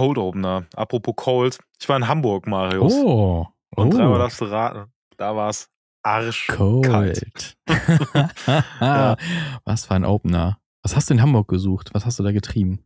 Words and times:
Cold 0.00 0.16
Opener. 0.16 0.64
Apropos 0.74 1.12
Cold. 1.14 1.58
Ich 1.78 1.86
war 1.86 1.98
in 1.98 2.08
Hamburg, 2.08 2.46
Marius. 2.46 2.94
Oh. 2.94 3.46
Und 3.76 3.92
oh. 3.92 3.98
dreimal 3.98 4.18
darfst 4.18 4.40
du 4.40 4.46
raten. 4.46 4.90
Da 5.18 5.36
war 5.36 5.50
es 5.50 5.68
arschkalt. 6.02 7.58
Ja. 8.80 9.16
Was 9.66 9.84
für 9.84 9.94
ein 9.94 10.06
Opener. 10.06 10.58
Was 10.82 10.96
hast 10.96 11.10
du 11.10 11.14
in 11.14 11.20
Hamburg 11.20 11.48
gesucht? 11.48 11.90
Was 11.92 12.06
hast 12.06 12.18
du 12.18 12.22
da 12.22 12.32
getrieben? 12.32 12.82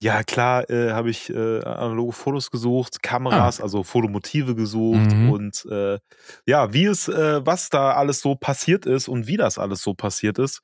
Ja, 0.00 0.22
klar, 0.22 0.68
äh, 0.70 0.92
habe 0.92 1.10
ich 1.10 1.30
äh, 1.30 1.64
analoge 1.64 2.12
Fotos 2.12 2.50
gesucht, 2.52 3.02
Kameras, 3.02 3.60
also 3.60 3.82
Fotomotive 3.82 4.54
gesucht 4.54 5.12
Mhm. 5.12 5.30
und 5.30 5.64
äh, 5.70 5.98
ja, 6.46 6.72
wie 6.72 6.84
es, 6.86 7.08
äh, 7.08 7.44
was 7.44 7.70
da 7.70 7.92
alles 7.92 8.20
so 8.20 8.34
passiert 8.36 8.86
ist 8.86 9.08
und 9.08 9.26
wie 9.26 9.36
das 9.36 9.58
alles 9.58 9.82
so 9.82 9.94
passiert 9.94 10.38
ist. 10.38 10.60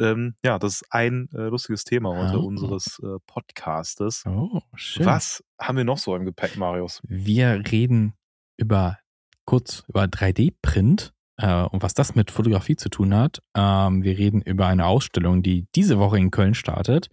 Ähm, 0.00 0.34
ja, 0.44 0.58
das 0.58 0.74
ist 0.76 0.84
ein 0.90 1.28
äh, 1.34 1.42
lustiges 1.48 1.84
Thema 1.84 2.16
heute 2.16 2.40
Oh. 2.40 2.46
unseres 2.46 2.98
äh, 3.02 3.18
Podcastes. 3.26 4.24
Oh, 4.26 4.60
schön. 4.74 5.06
Was 5.06 5.44
haben 5.60 5.76
wir 5.76 5.84
noch 5.84 5.98
so 5.98 6.14
im 6.16 6.24
Gepäck, 6.24 6.56
Marius? 6.56 7.00
Wir 7.04 7.62
reden 7.70 8.14
über 8.56 8.98
kurz 9.44 9.84
über 9.88 10.04
3D-Print 10.04 11.12
äh, 11.36 11.62
und 11.64 11.82
was 11.82 11.94
das 11.94 12.14
mit 12.14 12.30
Fotografie 12.30 12.76
zu 12.76 12.88
tun 12.88 13.14
hat. 13.14 13.42
Ähm, 13.56 14.02
wir 14.02 14.16
reden 14.18 14.40
über 14.42 14.66
eine 14.66 14.86
Ausstellung, 14.86 15.42
die 15.42 15.66
diese 15.74 15.98
Woche 15.98 16.18
in 16.18 16.30
Köln 16.30 16.54
startet. 16.54 17.08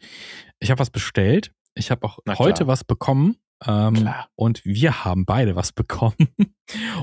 Ich 0.60 0.72
habe 0.72 0.80
was 0.80 0.90
bestellt. 0.90 1.52
Ich 1.76 1.92
habe 1.92 2.06
auch 2.06 2.20
heute 2.38 2.68
was 2.68 2.84
bekommen. 2.84 3.38
Ähm, 3.66 4.10
und 4.36 4.64
wir 4.64 5.04
haben 5.04 5.26
beide 5.26 5.56
was 5.56 5.72
bekommen. 5.74 6.16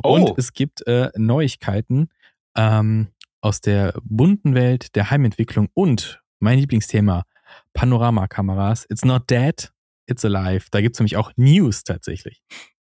Oh. 0.02 0.14
Und 0.14 0.38
es 0.38 0.52
gibt 0.52 0.86
äh, 0.86 1.10
Neuigkeiten 1.16 2.08
ähm, 2.56 3.08
aus 3.46 3.60
der 3.60 3.94
bunten 4.02 4.54
Welt 4.54 4.94
der 4.96 5.10
Heimentwicklung 5.10 5.68
und 5.72 6.20
mein 6.40 6.58
Lieblingsthema, 6.58 7.22
Panoramakameras. 7.74 8.86
It's 8.90 9.04
not 9.04 9.30
dead, 9.30 9.70
it's 10.06 10.24
alive. 10.24 10.66
Da 10.70 10.80
gibt 10.80 10.96
es 10.96 11.00
nämlich 11.00 11.16
auch 11.16 11.30
News 11.36 11.84
tatsächlich. 11.84 12.42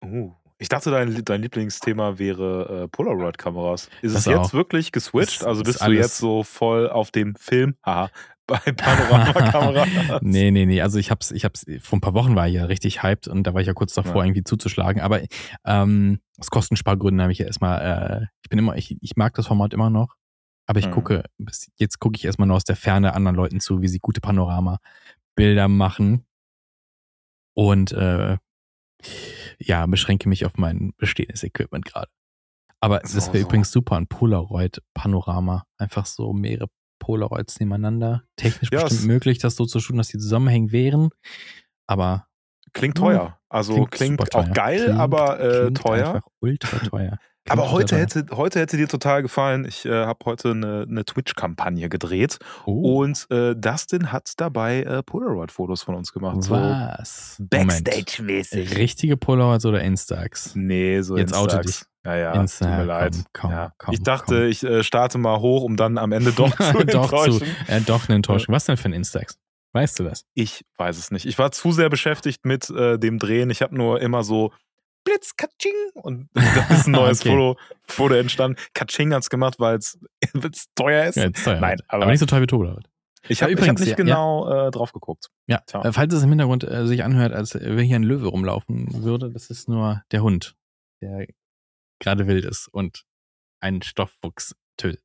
Uh, 0.03 0.33
ich 0.57 0.67
dachte, 0.69 0.91
dein, 0.91 1.23
dein 1.23 1.41
Lieblingsthema 1.41 2.19
wäre 2.19 2.83
äh, 2.83 2.87
Polaroid-Kameras. 2.89 3.89
Ist 4.01 4.13
Das 4.15 4.21
es 4.21 4.25
jetzt 4.25 4.37
auch. 4.37 4.53
wirklich 4.53 4.91
geswitcht? 4.91 5.41
Ist- 5.41 5.45
also 5.45 5.61
ist 5.61 5.67
bist 5.67 5.81
du 5.87 5.91
jetzt 5.91 6.17
so 6.17 6.43
voll 6.43 6.89
auf 6.89 7.11
dem 7.11 7.35
Film, 7.35 7.75
haha, 7.85 8.09
bei 8.47 8.57
Panoramakameras? 8.59 9.87
Nee, 10.21 10.51
nee, 10.51 10.65
nee. 10.65 10.81
Also 10.81 10.99
ich 10.99 11.09
hab's, 11.11 11.31
ich 11.31 11.45
hab's, 11.45 11.65
vor 11.81 11.97
ein 11.97 12.01
paar 12.01 12.13
Wochen 12.13 12.35
war 12.35 12.47
ich 12.49 12.55
ja 12.55 12.65
richtig 12.65 13.01
hyped 13.01 13.27
und 13.29 13.43
da 13.47 13.53
war 13.53 13.61
ich 13.61 13.67
ja 13.67 13.73
kurz 13.73 13.93
davor, 13.93 14.17
Ja. 14.17 14.25
irgendwie 14.25 14.43
zuzuschlagen. 14.43 15.01
Aber 15.01 15.21
ähm, 15.65 16.19
aus 16.37 16.49
Kostenspargründen 16.49 17.21
habe 17.21 17.31
ich 17.31 17.39
ja 17.39 17.45
erstmal, 17.45 18.21
äh, 18.21 18.25
ich 18.43 18.49
bin 18.49 18.59
immer, 18.59 18.75
ich, 18.75 18.97
ich 19.01 19.15
mag 19.15 19.33
das 19.35 19.47
Format 19.47 19.73
immer 19.73 19.89
noch, 19.89 20.15
aber 20.67 20.79
ich 20.79 20.87
Mhm. 20.87 20.91
gucke, 20.91 21.23
bis 21.37 21.71
jetzt 21.77 21.99
gucke 21.99 22.15
ich 22.17 22.25
erstmal 22.25 22.47
nur 22.47 22.57
aus 22.57 22.63
der 22.63 22.75
Ferne 22.75 23.13
anderen 23.13 23.35
Leuten 23.35 23.59
zu, 23.59 23.81
wie 23.81 23.87
sie 23.87 23.99
gute 23.99 24.21
Panorama-Bilder 24.21 25.67
machen. 25.67 26.25
Und 27.53 27.91
äh, 27.91 28.37
ja, 29.59 29.85
beschränke 29.85 30.29
mich 30.29 30.45
auf 30.45 30.57
mein 30.57 30.93
bestehendes 30.97 31.43
Equipment 31.43 31.85
gerade. 31.85 32.09
Aber 32.79 33.01
So, 33.03 33.15
das 33.15 33.27
wäre 33.27 33.39
so. 33.39 33.47
übrigens 33.47 33.71
super, 33.71 33.97
ein 33.97 34.07
Polaroid-Panorama. 34.07 35.65
Einfach 35.77 36.05
so 36.05 36.33
mehrere 36.33 36.67
Polaroids 36.99 37.59
nebeneinander. 37.59 38.23
Technisch 38.37 38.69
Ja, 38.71 38.81
bestimmt 38.83 39.01
es- 39.01 39.05
möglich, 39.07 39.37
das 39.39 39.55
so 39.55 39.65
zu 39.65 39.79
tun, 39.79 39.97
dass 39.97 40.07
die 40.09 40.17
zusammenhängen 40.19 40.71
wären. 40.71 41.09
Aber 41.87 42.27
Klingt 42.73 42.97
teuer. 42.97 43.37
Also 43.49 43.85
klingt, 43.85 44.19
teuer. 44.29 44.43
auch 44.43 44.51
geil, 44.53 44.85
Klingt- 44.85 44.99
aber 44.99 45.39
äh, 45.39 45.59
klingt 45.63 45.77
teuer. 45.81 46.07
Einfach 46.15 46.27
ultra 46.39 46.77
teuer. 46.79 47.17
Klingt 47.43 47.53
Aber 47.59 47.63
ultra 47.63 47.73
heute 47.75 47.85
teuer. 47.95 47.99
hätte, 48.01 48.25
heute 48.37 48.59
hätte 48.59 48.77
dir 48.77 48.87
total 48.87 49.23
gefallen. 49.23 49.65
Ich 49.67 49.83
äh, 49.87 50.05
habe 50.05 50.19
heute 50.25 50.51
eine, 50.51 50.85
eine 50.87 51.03
Twitch-Kampagne 51.05 51.89
gedreht 51.89 52.37
Oh, 52.67 53.01
und 53.01 53.25
äh, 53.31 53.55
Dustin 53.55 54.11
hat 54.11 54.33
dabei 54.37 54.83
äh, 54.83 55.01
Polaroid-Fotos 55.01 55.81
von 55.81 55.95
uns 55.95 56.13
gemacht. 56.13 56.43
So 56.43 56.51
was? 56.53 57.37
Moment. 57.39 57.83
Backstage-mäßig. 57.83 58.77
Richtige 58.77 59.17
Polaroids 59.17 59.65
oder 59.65 59.81
Instax? 59.81 60.51
Nee, 60.53 61.01
so 61.01 61.17
Jetzt 61.17 61.33
oute 61.33 61.57
Instax. 61.57 61.87
Ja, 62.05 62.15
ja, 62.15 62.31
Insta, 62.33 62.65
tut 62.65 62.71
mir 62.73 62.77
komm, 62.77 62.87
leid. 62.87 63.15
komm, 63.33 63.51
ja. 63.51 63.71
komm, 63.79 63.93
ich 63.95 64.03
dachte, 64.03 64.35
komm. 64.41 64.45
ich 64.49 64.63
äh, 64.63 64.83
starte 64.83 65.17
mal 65.17 65.39
hoch, 65.39 65.63
um 65.63 65.77
dann 65.77 65.97
am 65.97 66.11
Ende 66.11 66.31
doch 66.33 66.55
zu 66.57 66.73
doch, 66.85 67.09
zu, 67.09 67.39
enttäuschen. 67.39 67.47
äh, 67.67 67.81
doch 67.81 68.07
eine 68.07 68.17
Enttäuschung. 68.17 68.53
Was 68.53 68.65
denn 68.65 68.77
für 68.77 68.89
ein 68.89 68.93
Instax? 68.93 69.39
Weißt 69.73 69.99
du 69.99 70.03
das? 70.03 70.25
Ich 70.33 70.65
weiß 70.77 70.97
es 70.97 71.11
nicht. 71.11 71.25
Ich 71.25 71.37
war 71.39 71.51
zu 71.51 71.71
sehr 71.71 71.89
beschäftigt 71.89 72.45
mit 72.45 72.69
äh, 72.69 72.97
dem 72.99 73.19
Drehen. 73.19 73.49
Ich 73.49 73.61
habe 73.61 73.75
nur 73.75 74.01
immer 74.01 74.23
so 74.23 74.51
Blitz, 75.03 75.35
Katsching 75.35 75.73
und 75.95 76.29
da 76.33 76.67
ist 76.75 76.87
ein 76.87 76.91
neues 76.91 77.21
Okay. 77.21 77.29
Foto, 77.31 77.59
Foto 77.87 78.13
entstanden. 78.15 78.59
Katsching 78.73 79.13
hat's 79.13 79.29
gemacht, 79.29 79.59
weil 79.59 79.77
es 79.77 79.97
teuer 80.75 81.05
ist. 81.05 81.15
Ja, 81.15 81.29
teuer. 81.29 81.59
Nein, 81.59 81.79
aber, 81.87 82.03
aber- 82.03 82.11
nicht 82.11 82.19
so 82.19 82.25
teuer 82.25 82.41
wie 82.41 82.47
Polaroid. 82.47 82.85
Ich 83.29 83.43
habe 83.43 83.51
Ja, 83.51 83.55
hab 83.57 83.61
übrigens, 83.63 83.81
nicht 83.81 83.89
ja, 83.91 83.95
genau 83.95 84.67
äh, 84.67 84.71
drauf 84.71 84.93
geguckt. 84.93 85.27
Ja, 85.45 85.59
Tja. 85.67 85.83
äh, 85.85 85.93
falls 85.93 86.11
es 86.13 86.23
im 86.23 86.29
Hintergrund 86.29 86.63
äh, 86.63 86.87
sich 86.87 87.03
anhört, 87.03 87.33
als 87.33 87.53
wenn 87.53 87.77
hier 87.85 87.97
ein 87.97 88.03
Löwe 88.03 88.25
rumlaufen 88.27 89.03
würde, 89.03 89.29
das 89.29 89.51
ist 89.51 89.69
nur 89.69 90.01
der 90.11 90.23
Hund, 90.23 90.55
der 91.01 91.27
gerade 91.99 92.25
wild 92.25 92.45
ist 92.45 92.67
und 92.67 93.03
einen 93.59 93.83
Stofffuchs 93.83 94.55
tötet. 94.75 95.03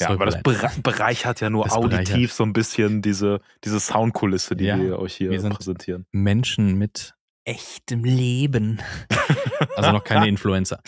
Ja, 0.00 0.10
aber 0.10 0.26
das 0.26 0.40
bereichert 0.82 1.40
ja 1.40 1.50
nur 1.50 1.64
Das 1.64 1.72
auditiv 1.74 2.06
bereichert. 2.08 2.30
so 2.32 2.44
ein 2.44 2.52
bisschen 2.52 3.02
diese, 3.02 3.40
diese 3.64 3.80
Soundkulisse, 3.80 4.56
die 4.56 4.64
Ja, 4.66 4.78
wir 4.78 4.98
euch 4.98 5.14
hier 5.14 5.30
wir 5.30 5.40
präsentieren. 5.50 6.06
Menschen 6.12 6.76
mit 6.76 7.14
echtem 7.44 8.04
Leben. 8.04 8.80
also 9.76 9.92
noch 9.92 10.04
keine 10.04 10.28
Influencer. 10.28 10.80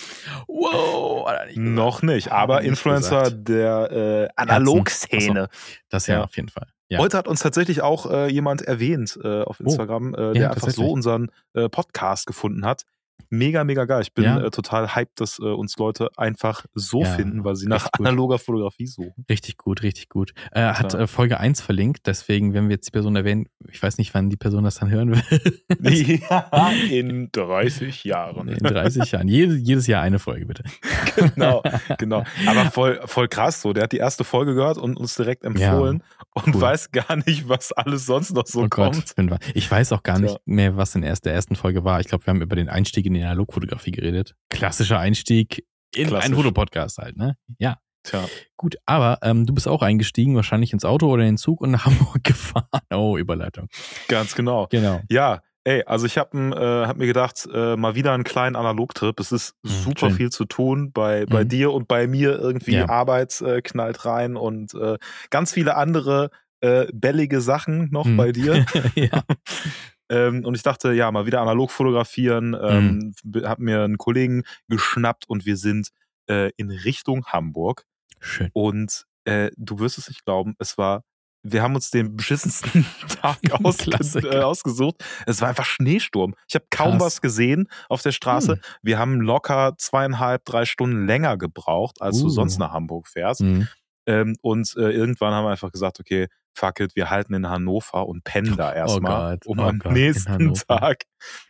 Wow, 0.47 1.11
nicht. 1.47 1.57
Noch 1.59 2.03
nicht, 2.03 2.33
aber 2.33 2.61
Nicht 2.61 2.69
Influencer 2.69 3.23
gesagt. 3.23 3.49
der 3.49 3.91
äh, 3.93 4.29
Analogszene. 4.37 5.49
Das 5.89 6.07
ja, 6.07 6.17
Ja. 6.17 6.25
auf 6.25 6.37
jeden 6.37 6.49
Fall. 6.49 6.67
Ja. 6.89 6.99
Heute 6.99 7.17
hat 7.17 7.29
uns 7.29 7.41
tatsächlich 7.41 7.83
auch 7.83 8.11
äh, 8.11 8.29
jemand 8.31 8.63
erwähnt 8.63 9.19
äh, 9.23 9.43
auf 9.43 9.61
Instagram, 9.61 10.15
äh, 10.15 10.33
der 10.33 10.51
einfach 10.51 10.71
so 10.71 10.91
unseren 10.91 11.31
äh, 11.55 11.69
Podcast 11.69 12.27
gefunden 12.27 12.65
hat. 12.65 12.85
Mega, 13.29 13.65
mega 13.65 13.85
geil. 13.85 14.03
Ich 14.03 14.15
bin 14.15 14.25
Ja. 14.25 14.41
äh, 14.41 14.51
total 14.51 14.95
hyped, 14.95 15.21
dass 15.21 15.39
äh, 15.39 15.43
uns 15.43 15.77
Leute 15.77 16.09
einfach 16.17 16.65
so 16.75 17.03
Ja, 17.03 17.07
finden, 17.17 17.45
weil 17.45 17.57
sie 17.57 17.67
nach 17.69 17.91
gut. 17.93 18.07
analoger 18.07 18.39
Fotografie 18.39 18.87
suchen. 18.87 19.25
Richtig 19.29 19.57
gut, 19.59 19.83
richtig 19.83 20.09
gut. 20.09 20.33
Äh, 20.53 20.61
hat 20.63 20.91
Klar. 20.91 21.03
äh, 21.03 21.07
Folge 21.07 21.39
1 21.41 21.61
verlinkt, 21.61 22.07
deswegen, 22.07 22.55
wenn 22.55 22.69
wir 22.69 22.77
jetzt 22.77 22.87
die 22.87 22.93
Person 22.93 23.17
erwähnen, 23.17 23.47
ich 23.71 23.83
weiß 23.83 23.99
nicht, 23.99 24.15
wann 24.15 24.31
die 24.31 24.37
Person 24.37 24.65
das 24.65 24.77
dann 24.77 24.91
hören 24.91 25.11
will. 25.13 25.41
Ja, 26.31 26.71
in 26.91 27.31
30 27.33 28.05
Jahren. 28.05 28.49
In 28.49 28.59
30 28.63 29.13
Jahren. 29.13 29.29
Jede, 29.29 29.55
jedes 29.55 29.87
Jahr 29.87 30.03
eine 30.03 30.19
Folge, 30.19 30.47
bitte. 30.47 30.63
genau, 31.35 31.63
genau. 31.99 32.25
Aber 32.47 32.71
voll, 32.71 33.01
voll 33.07 33.29
krass 33.29 33.63
so. 33.63 33.73
Der 33.73 33.85
hat 33.85 33.93
die 33.93 33.97
erste 33.99 34.25
Folge 34.25 34.55
gehört 34.55 34.79
und 34.79 34.97
uns 34.97 35.15
direkt 35.15 35.45
empfohlen 35.45 36.03
und 36.35 36.55
cool. 36.55 36.61
weiß 36.61 36.93
gar 36.93 37.17
nicht, 37.27 37.49
was 37.49 37.73
alles 37.73 38.07
sonst 38.07 38.33
noch 38.35 38.47
so 38.47 38.61
oh 38.63 38.69
Gott, 38.69 38.95
kommt. 39.17 39.31
wahr. 39.31 39.39
Ich 39.55 39.71
weiß 39.71 39.93
auch 39.93 40.03
gar 40.03 40.19
nicht 40.19 40.39
mehr, 40.47 40.77
was 40.77 40.95
in 40.95 41.03
der 41.03 41.11
ersten 41.35 41.57
Folge 41.57 41.85
war. 41.85 42.01
Ich 42.01 42.07
glaube, 42.09 42.27
wir 42.27 42.31
haben 42.33 42.43
über 42.43 42.57
den 42.57 42.69
Einstieg 42.69 43.07
in 43.11 43.21
die 43.21 43.23
Analogfotografie 43.25 43.91
geredet. 43.93 44.35
Klassischer 44.49 44.99
Einstieg 44.99 45.65
in 45.95 46.07
Klassisch. 46.09 46.27
einen 46.27 46.35
Fotopodcast 46.37 46.99
halt, 46.99 47.17
ne? 47.17 47.37
Ja. 47.59 47.79
Tja, 48.03 48.25
Gut, 48.57 48.77
aber 48.87 49.19
ähm, 49.23 49.45
du 49.45 49.53
bist 49.53 49.69
auch 49.69 49.83
eingestiegen, 49.83 50.35
wahrscheinlich 50.35 50.73
ins 50.73 50.87
Auto 50.87 51.11
oder 51.11 51.23
in 51.25 51.31
den 51.33 51.37
Zug 51.37 51.61
und 51.61 51.71
nach 51.71 51.85
Hamburg 52.15 52.25
gefahren. 52.25 52.65
Oh, 52.95 53.19
Überleitung. 53.19 53.69
ganz 54.09 54.35
genau. 54.35 54.69
Genau. 54.71 55.03
Ja, 55.11 55.43
ey, 55.65 55.83
also 55.85 56.07
ich 56.07 56.17
habe 56.17 56.39
äh, 56.39 56.87
hab 56.87 56.97
mir 56.97 57.07
gedacht, 57.07 57.47
äh, 57.53 57.77
mal 57.77 57.95
wieder 57.95 58.13
einen 58.15 58.25
kleinen 58.25 58.57
Analogtrip. 58.57 59.21
Es 59.21 59.33
ist 59.33 59.55
Mhm, 59.65 59.69
super 59.69 60.09
schön. 60.09 60.17
viel 60.17 60.31
zu 60.31 60.47
tun 60.47 60.93
bei, 60.93 61.27
bei 61.27 61.45
Mhm. 61.45 61.49
dir 61.51 61.73
und 61.73 61.89
bei 61.89 62.07
mir. 62.07 62.39
Irgendwie 62.39 62.77
Ja. 62.77 62.89
Arbeit 62.89 63.39
äh, 63.43 63.61
knallt 63.61 64.07
rein 64.07 64.37
und 64.37 64.73
äh, 64.73 64.97
ganz 65.29 65.53
viele 65.53 65.77
andere 65.77 66.31
äh, 66.63 66.87
bellige 66.95 67.43
Sachen 67.43 67.89
noch 67.91 68.07
Mhm. 68.07 68.17
bei 68.17 68.33
dir. 68.33 68.65
ja. 68.95 69.25
ähm, 70.11 70.45
und 70.45 70.55
ich 70.55 70.63
dachte, 70.63 70.93
ja, 70.93 71.11
mal 71.11 71.25
wieder 71.27 71.41
analog 71.41 71.71
fotografieren. 71.71 72.55
Ähm, 72.61 73.15
Mhm. 73.25 73.45
Hab 73.47 73.59
mir 73.61 73.83
einen 73.85 73.97
Kollegen 73.99 74.43
geschnappt 74.69 75.27
und 75.29 75.47
wir 75.47 75.57
sind 75.57 75.89
äh, 76.29 76.51
in 76.57 76.71
Richtung 76.71 77.25
Hamburg. 77.27 77.85
Schön. 78.21 78.51
Und 78.53 79.05
äh, 79.25 79.51
du 79.57 79.79
wirst 79.79 79.97
es 79.99 80.09
nicht 80.09 80.25
glauben, 80.25 80.55
es 80.59 80.77
war, 80.79 81.05
wir 81.43 81.63
haben 81.63 81.75
uns 81.75 81.91
den 81.91 82.17
beschissensten 82.17 82.85
Tag 83.23 83.39
Klassiker. 83.79 84.33
äh, 84.41 84.43
ausgesucht. 84.43 84.97
Es 85.27 85.41
war 85.41 85.49
einfach 85.49 85.65
Schneesturm. 85.65 86.35
Ich 86.49 86.55
habe 86.55 86.67
kaum 86.71 86.93
Krass. 86.99 87.03
was 87.03 87.21
gesehen 87.23 87.69
auf 87.89 88.03
der 88.03 88.13
Straße. 88.13 88.53
Hm. 88.55 88.61
Wir 88.83 88.99
haben 88.99 89.21
locker 89.21 89.75
zweieinhalb, 89.79 90.45
drei 90.45 90.65
Stunden 90.67 91.07
länger 91.07 91.39
gebraucht, 91.39 92.03
als 92.03 92.19
du 92.19 92.27
Uh. 92.27 92.31
sonst 92.31 92.59
nach 92.59 92.73
Hamburg 92.73 93.09
fährst. 93.09 93.41
Mhm. 93.43 93.69
Ähm, 94.07 94.37
und 94.43 94.75
äh, 94.77 94.91
irgendwann 94.91 95.33
haben 95.35 95.45
wir 95.45 95.51
einfach 95.51 95.73
gesagt, 95.73 96.01
okay, 96.01 96.27
fuck 96.57 96.81
it, 96.81 96.97
wir 96.97 97.11
halten 97.11 97.35
in 97.35 97.49
Hannover 97.49 98.07
und 98.07 98.25
pennen 98.25 98.57
da 98.57 98.73
erstmal, 98.75 99.39
Gott, 99.39 99.47
um 99.47 99.59
oh 99.61 99.65
am 99.69 99.79
Gott, 99.79 99.93
nächsten. 99.93 100.55
Tag 100.55 101.05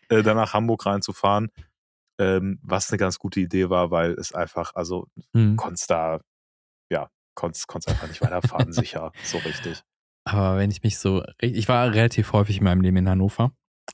äh, 0.09 0.23
dann 0.23 0.37
nach 0.37 0.53
Hamburg 0.55 0.87
reinzufahren. 0.87 1.51
Ähm, 2.19 2.59
was 2.63 2.91
eine 2.91 2.99
ganz 2.99 3.19
gute 3.19 3.41
Idee 3.41 3.71
war, 3.71 3.91
weil 3.91 4.13
es 4.13 4.33
einfach, 4.35 4.75
also 4.75 5.07
Mhm. 5.33 5.57
konntest 5.57 5.91
da, 5.91 6.21
ja, 6.93 7.09
konntest, 7.35 7.67
konntest 7.67 7.89
einfach 7.89 8.09
nicht 8.09 8.21
weiterfahren, 8.21 8.73
sicher, 8.73 9.13
so 9.23 9.39
richtig. 9.39 9.83
Aber 10.25 10.59
wenn 10.59 10.71
ich 10.71 10.83
mich 10.83 10.99
so, 10.99 11.25
ich 11.41 11.67
war 11.69 11.91
relativ 11.95 12.33
häufig 12.35 12.59
in 12.59 12.65
meinem 12.65 12.83
Leben 12.83 12.99
in 12.99 13.09
Hannover. 13.09 13.53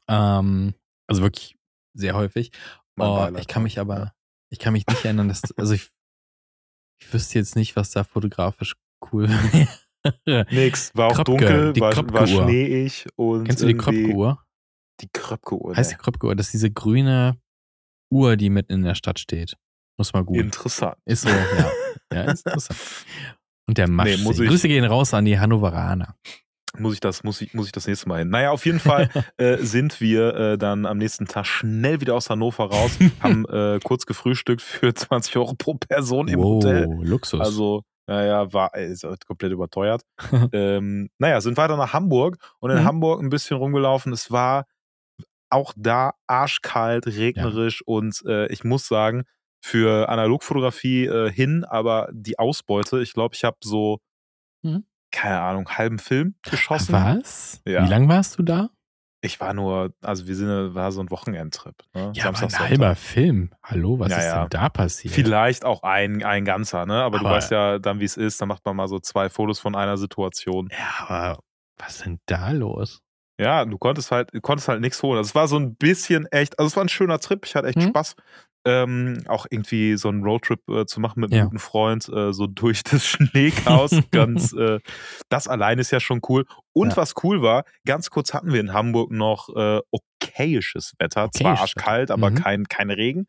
Ähm, 0.09 0.75
also 1.06 1.23
wirklich 1.23 1.56
sehr 1.94 2.14
häufig. 2.14 2.50
Oh, 2.99 3.29
ich 3.38 3.47
kann 3.47 3.62
mich 3.62 3.79
aber, 3.79 4.12
ich 4.50 4.59
kann 4.59 4.73
mich 4.73 4.87
nicht 4.88 5.05
erinnern, 5.05 5.29
dass, 5.29 5.43
also 5.56 5.75
ich, 5.75 5.88
ich 7.00 7.12
wüsste 7.12 7.38
jetzt 7.38 7.55
nicht, 7.55 7.76
was 7.76 7.91
da 7.93 8.02
fotografisch 8.02 8.75
cool 9.12 9.29
wäre. 9.52 9.69
Nix, 10.50 10.91
war 10.94 11.08
auch 11.08 11.14
Kröpke, 11.14 11.31
dunkel, 11.31 11.73
die 11.73 11.81
war, 11.81 12.12
war 12.12 12.26
schneeig 12.26 13.08
und 13.17 13.44
Kennst 13.44 13.62
du 13.62 13.67
die 13.67 13.76
Kröpke-Uhr? 13.76 14.43
Die 15.00 15.08
Kröpke-Uhr. 15.12 15.76
Heißt 15.76 15.93
die 15.93 15.97
Kröpke-Uhr, 15.97 16.35
das 16.37 16.47
ist 16.47 16.55
diese 16.55 16.70
grüne 16.70 17.38
Uhr, 18.11 18.37
die 18.37 18.50
mitten 18.50 18.73
in 18.73 18.82
der 18.82 18.94
Stadt 18.94 19.19
steht. 19.19 19.56
Muss 19.99 20.12
mal 20.12 20.25
gut. 20.25 20.37
Interessant. 20.38 20.97
Ist 21.05 21.23
so, 21.23 21.29
ja. 21.29 21.70
ja, 22.12 22.23
interessant. 22.31 22.79
Und 23.69 23.79
der 23.79 23.88
Masch. 23.88 24.23
Nee, 24.23 24.31
ich- 24.31 24.49
Grüße 24.49 24.69
gehen 24.69 24.85
raus 24.85 25.12
an 25.14 25.25
die 25.25 25.38
Hannoveraner. 25.38 26.17
Muss 26.79 26.94
ich 26.94 27.00
das, 27.00 27.25
muss 27.25 27.41
ich, 27.41 27.55
muss 27.55 27.67
ich 27.67 27.73
das 27.73 27.87
nächste 27.87 28.06
Mal 28.09 28.19
hin. 28.19 28.29
Naja, 28.29 28.50
auf 28.50 28.67
jeden 28.67 28.81
Fall 28.81 29.09
äh, 29.38 29.56
sind 29.59 30.00
wir 30.00 30.35
äh, 30.35 30.59
dann 30.59 30.85
am 30.85 30.99
nächsten 30.99 31.26
Tag 31.26 31.47
schnell 31.47 32.00
wieder 32.02 32.14
aus 32.14 32.29
Hannover 32.29 32.64
raus, 32.70 32.99
haben 33.20 33.47
äh, 33.47 33.81
kurz 33.82 34.05
gefrühstückt 34.05 34.61
für 34.61 34.93
20 34.93 35.37
Euro 35.38 35.55
pro 35.55 35.75
Person 35.75 36.29
im 36.29 36.41
Hotel. 36.41 36.87
Luxus. 37.02 37.41
Also, 37.41 37.82
naja, 38.06 38.53
war 38.53 38.75
äh, 38.75 38.87
ist 38.91 39.05
halt 39.05 39.26
komplett 39.26 39.53
überteuert. 39.53 40.03
ähm, 40.53 41.11
naja, 41.19 41.41
sind 41.41 41.56
weiter 41.56 41.76
nach 41.76 41.93
Hamburg 41.93 42.38
und 42.61 42.70
in 42.70 42.79
Mhm. 42.79 42.85
Hamburg 42.85 43.23
ein 43.23 43.31
bisschen 43.31 43.56
rumgelaufen. 43.56 44.12
Es 44.12 44.31
war 44.31 44.67
auch 45.50 45.73
da 45.76 46.14
arschkalt, 46.26 47.06
regnerisch 47.06 47.82
und 47.87 48.23
äh, 48.26 48.47
ich 48.53 48.64
muss 48.64 48.88
sagen, 48.88 49.25
für 49.62 50.08
Analogfotografie 50.08 51.06
äh, 51.06 51.31
hin, 51.32 51.64
aber 51.64 52.08
die 52.12 52.38
Ausbeute, 52.38 53.00
ich 53.00 53.12
glaube, 53.14 53.35
ich 53.35 53.44
habe 53.44 53.56
so, 53.62 53.99
Mhm. 54.62 54.85
keine 55.12 55.41
Ahnung, 55.41 55.69
halben 55.69 55.99
Film 55.99 56.35
geschossen. 56.43 56.93
Was? 56.94 57.61
Ja. 57.67 57.85
Wie 57.85 57.88
lange 57.91 58.09
warst 58.09 58.38
du 58.38 58.43
da? 58.43 58.70
Ich 59.26 59.40
war 59.40 59.52
nur, 59.52 59.93
also 60.02 60.26
wir 60.26 60.34
sind, 60.37 60.75
war 60.75 60.90
so 60.93 61.00
ein 61.00 61.11
Wochenendtrip. 61.11 61.75
Ne? 61.94 62.12
Ja, 62.14 62.26
aber 62.28 62.37
Samstag, 62.38 62.43
ein 62.44 62.50
Sonntag. 62.50 62.69
halber 62.70 62.94
Film. 62.96 63.50
Hallo, 63.62 63.99
was 63.99 64.11
Ja, 64.11 64.19
ist 64.19 64.25
ja. 64.25 64.40
denn 64.43 64.49
da 64.50 64.69
passiert? 64.69 65.12
Vielleicht 65.14 65.64
auch 65.64 65.82
ein, 65.82 66.25
ein 66.25 66.44
ganzer, 66.44 66.87
ne? 66.87 67.02
Aber, 67.02 67.19
du 67.19 67.26
Aber- 67.26 67.37
weißt 67.37 67.50
ja 67.50 67.78
dann, 67.78 68.00
wie 68.00 68.05
es 68.05 68.17
ist. 68.17 68.40
Dann 68.40 68.49
macht 68.49 68.64
man 68.64 68.75
mal 68.76 68.88
so 68.88 68.99
zwei 68.99 69.28
Fotos 69.28 69.58
von 69.58 69.75
einer 69.75 69.96
Situation. 69.99 70.69
Ja, 70.73 71.06
aber 71.06 71.40
was 71.76 71.96
ist 71.96 72.06
denn 72.06 72.20
da 72.26 72.50
los? 72.52 73.00
Ja, 73.38 73.67
du 73.67 73.76
konntest 73.76 74.11
halt, 74.12 74.32
du 74.32 74.40
konntest 74.40 74.69
halt 74.69 74.81
nichts 74.81 75.02
holen. 75.02 75.19
Also 75.19 75.28
es 75.28 75.34
war 75.34 75.46
so 75.46 75.58
ein 75.58 75.76
bisschen 75.76 76.25
echt, 76.32 76.58
also 76.58 76.69
es 76.69 76.76
war 76.76 76.84
ein 76.84 76.88
schöner 76.88 77.19
Trip. 77.19 77.44
Ich 77.44 77.55
hatte 77.55 77.69
echt 77.69 77.76
Mhm. 77.76 77.88
Spaß. 77.88 78.14
Ähm, 78.66 79.22
auch 79.28 79.46
irgendwie 79.48 79.96
so 79.96 80.08
einen 80.08 80.22
Roadtrip 80.24 80.60
äh, 80.68 80.84
zu 80.86 81.00
machen 81.00 81.20
mit 81.20 81.30
einem 81.32 81.38
Ja. 81.38 81.44
guten 81.44 81.58
Freund, 81.58 82.08
äh, 82.08 82.32
so 82.32 82.46
durch 82.48 82.82
das 82.84 83.06
Schneechaos. 83.06 83.92
ganz, 84.10 84.52
äh, 84.58 84.80
das 85.28 85.48
allein 85.48 85.78
ist 85.78 85.90
ja 85.92 86.00
schon 86.00 86.20
cool. 86.28 86.44
Und 86.72 86.90
Ja. 86.90 86.96
was 86.98 87.14
cool 87.22 87.42
war, 87.42 87.64
ganz 87.86 88.10
kurz 88.10 88.34
hatten 88.34 88.52
wir 88.52 88.60
in 88.60 88.72
Hamburg 88.72 89.10
noch 89.12 89.48
äh, 89.56 89.80
okayisches 89.90 90.94
Wetter. 90.98 91.30
Zwar 91.32 91.52
Okayisches 91.52 91.60
arschkalt, 91.76 92.10
aber 92.10 92.30
Mhm. 92.30 92.34
kein, 92.34 92.64
kein 92.68 92.90
Regen. 92.90 93.26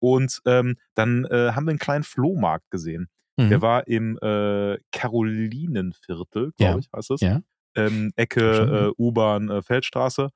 Und 0.00 0.40
ähm, 0.46 0.76
dann 0.94 1.24
äh, 1.24 1.52
haben 1.52 1.64
wir 1.66 1.70
einen 1.70 1.78
kleinen 1.78 2.04
Flohmarkt 2.04 2.70
gesehen. 2.70 3.08
Mhm. 3.36 3.48
Der 3.48 3.62
war 3.62 3.86
im 3.88 4.18
äh, 4.22 4.76
Karolinenviertel, 4.92 6.52
Ja. 6.58 6.68
glaube 6.68 6.80
ich, 6.80 6.88
heißt 6.94 7.10
es. 7.12 7.20
Ja. 7.20 7.40
Ähm, 7.76 8.12
Ecke 8.16 8.84
ja. 8.88 8.90
U-Bahn 8.98 9.62
Feldstraße. 9.62 10.30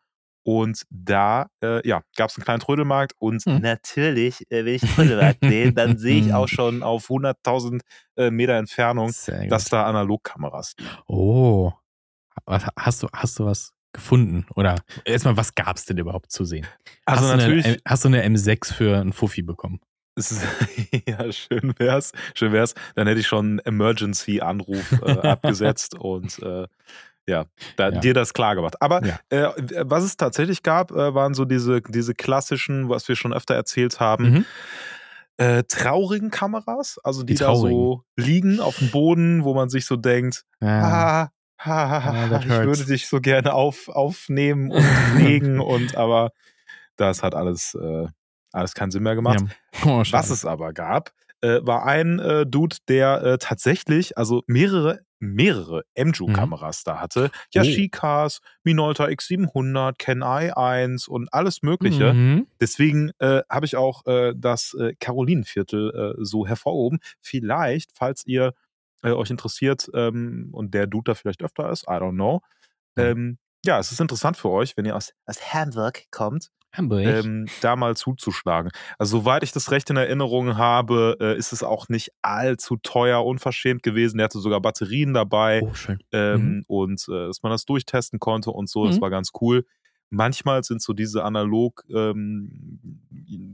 Und 0.44 0.82
da 0.90 1.48
äh, 1.62 1.86
ja, 1.86 2.02
gab 2.16 2.30
es 2.30 2.36
einen 2.36 2.44
kleinen 2.44 2.60
Trödelmarkt 2.60 3.12
und 3.18 3.44
Hm. 3.44 3.60
natürlich, 3.60 4.42
äh, 4.50 4.64
wenn 4.64 4.74
ich 4.74 4.82
Trödelmarkt 4.94 5.40
sehe, 5.42 5.72
dann 5.72 5.98
sehe 5.98 6.20
ich 6.20 6.32
auch 6.32 6.48
schon 6.48 6.82
auf 6.82 7.08
100.000 7.08 7.80
äh, 8.16 8.30
Meter 8.30 8.54
Entfernung, 8.54 9.12
dass 9.48 9.64
da 9.66 9.84
Analogkameras 9.86 10.74
liegen. 10.78 10.90
Oh. 11.06 11.72
Was, 12.46 12.66
hast, 12.78 13.02
du, 13.02 13.08
hast 13.12 13.38
du 13.38 13.46
was 13.46 13.72
gefunden? 13.92 14.46
Oder 14.54 14.76
erstmal, 15.04 15.36
was 15.36 15.54
gab 15.54 15.76
es 15.76 15.84
denn 15.84 15.98
überhaupt 15.98 16.30
zu 16.30 16.44
sehen? 16.44 16.66
Also 17.04 17.24
hast 17.24 17.36
natürlich, 17.36 17.64
Du 17.64 17.70
eine, 17.70 17.78
hast 17.84 18.04
du 18.04 18.08
eine 18.08 18.24
M6 18.24 18.72
für 18.72 18.96
einen 18.98 19.12
Fuffi 19.12 19.42
bekommen? 19.42 19.80
ja, 21.06 21.30
schön 21.30 21.74
wär's, 21.78 22.12
schön 22.34 22.52
wär's, 22.52 22.74
dann 22.96 23.06
hätte 23.06 23.20
ich 23.20 23.26
schon 23.26 23.46
einen 23.46 23.58
Emergency-Anruf 23.60 25.00
äh, 25.02 25.12
abgesetzt 25.28 25.94
und 25.94 26.38
äh, 26.42 26.66
ja, 27.28 27.44
da, 27.76 27.90
Ja. 27.90 28.00
dir 28.00 28.14
das 28.14 28.32
klar 28.32 28.54
gemacht. 28.56 28.80
Aber 28.82 29.04
Ja. 29.04 29.20
äh, 29.30 29.48
was 29.84 30.02
es 30.02 30.16
tatsächlich 30.16 30.62
gab, 30.62 30.90
äh, 30.90 31.14
waren 31.14 31.34
so 31.34 31.44
diese, 31.44 31.80
diese 31.82 32.14
klassischen, 32.14 32.88
was 32.88 33.06
wir 33.08 33.14
schon 33.16 33.32
öfter 33.32 33.54
erzählt 33.54 34.00
haben, 34.00 34.24
Mhm. 34.30 34.44
äh, 35.36 35.62
traurigen 35.64 36.30
Kameras, 36.30 36.98
also 37.04 37.22
die, 37.22 37.34
Die 37.34 37.38
da 37.40 37.54
so 37.54 38.02
liegen 38.16 38.58
auf 38.60 38.78
dem 38.78 38.90
Boden, 38.90 39.44
wo 39.44 39.54
man 39.54 39.68
sich 39.68 39.86
so 39.86 39.96
denkt, 39.96 40.44
Ja. 40.60 40.68
ah, 40.82 41.28
ha, 41.60 41.88
ha, 41.90 42.04
ha, 42.04 42.28
that 42.28 42.44
ich 42.44 42.50
hurts. 42.50 42.66
würde 42.66 42.84
dich 42.86 43.06
so 43.08 43.20
gerne 43.20 43.52
auf, 43.52 43.88
aufnehmen 43.88 44.70
und 44.72 44.82
pflegen 44.82 45.60
und 45.60 45.96
aber 45.96 46.30
das 46.96 47.22
hat 47.22 47.34
alles, 47.36 47.74
äh, 47.80 48.06
alles 48.52 48.74
keinen 48.74 48.90
Sinn 48.90 49.02
mehr 49.04 49.14
gemacht. 49.14 49.40
Ja. 49.40 49.46
Oh. 49.86 50.02
Was 50.10 50.30
es 50.30 50.44
aber 50.44 50.72
gab, 50.72 51.12
äh, 51.40 51.60
war 51.62 51.84
ein 51.86 52.18
äh, 52.18 52.46
Dude, 52.46 52.76
der 52.88 53.22
äh, 53.22 53.38
tatsächlich, 53.38 54.16
also 54.18 54.42
mehrere, 54.46 55.00
mehrere 55.20 55.84
MJU-Kameras 55.96 56.84
da 56.84 57.00
hatte. 57.00 57.30
Yashicas, 57.52 58.40
Minolta 58.62 59.04
X700, 59.06 59.94
Ken 59.98 60.22
i1 60.22 61.08
und 61.08 61.32
alles 61.32 61.62
Mögliche. 61.62 62.12
Mhm. 62.12 62.46
Deswegen 62.60 63.10
äh, 63.18 63.42
habe 63.48 63.66
ich 63.66 63.76
auch 63.76 64.06
äh, 64.06 64.32
das 64.36 64.74
äh, 64.74 64.94
Karolinenviertel 65.00 66.16
äh, 66.18 66.24
so 66.24 66.46
hervorgehoben. 66.46 67.00
Vielleicht, 67.20 67.90
falls 67.94 68.26
ihr 68.26 68.54
äh, 69.02 69.10
euch 69.10 69.30
interessiert 69.30 69.90
ähm, 69.94 70.50
und 70.52 70.74
der 70.74 70.86
Dude 70.86 71.10
da 71.10 71.14
vielleicht 71.14 71.42
öfter 71.42 71.70
ist, 71.70 71.84
I 71.84 71.92
don't 71.92 72.12
know. 72.12 72.42
Ähm, 72.96 73.38
ja, 73.64 73.78
es 73.78 73.92
ist 73.92 74.00
interessant 74.00 74.36
für 74.36 74.50
euch, 74.50 74.76
wenn 74.76 74.84
ihr 74.84 74.96
aus, 74.96 75.12
aus 75.26 75.52
Hamburg 75.52 76.04
kommt, 76.10 76.50
Hamburg. 76.72 77.04
ähm, 77.04 77.46
da 77.60 77.76
mal 77.76 77.96
zuzuschlagen. 77.96 78.70
Also 78.98 79.18
soweit 79.20 79.42
ich 79.42 79.52
das 79.52 79.70
recht 79.70 79.88
in 79.90 79.96
Erinnerung 79.96 80.56
habe, 80.56 81.16
äh, 81.20 81.36
ist 81.38 81.52
es 81.52 81.62
auch 81.62 81.88
nicht 81.88 82.10
allzu 82.22 82.76
teuer, 82.76 83.24
unverschämt 83.24 83.82
gewesen. 83.82 84.18
Der 84.18 84.24
hatte 84.26 84.38
sogar 84.38 84.60
Batterien 84.60 85.14
dabei 85.14 85.62
oh, 85.64 85.74
schön. 85.74 85.98
ähm, 86.12 86.64
und 86.66 87.04
äh, 87.08 87.26
dass 87.28 87.42
man 87.42 87.50
das 87.50 87.64
durchtesten 87.64 88.18
konnte 88.18 88.50
und 88.50 88.68
so. 88.68 88.86
Das 88.86 88.96
Mhm. 88.96 89.00
war 89.00 89.10
ganz 89.10 89.30
cool. 89.40 89.64
Manchmal 90.10 90.62
sind 90.64 90.80
so 90.80 90.94
diese 90.94 91.22
analog 91.24 91.84
ähm, 91.94 93.00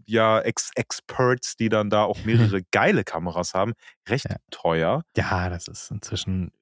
ja 0.06 0.40
Ex 0.40 0.70
Experts, 0.76 1.56
die 1.56 1.68
dann 1.68 1.90
da 1.90 2.04
auch 2.04 2.18
mehrere 2.24 2.62
geile 2.70 3.04
Kameras 3.04 3.54
haben, 3.54 3.72
recht 4.08 4.26
Ja. 4.28 4.36
teuer. 4.50 5.02
Ja, 5.16 5.48
das 5.50 5.66
ist 5.68 5.90
inzwischen 5.90 6.52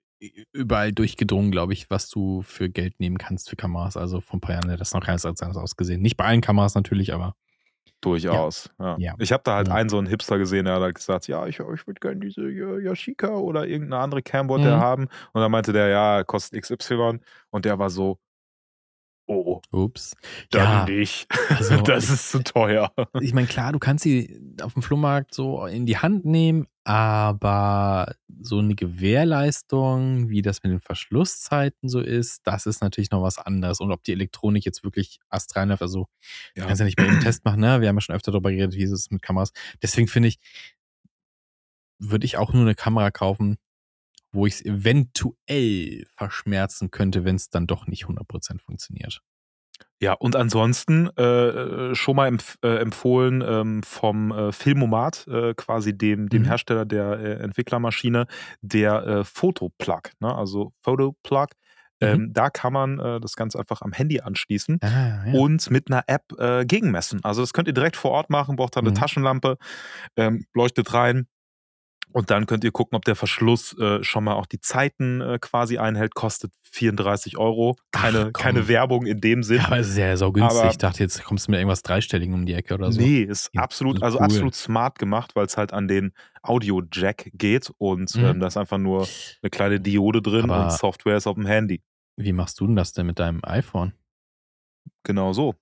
überall 0.52 0.92
durchgedrungen, 0.92 1.50
glaube 1.50 1.72
ich, 1.72 1.90
was 1.90 2.08
du 2.08 2.42
für 2.42 2.70
Geld 2.70 3.00
nehmen 3.00 3.18
kannst 3.18 3.50
für 3.50 3.56
Kameras. 3.56 3.96
Also 3.96 4.20
vor 4.20 4.36
ein 4.36 4.40
paar 4.40 4.54
Jahren 4.54 4.70
hat 4.70 4.80
das 4.80 4.94
noch 4.94 5.04
ganz 5.04 5.24
anders 5.24 5.56
ausgesehen. 5.56 6.00
Nicht 6.02 6.16
bei 6.16 6.24
allen 6.24 6.40
Kameras 6.40 6.74
natürlich, 6.74 7.12
aber 7.12 7.34
Durchaus. 8.00 8.68
Ja. 8.80 8.96
Ja. 8.98 9.14
Ich 9.20 9.30
habe 9.32 9.44
da 9.44 9.54
halt 9.54 9.68
Ja. 9.68 9.74
einen 9.74 9.88
so 9.88 9.96
einen 9.96 10.08
Hipster 10.08 10.36
gesehen, 10.36 10.64
der 10.64 10.74
hat 10.74 10.82
halt 10.82 10.96
gesagt, 10.96 11.28
ja, 11.28 11.46
ich, 11.46 11.60
ich 11.60 11.86
würde 11.86 12.00
gerne 12.00 12.18
diese 12.18 12.50
Ja- 12.50 12.78
Yashica 12.80 13.28
oder 13.28 13.64
irgendeine 13.66 14.02
andere 14.02 14.22
Camboard 14.22 14.62
Mhm. 14.62 14.66
haben. 14.66 15.02
Und 15.32 15.40
dann 15.40 15.52
meinte 15.52 15.72
der, 15.72 15.86
ja, 15.86 16.24
kostet 16.24 16.60
XY. 16.62 17.20
Und 17.50 17.64
der 17.64 17.78
war 17.78 17.90
so, 17.90 18.18
oh, 19.28 19.60
ups. 19.70 20.16
dann 20.50 20.62
Ja, 20.62 20.84
nicht. 20.84 21.28
also 21.48 21.76
das 21.82 22.10
ist 22.10 22.30
zu 22.32 22.42
teuer. 22.42 22.92
ich 23.20 23.34
meine, 23.34 23.46
klar, 23.46 23.72
du 23.72 23.78
kannst 23.78 24.02
sie 24.02 24.36
auf 24.60 24.72
dem 24.74 24.82
Flohmarkt 24.82 25.32
so 25.32 25.64
in 25.66 25.86
die 25.86 25.98
Hand 25.98 26.24
nehmen, 26.24 26.66
aber 26.84 28.16
so 28.40 28.58
eine 28.58 28.74
Gewährleistung, 28.74 30.28
wie 30.30 30.42
das 30.42 30.62
mit 30.62 30.72
den 30.72 30.80
Verschlusszeiten 30.80 31.88
so 31.88 32.00
ist, 32.00 32.40
das 32.44 32.66
ist 32.66 32.82
natürlich 32.82 33.10
noch 33.12 33.22
was 33.22 33.38
anderes. 33.38 33.80
Und 33.80 33.92
ob 33.92 34.02
die 34.04 34.12
Elektronik 34.12 34.64
jetzt 34.64 34.82
wirklich 34.84 35.20
astrein 35.28 35.68
läuft, 35.68 35.82
also 35.82 36.08
du 36.56 36.62
kannst 36.62 36.80
ja 36.80 36.84
nicht 36.84 36.98
eben 36.98 37.10
einen 37.10 37.20
Test 37.20 37.44
machen, 37.44 37.60
ne? 37.60 37.80
Wir 37.80 37.88
haben 37.88 37.96
ja 37.96 38.00
schon 38.00 38.16
öfter 38.16 38.32
darüber 38.32 38.50
geredet, 38.50 38.74
wie 38.74 38.82
ist 38.82 38.90
es 38.90 39.10
mit 39.10 39.22
Kameras. 39.22 39.52
Deswegen 39.82 40.08
finde 40.08 40.28
ich, 40.28 40.38
würde 41.98 42.26
ich 42.26 42.36
auch 42.36 42.52
nur 42.52 42.62
eine 42.62 42.74
Kamera 42.74 43.10
kaufen, 43.10 43.58
wo 44.32 44.46
ich 44.46 44.54
es 44.54 44.64
eventuell 44.64 46.06
verschmerzen 46.16 46.90
könnte, 46.90 47.24
wenn 47.24 47.36
es 47.36 47.50
dann 47.50 47.66
doch 47.66 47.86
nicht 47.86 48.06
100% 48.06 48.60
funktioniert. 48.60 49.22
Ja, 50.02 50.14
und 50.14 50.34
ansonsten 50.34 51.06
äh, 51.16 51.94
schon 51.94 52.16
mal 52.16 52.26
empf 52.26 52.56
äh, 52.64 52.78
empfohlen 52.78 53.40
ähm, 53.46 53.82
vom 53.84 54.32
äh, 54.32 54.50
Filmomat, 54.50 55.28
äh, 55.28 55.54
quasi 55.54 55.96
dem, 55.96 56.28
dem 56.28 56.42
Mhm. 56.42 56.46
Hersteller 56.48 56.84
der 56.84 57.20
äh, 57.20 57.32
Entwicklermaschine, 57.34 58.26
der 58.62 59.06
äh, 59.06 59.24
Fotoplug, 59.24 60.10
ne? 60.18 60.34
also 60.34 60.72
Photoplug. 60.82 61.50
Mhm. 62.00 62.06
Ähm, 62.08 62.32
da 62.32 62.50
kann 62.50 62.72
man 62.72 62.98
äh, 62.98 63.20
das 63.20 63.36
Ganze 63.36 63.60
einfach 63.60 63.80
am 63.82 63.92
Handy 63.92 64.20
anschließen 64.20 64.80
Ah, 64.82 65.24
ja. 65.24 65.32
und 65.38 65.70
mit 65.70 65.88
einer 65.88 66.02
App 66.08 66.32
äh, 66.36 66.64
gegenmessen. 66.64 67.20
Also 67.22 67.40
das 67.42 67.52
könnt 67.52 67.68
ihr 67.68 67.74
direkt 67.74 67.94
vor 67.96 68.10
Ort 68.10 68.28
machen, 68.28 68.56
braucht 68.56 68.74
dann 68.74 68.84
eine 68.84 68.90
Mhm. 68.90 68.94
Taschenlampe, 68.94 69.56
ähm, 70.16 70.44
leuchtet 70.54 70.92
rein. 70.94 71.28
Und 72.12 72.30
dann 72.30 72.46
könnt 72.46 72.62
ihr 72.64 72.70
gucken, 72.72 72.96
ob 72.96 73.04
der 73.04 73.16
Verschluss 73.16 73.76
äh, 73.78 74.02
schon 74.04 74.24
mal 74.24 74.34
auch 74.34 74.46
die 74.46 74.60
Zeiten 74.60 75.20
äh, 75.20 75.38
quasi 75.40 75.78
einhält. 75.78 76.14
Kostet 76.14 76.52
34 76.72 77.38
Euro. 77.38 77.76
Keine, 77.90 78.26
Ach, 78.28 78.32
keine 78.40 78.68
Werbung 78.68 79.06
in 79.06 79.20
dem 79.20 79.42
Sinn. 79.42 79.58
ja, 79.58 79.66
aber 79.66 79.78
es 79.78 79.88
ist 79.88 79.98
ja 79.98 80.16
so 80.16 80.30
günstig. 80.32 80.60
Aber- 80.60 80.70
ich 80.70 80.78
dachte, 80.78 81.02
jetzt 81.02 81.22
kommst 81.24 81.46
du 81.46 81.50
mit 81.52 81.58
irgendwas 81.60 81.82
Dreistelligen 81.82 82.34
um 82.34 82.46
die 82.46 82.54
Ecke 82.54 82.74
oder 82.74 82.92
so. 82.92 83.00
Nee, 83.00 83.22
ist 83.22 83.50
Ja, 83.52 83.62
absolut, 83.62 84.02
also 84.02 84.18
cool. 84.18 84.24
absolut 84.24 84.54
smart 84.54 84.98
gemacht, 84.98 85.34
weil 85.36 85.46
es 85.46 85.56
halt 85.56 85.72
an 85.72 85.88
den 85.88 86.12
Audio-Jack 86.42 87.30
geht 87.34 87.70
und 87.78 88.14
Mhm. 88.16 88.24
ähm, 88.24 88.40
da 88.40 88.46
ist 88.48 88.56
einfach 88.56 88.78
nur 88.78 89.06
eine 89.42 89.50
kleine 89.50 89.80
Diode 89.80 90.22
drin 90.22 90.50
Aber- 90.50 90.64
und 90.64 90.72
Software 90.72 91.16
ist 91.16 91.26
auf 91.26 91.34
dem 91.36 91.46
Handy. 91.46 91.82
Wie 92.16 92.32
machst 92.32 92.60
du 92.60 92.66
denn 92.66 92.76
das 92.76 92.92
denn 92.92 93.06
mit 93.06 93.18
deinem 93.18 93.40
iPhone? 93.44 93.92
Genau 95.04 95.32
so. 95.32 95.54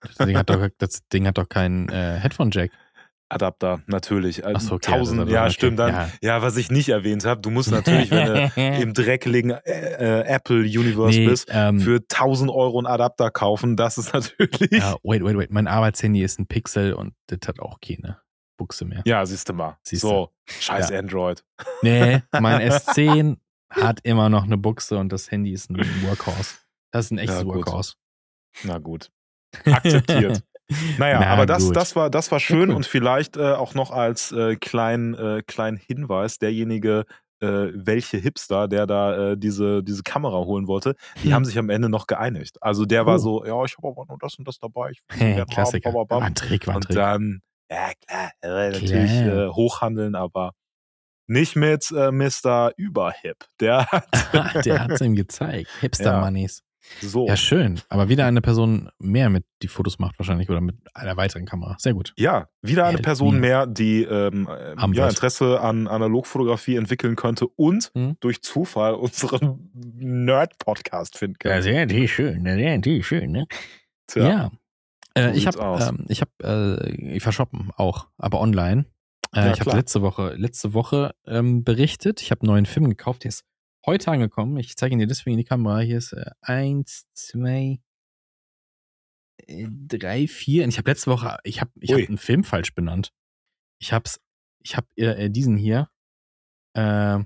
Das 0.00 0.14
Ding 0.26 0.36
hat 0.36 0.50
doch, 0.50 0.68
das 0.78 1.06
Ding 1.08 1.26
hat 1.26 1.38
doch 1.38 1.48
keinen 1.48 1.88
äh, 1.88 2.18
Headphone-Jack. 2.18 2.70
Adapter, 3.28 3.82
natürlich. 3.86 4.46
Ach 4.46 4.60
so, 4.60 4.76
okay, 4.76 4.92
Tausend, 4.92 5.20
also, 5.20 5.32
ja, 5.32 5.42
okay, 5.44 5.52
stimmt. 5.52 5.78
Dann, 5.80 5.92
ja. 5.92 6.10
ja. 6.22 6.42
was 6.42 6.56
ich 6.56 6.70
nicht 6.70 6.88
erwähnt 6.90 7.24
habe, 7.24 7.40
du 7.40 7.50
musst 7.50 7.70
natürlich, 7.72 8.10
wenn 8.12 8.26
du 8.26 8.52
im 8.80 8.94
dreckligen 8.94 9.50
äh, 9.50 10.20
äh, 10.20 10.26
Apple 10.26 10.60
Universe 10.60 11.18
Nee, 11.18 11.26
bist, 11.28 11.48
ähm, 11.50 11.80
für 11.80 11.96
1000 11.96 12.50
Euro 12.50 12.78
einen 12.78 12.86
Adapter 12.86 13.30
kaufen. 13.32 13.76
Das 13.76 13.98
ist 13.98 14.12
natürlich. 14.14 14.70
Ja, 14.70 14.92
Ja, 14.92 14.96
wait, 15.02 15.24
wait, 15.24 15.36
wait. 15.36 15.50
Mein 15.50 15.66
Arbeitshandy 15.66 16.22
ist 16.22 16.38
ein 16.38 16.46
Pixel 16.46 16.92
und 16.92 17.14
das 17.26 17.40
hat 17.48 17.58
auch 17.58 17.80
keine 17.80 18.20
Buchse 18.56 18.84
mehr. 18.84 19.02
siehst 19.26 19.48
du 19.48 19.52
mal. 19.54 19.76
Siehst 19.82 20.04
du. 20.04 20.08
so, 20.08 20.30
scheiß 20.46 20.90
Ja. 20.90 20.98
Android. 21.00 21.44
Nee, 21.82 22.22
mein 22.32 22.60
S10 22.70 23.38
hat 23.70 23.98
immer 24.04 24.28
noch 24.28 24.44
eine 24.44 24.56
Buchse 24.56 24.98
und 24.98 25.10
das 25.12 25.30
Handy 25.32 25.50
ist 25.52 25.68
ein 25.68 25.78
Workhorse. 26.06 26.54
Das 26.92 27.06
ist 27.06 27.10
ein 27.10 27.18
echtes 27.18 27.40
Ja. 27.40 27.46
Workhorse. 27.46 27.94
Na 28.62 28.78
gut. 28.78 29.10
Akzeptiert. 29.64 30.42
Naja, 30.98 31.20
Na 31.20 31.26
aber 31.28 31.46
das, 31.46 31.64
gut. 31.66 31.76
das, 31.76 31.94
war, 31.96 32.10
das 32.10 32.30
war 32.32 32.40
schön 32.40 32.70
und 32.74 32.86
vielleicht 32.86 33.36
äh, 33.36 33.52
auch 33.52 33.74
noch 33.74 33.90
als 33.90 34.32
äh, 34.32 34.56
kleinen 34.56 35.14
äh, 35.14 35.42
kleinen 35.46 35.76
Hinweis, 35.76 36.38
derjenige, 36.38 37.04
äh, 37.40 37.68
welche 37.74 38.16
Hipster, 38.16 38.66
der 38.66 38.86
da 38.86 39.32
äh, 39.32 39.36
diese, 39.36 39.82
diese 39.84 40.02
Kamera 40.02 40.38
holen 40.38 40.66
wollte, 40.66 40.94
die 41.22 41.28
Hm. 41.28 41.34
haben 41.34 41.44
sich 41.44 41.58
am 41.58 41.68
Ende 41.70 41.88
noch 41.88 42.06
geeinigt. 42.06 42.56
Also 42.62 42.84
der 42.86 43.04
war 43.06 43.16
Oh. 43.16 43.18
so, 43.18 43.44
ja, 43.44 43.62
ich 43.64 43.76
habe 43.76 43.88
aber 43.88 44.06
nur 44.08 44.18
das 44.20 44.36
und 44.36 44.48
das 44.48 44.58
dabei. 44.58 44.90
Ich 44.90 45.00
will 45.10 45.18
gerne 45.18 45.40
haben, 45.42 45.50
Klassiker. 45.50 45.92
bam, 45.92 46.06
bam, 46.06 46.20
War 46.20 46.26
ein 46.26 46.34
Trick, 46.34 46.66
war 46.66 46.74
ein 46.74 46.76
Und 46.76 46.84
Trick. 46.84 46.96
dann, 46.96 47.40
ja 47.70 47.90
klar, 48.08 48.30
äh, 48.42 48.70
natürlich 48.70 49.54
hochhandeln, 49.54 50.14
aber 50.14 50.52
nicht 51.28 51.56
mit 51.56 51.90
äh, 51.90 52.10
Mr. 52.12 52.70
Überhip. 52.76 53.36
Der 53.60 53.86
hat 53.86 54.64
Der 54.64 54.80
hat 54.84 54.92
es 54.92 55.00
ihm 55.00 55.14
gezeigt. 55.16 55.68
Hipster-Moneys. 55.80 56.62
So. 57.00 57.26
Ja, 57.26 57.36
schön. 57.36 57.80
Aber 57.88 58.08
wieder 58.08 58.26
eine 58.26 58.40
Person 58.40 58.90
mehr 58.98 59.28
mit 59.30 59.44
die 59.62 59.68
Fotos 59.68 59.98
macht 59.98 60.18
wahrscheinlich 60.18 60.48
oder 60.50 60.60
mit 60.60 60.76
einer 60.94 61.16
weiteren 61.16 61.44
Kamera. 61.44 61.76
Sehr 61.78 61.94
gut. 61.94 62.12
Ja, 62.16 62.48
wieder 62.62 62.86
eine 62.86 62.98
Person 62.98 63.40
mehr, 63.40 63.66
die 63.66 64.02
ähm, 64.02 64.48
ja. 64.92 65.08
Interesse 65.08 65.60
an 65.60 65.88
Analogfotografie 65.88 66.76
entwickeln 66.76 67.16
könnte 67.16 67.46
und 67.48 67.90
Mhm. 67.94 68.16
durch 68.20 68.42
Zufall 68.42 68.94
unseren 68.94 69.70
Nerd-Podcast 69.74 71.16
finden 71.18 71.36
Ja, 71.44 71.50
könnte. 71.50 71.62
sehr 71.64 71.86
natürlich 71.86 72.12
schön. 72.12 72.44
Sehr 72.44 72.76
natürlich 72.76 73.06
schön, 73.06 73.32
ne? 73.32 73.46
Tja, 74.06 74.28
Ja. 74.28 74.50
Äh, 75.14 75.30
so 75.32 75.38
ich 75.38 75.46
habe, 75.46 75.58
ähm, 75.82 76.04
ich 76.08 76.20
habe, 76.20 76.30
äh, 76.84 77.14
ich 77.16 77.22
verschoppen 77.22 77.70
auch, 77.76 78.08
aber 78.18 78.40
online. 78.40 78.84
Äh, 79.34 79.46
Ja, 79.46 79.52
ich 79.52 79.60
habe 79.60 79.72
letzte 79.76 80.02
Woche, 80.02 80.34
letzte 80.36 80.74
Woche 80.74 81.14
ähm, 81.26 81.64
berichtet. 81.64 82.20
Ich 82.22 82.30
habe 82.30 82.42
einen 82.42 82.50
neuen 82.52 82.66
Film 82.66 82.88
gekauft. 82.88 83.24
Der 83.24 83.30
ist 83.30 83.44
heute 83.86 84.10
angekommen. 84.10 84.56
Ich 84.58 84.76
zeige 84.76 84.94
ihn 84.94 84.98
dir 84.98 85.06
deswegen 85.06 85.34
in 85.34 85.38
die 85.38 85.44
Kamera. 85.44 85.78
Hier 85.80 85.98
ist 85.98 86.12
äh, 86.12 86.30
eins, 86.42 87.06
zwei, 87.14 87.80
äh, 89.46 89.68
drei, 89.70 90.26
vier. 90.26 90.64
Und 90.64 90.70
ich 90.70 90.78
habe 90.78 90.90
letzte 90.90 91.10
Woche, 91.10 91.38
ich 91.44 91.60
habe, 91.60 91.70
ich 91.80 91.90
habe 91.92 92.02
Ui. 92.02 92.08
einen 92.08 92.18
Film 92.18 92.44
falsch 92.44 92.74
benannt. 92.74 93.12
Ich 93.80 93.92
hab's, 93.92 94.20
ich 94.62 94.76
habe 94.76 94.86
äh, 94.96 95.30
diesen 95.30 95.56
hier, 95.56 95.88
äh, 96.74 97.18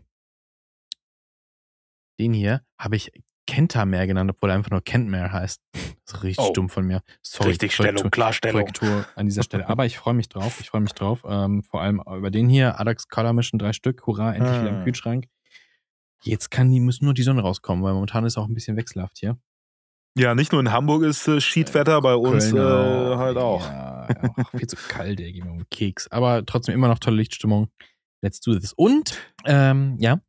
den 2.18 2.32
hier 2.34 2.64
habe 2.78 2.96
ich 2.96 3.10
Kentamer 3.46 4.06
genannt, 4.06 4.30
obwohl 4.30 4.50
er 4.50 4.56
einfach 4.56 4.70
nur 4.70 4.82
Kentmere 4.82 5.32
heißt. 5.32 5.60
Das 6.06 6.16
ist 6.18 6.22
richtig 6.24 6.44
Oh. 6.44 6.52
dumm 6.52 6.68
von 6.68 6.84
mir. 6.84 7.02
Sorry. 7.22 7.50
Richtigstellung, 7.50 7.94
Korrektur- 7.94 8.10
Klarstellung. 8.10 8.60
Korrektur 8.62 9.06
an 9.14 9.26
dieser 9.26 9.44
Stelle. 9.44 9.68
Aber 9.68 9.86
ich 9.86 9.96
freue 9.96 10.14
mich 10.14 10.28
drauf. 10.28 10.58
Ich 10.60 10.70
freue 10.70 10.80
mich 10.80 10.92
drauf. 10.92 11.22
Ähm, 11.24 11.62
vor 11.62 11.82
allem 11.82 12.00
über 12.00 12.32
den 12.32 12.48
hier. 12.48 12.80
Adax 12.80 13.06
Color 13.06 13.32
Mission, 13.32 13.60
drei 13.60 13.72
Stück. 13.72 14.04
Hurra, 14.08 14.34
endlich 14.34 14.58
wieder 14.58 14.70
im 14.70 14.74
Ah. 14.80 14.82
Kühlschrank. 14.84 15.26
Jetzt 16.22 16.50
kann 16.50 16.70
die, 16.70 16.80
müssen 16.80 17.04
nur 17.04 17.14
die 17.14 17.22
Sonne 17.22 17.42
rauskommen, 17.42 17.82
weil 17.84 17.94
momentan 17.94 18.24
ist 18.24 18.36
auch 18.36 18.46
ein 18.46 18.54
bisschen 18.54 18.76
wechselhaft 18.76 19.18
hier. 19.18 19.38
Ja, 20.18 20.34
nicht 20.34 20.52
nur 20.52 20.60
in 20.60 20.72
Hamburg 20.72 21.02
ist 21.04 21.26
äh, 21.28 21.40
Schiedwetter, 21.40 22.00
bei 22.00 22.14
uns 22.14 22.50
Köln 22.50 23.12
äh, 23.12 23.16
halt 23.16 23.36
auch. 23.38 23.64
Ja, 23.64 24.08
auch 24.36 24.50
viel 24.50 24.66
zu 24.66 24.76
kalt, 24.88 25.20
ey, 25.20 25.32
gib 25.32 25.44
mir 25.44 25.50
einen 25.52 25.70
Keks. 25.70 26.08
Aber 26.10 26.44
trotzdem 26.44 26.74
immer 26.74 26.88
noch 26.88 26.98
tolle 26.98 27.16
Lichtstimmung. 27.16 27.68
Let's 28.22 28.40
do 28.40 28.54
this. 28.58 28.72
Und, 28.72 29.16
ähm, 29.46 29.96
ja. 30.00 30.20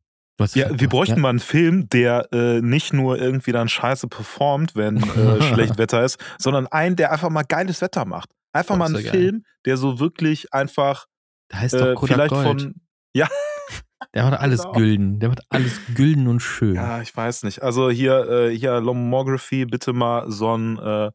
Ja, 0.54 0.80
wir 0.80 0.90
bräuchten 0.90 1.18
ja. 1.18 1.22
mal 1.22 1.30
einen 1.30 1.40
Film, 1.40 1.88
der 1.90 2.28
äh, 2.32 2.62
nicht 2.62 2.94
nur 2.94 3.20
irgendwie 3.20 3.52
dann 3.52 3.70
scheiße 3.70 4.08
performt, 4.08 4.76
wenn 4.76 4.98
äh, 4.98 5.42
schlecht 5.54 5.78
Wetter 5.78 6.04
ist, 6.04 6.18
sondern 6.40 6.66
einen, 6.68 6.96
der 6.96 7.12
einfach 7.12 7.30
mal 7.30 7.44
geiles 7.44 7.80
Wetter 7.82 8.06
macht. 8.06 8.32
Einfach 8.54 8.76
Oh, 8.76 8.78
mal 8.78 8.86
einen 8.86 9.04
geil. 9.04 9.12
Film, 9.12 9.44
der 9.66 9.78
so 9.78 10.00
wirklich 10.00 10.52
einfach 10.54 11.06
Da 11.50 11.60
heißt 11.60 11.76
äh, 11.76 11.80
doch 11.80 11.96
Kodak 11.96 12.16
vielleicht 12.16 12.34
Gold. 12.34 12.62
von. 12.62 12.76
Ja, 13.14 13.28
Der 14.14 14.24
macht 14.24 14.40
alles 14.40 14.62
Genau. 14.62 14.74
gülden. 14.74 15.20
Der 15.20 15.30
macht 15.30 15.42
alles 15.50 15.80
gülden 15.96 16.28
und 16.28 16.40
schön. 16.40 16.76
Ja, 16.76 17.02
ich 17.02 17.16
weiß 17.16 17.44
nicht. 17.44 17.62
Also 17.62 17.90
hier, 17.90 18.28
äh, 18.30 18.58
hier 18.58 18.80
Lomography, 18.82 19.66
bitte 19.66 19.94
mal 19.94 20.30
so 20.32 20.56
ein, 20.58 20.78
äh, 20.80 21.12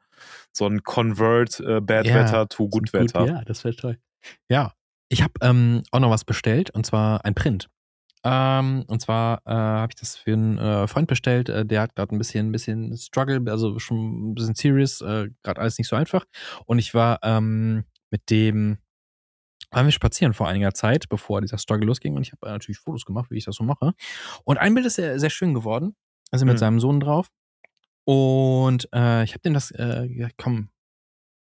so 0.52 0.66
ein 0.66 0.82
Convert 0.82 1.60
äh, 1.60 1.80
Bad 1.80 2.06
Ja, 2.06 2.14
Wetter 2.14 2.48
to 2.48 2.68
Good 2.68 2.92
Gut, 2.92 2.92
Wetter. 2.92 3.26
Ja, 3.26 3.44
das 3.44 3.64
wäre 3.64 3.74
toll. 3.76 3.98
Ja, 4.48 4.72
ich 5.08 5.22
habe 5.22 5.34
ähm, 5.42 5.82
auch 5.90 6.00
noch 6.00 6.10
was 6.10 6.24
bestellt 6.24 6.70
und 6.70 6.86
zwar 6.86 7.24
ein 7.24 7.34
Print. 7.34 7.68
Ähm, 8.24 8.84
und 8.88 9.00
zwar 9.00 9.40
äh, 9.44 9.52
habe 9.52 9.92
ich 9.92 10.00
das 10.00 10.16
für 10.16 10.32
einen 10.32 10.58
äh, 10.58 10.88
Freund 10.88 11.06
bestellt, 11.06 11.48
äh, 11.48 11.64
der 11.64 11.82
hat 11.82 11.94
gerade 11.94 12.12
ein 12.14 12.18
bisschen, 12.18 12.48
ein 12.48 12.52
bisschen 12.52 12.96
Struggle, 12.96 13.40
also 13.52 13.78
schon 13.78 14.30
ein 14.30 14.34
bisschen 14.34 14.56
serious, 14.56 15.00
äh, 15.00 15.28
gerade 15.44 15.60
alles 15.60 15.78
nicht 15.78 15.86
so 15.88 15.94
einfach. 15.94 16.24
Und 16.64 16.80
ich 16.80 16.92
war 16.92 17.20
ähm, 17.22 17.84
mit 18.10 18.28
dem, 18.30 18.78
waren 19.70 19.86
wir 19.86 19.92
spazieren 19.92 20.32
vor 20.32 20.48
einiger 20.48 20.72
Zeit, 20.74 21.08
bevor 21.08 21.40
dieser 21.40 21.58
Struggle 21.58 21.86
losging 21.86 22.14
und 22.16 22.22
ich 22.22 22.32
habe 22.32 22.46
äh, 22.46 22.50
natürlich 22.52 22.78
Fotos 22.78 23.04
gemacht, 23.04 23.30
wie 23.30 23.38
ich 23.38 23.44
das 23.44 23.56
so 23.56 23.64
mache. 23.64 23.92
Und 24.44 24.58
ein 24.58 24.74
Bild 24.74 24.86
ist 24.86 24.94
sehr, 24.96 25.18
sehr 25.18 25.30
schön 25.30 25.54
geworden, 25.54 25.96
also 26.30 26.44
mit 26.46 26.54
Mhm. 26.54 26.58
seinem 26.58 26.80
Sohn 26.80 27.00
drauf. 27.00 27.28
Und 28.04 28.88
äh, 28.94 29.24
ich 29.24 29.32
habe 29.32 29.40
dem 29.40 29.54
das, 29.54 29.70
äh, 29.72 30.08
gesagt, 30.08 30.34
komm, 30.38 30.70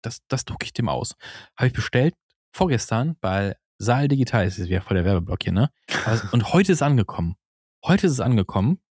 das, 0.02 0.22
das 0.28 0.46
drucke 0.46 0.66
ich 0.66 0.74
dem 0.74 0.90
aus. 0.90 1.16
Habe 1.58 1.68
ich 1.68 1.74
bestellt 1.74 2.16
vorgestern 2.52 3.16
bei 3.22 3.56
Saal 3.78 4.08
Digital. 4.08 4.46
Das 4.46 4.58
ist 4.58 4.70
wieder 4.70 4.82
voll 4.82 4.96
der 4.96 5.06
Werbeblock 5.06 5.44
hier, 5.44 5.54
ne? 5.54 5.70
Und 6.32 6.52
heute 6.54 6.72
ist 6.72 6.80
es 6.80 6.82
angekommen. 6.82 7.36
Heute 7.86 8.08
ist 8.08 8.14
es 8.14 8.20
angekommen. 8.20 8.82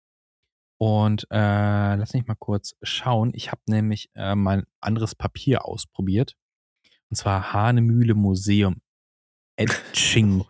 Und 0.81 1.27
äh, 1.31 1.97
lass 1.97 2.13
mich 2.13 2.27
mal 2.27 2.37
kurz 2.37 2.77
schauen. 2.83 3.33
Ich 3.35 3.51
habe 3.51 3.61
nämlich 3.67 4.11
äh, 4.15 4.37
mal 4.37 4.59
ein 4.59 4.67
anderes 4.81 5.17
Papier 5.17 5.65
ausprobiert. 5.65 6.37
Und 7.11 7.17
zwar 7.17 7.53
Hahnemühle 7.53 8.15
Museum 8.15 8.81
Etching. 9.59 10.45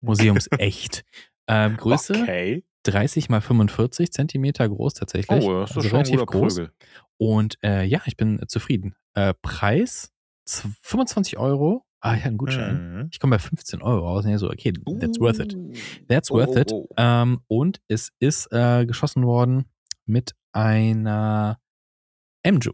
Museumsecht. 0.00 1.04
Ähm, 1.48 1.76
Größe 1.76 2.14
Okay. 2.22 2.64
30 2.84 3.28
mal 3.28 3.40
45 3.40 4.12
Zentimeter 4.12 4.68
groß 4.68 4.94
tatsächlich. 4.94 5.42
Oh, 5.44 5.60
das 5.62 5.70
ist 5.72 5.76
also 5.76 5.88
schon 5.88 5.96
relativ 5.98 6.24
groß. 6.26 6.54
Prügel. 6.54 6.72
Und 7.18 7.58
äh, 7.64 7.82
ja, 7.84 8.00
ich 8.06 8.16
bin 8.16 8.40
zufrieden. 8.46 8.94
Äh, 9.14 9.34
Preis 9.42 10.12
z- 10.44 10.70
25 10.82 11.38
Euro. 11.38 11.84
Ah, 12.00 12.12
ich 12.14 12.20
hatte 12.20 12.28
einen 12.28 12.38
Gutschein. 12.38 12.94
Mhm. 13.02 13.08
Ich 13.12 13.18
komme 13.18 13.32
bei 13.36 13.38
15 13.40 13.82
Euro 13.82 14.06
raus. 14.06 14.24
Ja, 14.24 14.38
so, 14.38 14.48
okay, 14.50 14.72
that's 15.00 15.18
worth 15.18 15.40
it. 15.40 15.52
Uh. 15.54 15.72
That's 16.08 16.30
Oh, 16.30 16.36
worth 16.36 16.50
oh, 16.50 16.58
it. 16.58 16.72
oh. 16.72 16.88
Ähm, 16.96 17.40
und 17.48 17.80
es 17.88 18.12
ist 18.20 18.46
äh, 18.52 18.86
geschossen 18.86 19.26
worden 19.26 19.64
mit 20.06 20.36
einer 20.52 21.58
MJU. 22.48 22.72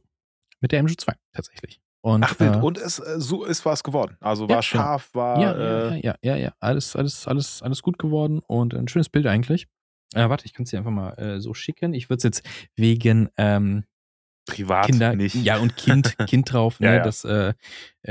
Mit 0.61 0.73
der 0.73 0.83
MJU 0.83 0.95
2 0.95 1.15
tatsächlich. 1.33 1.81
Und, 2.01 2.23
Ach 2.25 2.39
wild, 2.39 2.57
äh, 2.57 2.59
und 2.59 2.79
es 2.79 2.99
äh, 3.01 3.21
so 3.21 3.45
ist 3.45 3.65
was 3.65 3.83
geworden. 3.83 4.17
Also 4.21 4.45
Ja, 4.45 4.51
war 4.51 4.57
genau. 4.57 4.63
scharf, 4.63 5.15
war 5.15 5.41
ja, 5.41 5.53
äh, 5.53 5.89
ja, 5.97 5.97
ja, 5.97 6.17
ja, 6.23 6.37
ja. 6.37 6.53
Alles, 6.61 6.95
alles, 6.95 7.27
alles, 7.27 7.63
alles 7.63 7.83
gut 7.83 7.99
geworden 7.99 8.41
und 8.47 8.73
ein 8.75 8.87
schönes 8.89 9.09
Bild 9.09 9.27
eigentlich. 9.27 9.67
Äh, 10.15 10.29
warte, 10.29 10.47
ich 10.47 10.55
kann 10.55 10.63
es 10.65 10.71
dir 10.71 10.79
einfach 10.79 10.93
mal 10.93 11.11
äh, 11.15 11.41
so 11.41 11.55
schicken. 11.55 11.93
Ich 11.95 12.09
würde 12.09 12.19
es 12.19 12.23
jetzt 12.23 12.43
wegen 12.77 13.29
ähm, 13.37 13.85
privat 14.47 14.87
Kinder, 14.87 15.15
nicht. 15.15 15.35
ja 15.35 15.59
und 15.59 15.77
Kind, 15.77 16.17
Kind 16.27 16.53
drauf, 16.53 16.79
ne? 16.81 16.87
Ja, 16.87 16.95
ja. 16.95 17.03
Das 17.03 17.25
äh, 17.25 17.55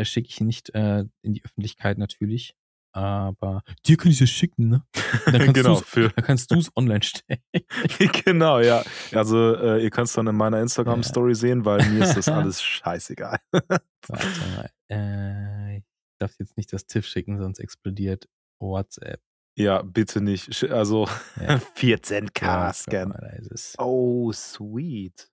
schicke 0.04 0.28
ich 0.30 0.42
nicht 0.42 0.70
in 0.70 1.10
die 1.24 1.44
Öffentlichkeit 1.44 1.98
natürlich. 1.98 2.56
Aber 2.98 3.62
dir 3.86 3.96
kann 3.96 4.10
ich 4.12 4.18
das 4.18 4.30
schicken, 4.32 4.70
ne? 4.70 4.84
Dann 5.26 5.38
kannst 5.40 5.54
genau, 5.54 5.76
für, 5.76 6.10
dann 6.10 6.26
kannst 6.26 6.50
du 6.52 6.58
es 6.58 6.76
online 6.76 7.04
stellen. 7.04 7.42
genau, 8.26 8.60
ja. 8.60 8.84
Also 9.14 9.54
äh, 9.56 9.84
ihr 9.84 9.92
könnt 9.92 10.08
es 10.08 10.14
dann 10.14 10.26
in 10.26 10.36
meiner 10.36 10.60
Instagram-Story 10.62 11.36
sehen, 11.36 11.64
weil 11.64 11.88
mir 11.90 12.04
ist 12.06 12.16
das 12.18 12.28
alles 12.28 12.60
scheißegal. 12.64 13.38
Warte 13.52 14.28
mal. 14.56 14.70
Äh, 14.90 15.78
ich 15.78 15.84
darf 16.20 16.34
jetzt 16.40 16.58
nicht 16.58 16.74
das 16.74 16.88
TIFF 16.88 17.06
schicken, 17.06 17.38
sonst 17.38 17.60
explodiert 17.60 18.28
WhatsApp. 18.60 19.22
ja, 19.56 19.84
bitte 19.84 20.20
nicht. 20.20 20.64
Also 20.72 21.08
Ja. 21.40 21.58
14k 21.76 22.42
Ja, 22.42 22.74
Scan. 22.74 23.12
es. 23.52 23.76
Oh, 23.78 24.32
sweet. 24.32 25.30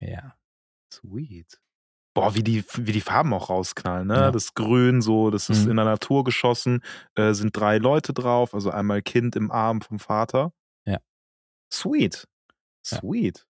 Ja. 0.00 0.34
Sweet. 0.90 1.60
Boah, 2.16 2.34
wie 2.34 2.42
die, 2.42 2.64
wie 2.78 2.92
die 2.92 3.00
Farben 3.00 3.32
auch 3.34 3.50
rausknallen, 3.50 4.06
ne? 4.08 4.14
Ja. 4.14 4.30
Das 4.32 4.54
Grün 4.54 5.02
so, 5.02 5.30
das 5.30 5.48
ist 5.50 5.64
Mhm. 5.64 5.70
in 5.72 5.76
der 5.76 5.84
Natur 5.84 6.24
geschossen, 6.24 6.80
äh, 7.14 7.32
sind 7.34 7.54
drei 7.56 7.78
Leute 7.78 8.12
drauf, 8.12 8.54
also 8.54 8.70
einmal 8.70 9.02
Kind 9.02 9.36
im 9.36 9.50
Arm 9.50 9.80
vom 9.82 9.98
Vater. 9.98 10.52
Ja. 10.86 10.98
Sweet. 11.72 12.26
Ja. 12.90 12.98
Sweet. 12.98 13.46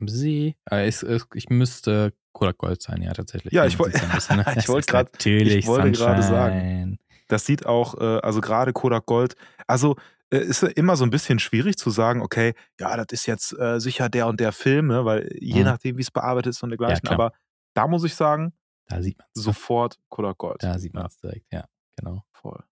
Am 0.00 0.08
See. 0.08 0.56
Äh, 0.70 0.86
es, 0.88 1.02
es, 1.02 1.26
ich 1.34 1.48
müsste 1.50 2.12
Kodak 2.32 2.58
Gold 2.58 2.82
sein, 2.82 3.02
ja, 3.02 3.12
tatsächlich. 3.12 3.52
Ja, 3.52 3.64
ich 3.66 3.78
woll- 3.78 3.92
ja 3.92 4.00
ne? 4.36 4.44
ich 4.58 4.68
wollte 4.68 4.90
grad- 4.90 5.12
Natürlich, 5.12 5.54
ich 5.54 5.66
wollte 5.66 5.92
gerade 5.92 6.22
sagen. 6.22 6.98
Das 7.28 7.46
sieht 7.46 7.66
auch, 7.66 7.94
äh, 8.00 8.18
also 8.22 8.40
gerade 8.40 8.72
Kodak 8.72 9.06
Gold, 9.06 9.36
also 9.66 9.96
äh, 10.30 10.38
ist 10.38 10.62
ja 10.62 10.68
immer 10.70 10.96
so 10.96 11.04
ein 11.04 11.10
bisschen 11.10 11.38
schwierig 11.38 11.76
zu 11.76 11.90
sagen, 11.90 12.22
okay, 12.22 12.54
ja, 12.80 12.96
das 12.96 13.06
ist 13.10 13.26
jetzt 13.26 13.56
äh, 13.58 13.78
sicher 13.78 14.08
der 14.08 14.26
und 14.26 14.40
der 14.40 14.52
Film, 14.52 14.88
ne? 14.88 15.04
weil 15.04 15.28
je 15.38 15.60
Mhm. 15.60 15.64
nachdem, 15.66 15.98
wie 15.98 16.02
es 16.02 16.10
bearbeitet 16.10 16.50
ist 16.54 16.62
und 16.62 16.70
dergleichen. 16.70 17.02
klar. 17.02 17.14
aber 17.14 17.32
da 17.74 17.86
muss 17.88 18.04
ich 18.04 18.14
sagen, 18.14 18.52
Da 18.88 19.02
sieht 19.02 19.18
man 19.18 19.26
sofort 19.34 19.98
Kodak 20.08 20.38
Gold. 20.38 20.62
Da 20.62 20.78
sieht 20.78 20.94
man 20.94 21.06
es 21.06 21.16
direkt, 21.18 21.46
ja, 21.52 21.64
genau. 21.96 22.24
Voll. 22.32 22.62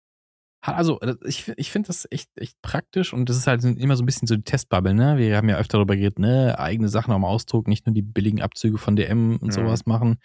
Also, 0.63 1.01
äh, 1.01 1.15
ich, 1.25 1.49
ich 1.57 1.71
finde 1.71 1.87
das 1.87 2.07
echt, 2.11 2.29
echt 2.37 2.61
praktisch 2.61 3.15
und 3.15 3.31
das 3.31 3.39
ist 3.39 3.47
halt 3.47 3.65
immer 3.65 3.97
so 3.97 4.03
ein 4.03 4.07
bisschen 4.07 4.29
so 4.29 4.37
die 4.37 4.43
Testbubble, 4.43 4.93
ne? 4.93 5.17
Wir 5.17 5.35
haben 5.39 5.49
ja 5.49 5.57
öfter 5.57 5.79
darüber 5.79 5.97
geredet, 5.97 6.19
ne? 6.19 6.59
Eigene 6.59 6.91
Sachen 6.91 7.13
am 7.15 7.25
Ausdruck, 7.25 7.67
nicht 7.67 7.87
nur 7.87 7.95
die 7.95 8.03
billigen 8.03 8.43
Abzüge 8.43 8.77
von 8.77 8.95
DM 8.95 9.37
und 9.37 9.49
Mhm. 9.49 9.53
sowas 9.53 9.87
machen. 9.87 10.19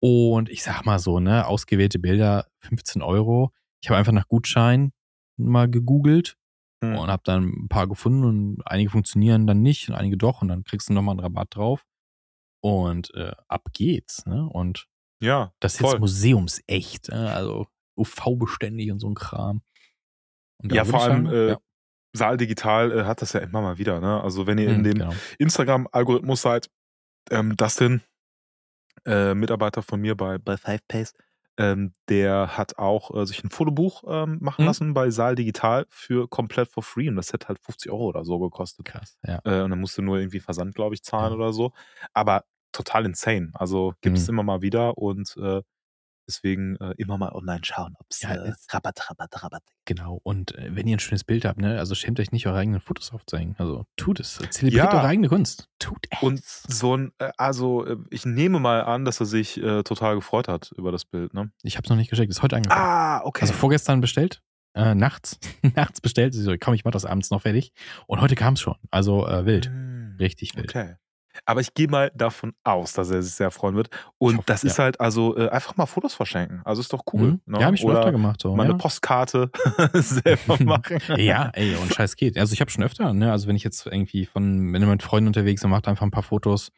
Und 0.00 0.48
ich 0.48 0.62
sag 0.62 0.86
mal 0.86 0.98
so, 0.98 1.20
ne? 1.20 1.46
Ausgewählte 1.46 1.98
Bilder, 1.98 2.46
15 2.60 3.02
Euro. 3.02 3.52
Ich 3.82 3.90
habe 3.90 3.98
einfach 3.98 4.12
nach 4.12 4.28
Gutschein 4.28 4.92
mal 5.36 5.68
gegoogelt 5.70 6.36
Hm. 6.82 6.96
und 6.96 7.08
habe 7.10 7.22
dann 7.26 7.44
ein 7.64 7.68
paar 7.68 7.86
gefunden 7.86 8.24
und 8.24 8.62
einige 8.66 8.88
funktionieren 8.90 9.46
dann 9.46 9.60
nicht 9.60 9.88
und 9.90 9.94
einige 9.96 10.16
doch 10.16 10.40
und 10.40 10.48
dann 10.48 10.64
kriegst 10.64 10.88
du 10.88 10.94
nochmal 10.94 11.12
einen 11.12 11.20
Rabatt 11.20 11.48
drauf. 11.56 11.84
Und 12.64 13.12
äh, 13.14 13.32
ab 13.46 13.68
geht's, 13.74 14.24
ne? 14.24 14.48
Und 14.48 14.86
Ja, 15.20 15.52
das 15.60 15.74
ist 15.74 15.80
voll. 15.82 15.90
jetzt 15.92 16.00
museumsecht, 16.00 17.10
ne? 17.10 17.30
also 17.30 17.66
UV-beständig 17.98 18.90
und 18.90 19.00
so 19.00 19.08
ein 19.10 19.14
Kram. 19.14 19.60
Ja, 20.62 20.84
vor 20.86 21.02
allem 21.02 21.26
sagen, 21.26 21.36
äh, 21.36 21.48
ja. 21.50 21.58
Saal 22.16 22.36
Digital 22.38 22.90
äh, 22.92 23.04
hat 23.04 23.20
das 23.20 23.34
ja 23.34 23.40
immer 23.40 23.60
mal 23.60 23.76
wieder. 23.76 24.00
Ne? 24.00 24.18
Also 24.22 24.46
wenn 24.46 24.56
ihr 24.56 24.68
in 24.70 24.76
Hm, 24.76 24.84
dem 24.84 24.94
genau. 24.94 25.12
Instagram-Algorithmus 25.38 26.40
seid, 26.40 26.70
ähm, 27.30 27.54
Dustin, 27.54 28.00
äh, 29.04 29.34
Mitarbeiter 29.34 29.82
von 29.82 30.00
mir 30.00 30.16
bei, 30.16 30.38
bei 30.38 30.56
Five 30.56 30.86
Pace, 30.88 31.12
ähm, 31.58 31.92
der 32.08 32.56
hat 32.56 32.78
auch 32.78 33.14
äh, 33.14 33.26
sich 33.26 33.44
ein 33.44 33.50
Fotobuch 33.50 34.04
ähm, 34.08 34.38
machen 34.40 34.62
Mhm. 34.62 34.66
lassen 34.66 34.94
bei 34.94 35.10
Saal 35.10 35.34
Digital 35.34 35.84
für 35.90 36.28
komplett 36.28 36.68
for 36.68 36.82
free 36.82 37.08
und 37.10 37.16
das 37.16 37.32
hätte 37.34 37.48
halt 37.48 37.58
50 37.60 37.92
Euro 37.92 38.06
oder 38.06 38.24
so 38.24 38.38
gekostet. 38.38 38.86
Krass, 38.86 39.18
ja. 39.26 39.40
Äh, 39.44 39.60
und 39.62 39.70
dann 39.70 39.80
musst 39.80 39.98
du 39.98 40.02
nur 40.02 40.16
irgendwie 40.18 40.40
Versand, 40.40 40.74
glaube 40.74 40.94
ich, 40.94 41.02
zahlen 41.02 41.32
Ja. 41.32 41.36
oder 41.36 41.52
so. 41.52 41.72
Aber 42.14 42.44
total 42.74 43.06
insane. 43.06 43.50
Also 43.54 43.94
gibt 44.02 44.18
es 44.18 44.24
Mhm. 44.24 44.34
immer 44.34 44.42
mal 44.42 44.60
wieder 44.62 44.98
und 44.98 45.34
äh, 45.38 45.62
deswegen 46.26 46.76
äh, 46.76 46.94
immer 46.96 47.18
mal 47.18 47.32
online 47.32 47.60
schauen, 47.64 47.94
ob 47.98 48.06
es 48.10 48.22
Ja, 48.22 48.30
äh, 48.34 48.52
Rabatt, 48.70 49.10
Rabatt, 49.10 49.42
Rabatt. 49.42 49.62
Genau. 49.84 50.20
Und 50.22 50.54
äh, 50.56 50.74
wenn 50.74 50.86
ihr 50.86 50.96
ein 50.96 51.00
schönes 51.00 51.22
Bild 51.24 51.44
habt, 51.44 51.58
ne, 51.60 51.78
also 51.78 51.94
schämt 51.94 52.18
euch 52.18 52.32
nicht, 52.32 52.46
eure 52.46 52.56
eigenen 52.58 52.80
Fotos 52.80 53.12
aufzuhängen. 53.12 53.54
Also 53.58 53.84
tut 53.96 54.20
es. 54.20 54.38
Zelebriert 54.50 54.92
Ja. 54.92 54.98
eure 54.98 55.06
eigene 55.06 55.28
Kunst. 55.28 55.68
Tut 55.78 56.06
es. 56.10 56.22
Und 56.22 56.42
so 56.42 56.96
ein, 56.96 57.12
äh, 57.18 57.30
also 57.36 57.84
äh, 57.86 57.96
ich 58.10 58.24
nehme 58.24 58.58
mal 58.58 58.82
an, 58.84 59.04
dass 59.04 59.20
er 59.20 59.26
sich 59.26 59.62
äh, 59.62 59.82
total 59.82 60.14
gefreut 60.14 60.48
hat 60.48 60.72
über 60.76 60.90
das 60.92 61.04
Bild, 61.04 61.34
ne? 61.34 61.52
ich 61.62 61.76
habe 61.76 61.84
es 61.84 61.90
noch 61.90 61.96
nicht 61.98 62.08
geschickt. 62.10 62.30
Ist 62.30 62.42
heute 62.42 62.56
angekommen. 62.56 62.80
Ah, 62.82 63.20
okay. 63.24 63.42
Also 63.42 63.52
vorgestern 63.52 64.00
bestellt. 64.00 64.40
Äh, 64.76 64.94
nachts. 64.94 65.38
nachts 65.76 66.00
bestellt. 66.00 66.34
Ich 66.34 66.40
So, 66.40 66.54
komm, 66.58 66.72
ich 66.74 66.84
mach 66.84 66.90
das 66.92 67.04
abends 67.04 67.30
noch 67.30 67.42
fertig. 67.42 67.72
Und 68.06 68.20
heute 68.22 68.34
kam 68.34 68.54
es 68.54 68.60
schon. 68.60 68.74
Also 68.90 69.28
äh, 69.28 69.44
wild. 69.44 69.66
Hm, 69.66 70.16
Richtig 70.18 70.56
wild. 70.56 70.70
Okay. 70.70 70.94
Aber 71.46 71.60
ich 71.60 71.74
gehe 71.74 71.88
mal 71.88 72.10
davon 72.14 72.54
aus, 72.64 72.94
dass 72.94 73.10
er 73.10 73.22
sich 73.22 73.34
sehr 73.34 73.50
freuen 73.50 73.76
wird. 73.76 73.90
Und 74.18 74.38
hoffe, 74.38 74.46
das 74.46 74.64
ist 74.64 74.78
halt 74.78 75.00
also 75.00 75.36
äh, 75.36 75.48
einfach 75.50 75.76
mal 75.76 75.86
Fotos 75.86 76.14
verschenken. 76.14 76.62
Also 76.64 76.80
ist 76.80 76.92
doch 76.92 77.02
cool. 77.12 77.32
Mhm. 77.32 77.40
Ne? 77.46 77.58
Ja, 77.58 77.66
habe 77.66 77.74
ich 77.74 77.82
schon 77.82 77.90
Oder 77.90 78.00
öfter 78.00 78.12
gemacht. 78.12 78.40
So, 78.40 78.54
mal 78.56 78.64
ja. 78.64 78.70
eine 78.70 78.78
Postkarte 78.78 79.50
selber 79.92 80.56
machen. 80.64 80.98
Ja, 81.16 81.50
ey, 81.52 81.74
und 81.76 81.92
Scheiß 81.94 82.16
geht. 82.16 82.38
Also 82.38 82.54
ich 82.54 82.60
habe 82.60 82.70
schon 82.70 82.82
öfter, 82.82 83.12
ne, 83.12 83.30
also 83.30 83.46
wenn 83.46 83.56
ich 83.56 83.64
jetzt 83.64 83.86
irgendwie 83.86 84.24
von, 84.26 84.72
wenn 84.72 84.80
ihr 84.82 84.88
mit 84.88 85.02
Freunden 85.02 85.26
unterwegs 85.26 85.62
und 85.64 85.70
macht 85.70 85.86
einfach 85.86 86.04
ein 86.06 86.10
paar 86.10 86.22
Fotos, 86.22 86.72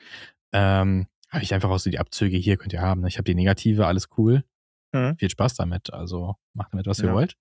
ähm, 0.52 1.06
habe 1.30 1.42
ich 1.44 1.54
einfach 1.54 1.70
auch 1.70 1.78
so 1.78 1.90
die 1.90 1.98
Abzüge 1.98 2.36
hier, 2.36 2.56
könnt 2.56 2.72
ihr 2.72 2.80
haben. 2.80 3.02
Ne? 3.02 3.08
Ich 3.08 3.18
habe 3.18 3.24
die 3.24 3.34
Negative, 3.34 3.86
alles 3.86 4.08
cool. 4.18 4.44
Mhm. 4.92 5.16
Viel 5.18 5.30
Spaß 5.30 5.54
damit. 5.54 5.92
Also 5.92 6.34
macht 6.54 6.72
damit, 6.72 6.86
was 6.86 6.98
ihr 7.00 7.06
Ja. 7.06 7.14
wollt. 7.14 7.36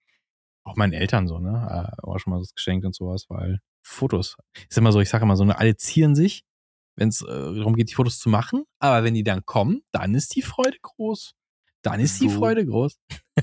Auch 0.63 0.75
meinen 0.75 0.93
Eltern 0.93 1.27
so, 1.27 1.37
ne? 1.39 1.91
Äh, 1.99 2.01
auch 2.03 2.17
schon 2.17 2.33
mal 2.33 2.39
was 2.39 2.53
geschenkt 2.55 2.85
und 2.85 2.95
sowas, 2.95 3.25
weil 3.29 3.59
Fotos. 3.83 4.35
Ist 4.67 4.77
immer 4.77 4.91
so, 4.91 4.99
ich 4.99 5.09
sage 5.09 5.23
immer 5.23 5.35
so, 5.35 5.45
ne, 5.45 5.57
alle 5.57 5.77
zieren 5.77 6.15
sich, 6.15 6.43
wenn 6.95 7.09
es 7.09 7.21
äh, 7.21 7.25
darum 7.27 7.75
geht, 7.75 7.89
die 7.89 7.95
Fotos 7.95 8.19
zu 8.19 8.29
machen. 8.29 8.63
Aber 8.79 9.03
wenn 9.03 9.13
die 9.13 9.23
dann 9.23 9.45
kommen, 9.45 9.81
dann 9.91 10.15
ist 10.15 10.35
die 10.35 10.41
Freude 10.41 10.77
groß. 10.81 11.33
Dann 11.81 11.99
ist 11.99 12.21
die 12.21 12.29
So. 12.29 12.37
Freude 12.39 12.65
groß. 12.65 12.97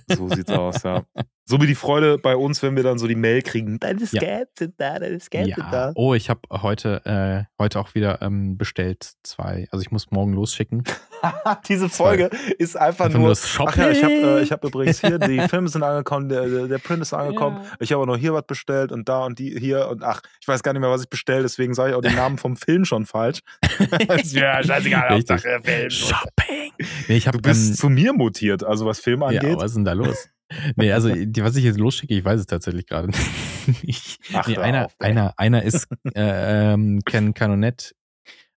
So 0.09 0.29
sieht's 0.29 0.51
aus, 0.51 0.83
ja. 0.83 1.03
So 1.45 1.61
wie 1.61 1.67
die 1.67 1.75
Freude 1.75 2.19
bei 2.19 2.37
uns, 2.37 2.63
wenn 2.63 2.77
wir 2.77 2.83
dann 2.83 2.99
so 2.99 3.07
die 3.09 3.17
Mail 3.17 3.43
kriegen. 3.43 3.79
Deine 3.81 4.01
Ja. 4.01 4.07
Scans 4.07 4.49
sind 4.59 4.75
da, 4.79 4.99
deine 4.99 5.19
Scans 5.21 5.49
sind 5.49 5.59
Ja. 5.59 5.71
da. 5.71 5.93
Oh, 5.97 6.15
ich 6.15 6.31
habe 6.31 6.41
heute, 6.51 7.03
äh, 7.05 7.45
heute 7.63 7.81
auch 7.81 7.95
wieder 7.95 8.23
ähm, 8.23 8.57
bestellt 8.57 9.13
zwei. 9.23 9.67
Also 9.71 9.83
ich 9.83 9.91
muss 9.91 10.11
morgen 10.11 10.33
losschicken. 10.33 10.85
Diese 11.69 11.89
Folge 11.89 12.31
ist 12.59 12.77
einfach, 12.77 13.07
Einfach 13.07 13.19
nur. 13.19 13.29
das 13.29 13.49
Shopping. 13.49 13.75
Ach 13.75 13.77
ja, 13.77 13.91
ich 13.91 14.03
habe 14.03 14.13
äh, 14.13 14.43
ich 14.43 14.53
hab 14.53 14.65
übrigens 14.65 15.01
hier, 15.01 15.19
die 15.19 15.41
Filme 15.49 15.69
sind 15.69 15.83
angekommen, 15.83 16.29
der, 16.29 16.69
der, 16.69 16.79
Print 16.79 17.03
ist 17.03 17.13
angekommen. 17.13 17.59
Ja. 17.63 17.71
Ich 17.81 17.93
habe 17.93 18.03
auch 18.03 18.07
noch 18.07 18.17
hier 18.17 18.33
was 18.35 18.47
bestellt 18.47 18.93
und 18.93 19.09
da 19.09 19.25
und 19.25 19.39
die 19.39 19.59
hier 19.59 19.89
und 19.89 20.03
ach, 20.03 20.23
ich 20.41 20.49
weiß 20.49 20.63
gar 20.63 20.73
nicht 20.73 20.81
mehr, 20.81 20.91
was 20.91 21.03
ich 21.03 21.11
bestelle, 21.11 21.43
deswegen 21.43 21.75
sage 21.75 21.91
ich 21.91 21.97
auch 21.97 22.03
den 22.03 22.15
Namen 22.17 22.39
vom 22.39 22.57
Film 22.57 22.85
schon 22.85 23.05
falsch. 23.05 23.41
ja, 24.25 24.63
scheißegal. 24.63 25.11
Hauptsache 25.11 25.61
Film. 25.63 25.91
Shopping. 25.91 26.73
Nee, 27.09 27.17
ich 27.17 27.27
habe 27.27 27.39
Du 27.39 27.43
bist 27.43 27.71
ähm, 27.71 27.77
zu 27.77 27.89
mir 27.89 28.13
mutiert, 28.13 28.65
also 28.65 28.87
was 28.87 29.01
Film 29.01 29.21
ja, 29.21 29.27
angeht. 29.27 29.57
was 29.57 29.73
ist 29.73 29.82
denn 29.85 29.99
da 29.99 30.05
los? 30.05 30.29
Nee, 30.77 30.93
also 30.93 31.09
die, 31.15 31.43
was 31.43 31.57
ich 31.57 31.65
jetzt 31.65 31.79
losschicke, 31.79 32.15
ich 32.15 32.27
weiß 32.27 32.39
es 32.39 32.47
tatsächlich 32.47 32.87
gerade 32.87 33.09
nicht. 33.83 34.21
Ach, 34.35 34.47
nee, 34.47 34.59
einer, 34.59 34.85
auf, 34.85 34.95
einer, 34.99 35.33
einer 35.39 35.63
ist 35.63 35.89
äh, 36.15 36.73
ähm, 36.73 37.01
Ken 37.07 37.33
Canonet. 37.33 37.95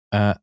Äh, 0.09 0.33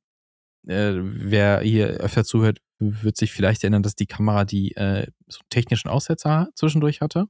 äh, 0.68 0.92
wer 0.94 1.60
hier 1.60 1.88
öfter 1.88 2.24
zuhört, 2.24 2.60
wird 2.78 3.16
sich 3.16 3.32
vielleicht 3.32 3.64
erinnern, 3.64 3.82
dass 3.82 3.94
die 3.94 4.06
Kamera 4.06 4.44
die 4.44 4.76
äh, 4.76 5.08
so 5.26 5.40
technischen 5.50 5.88
Aussetzer 5.88 6.50
zwischendurch 6.54 7.00
hatte. 7.00 7.26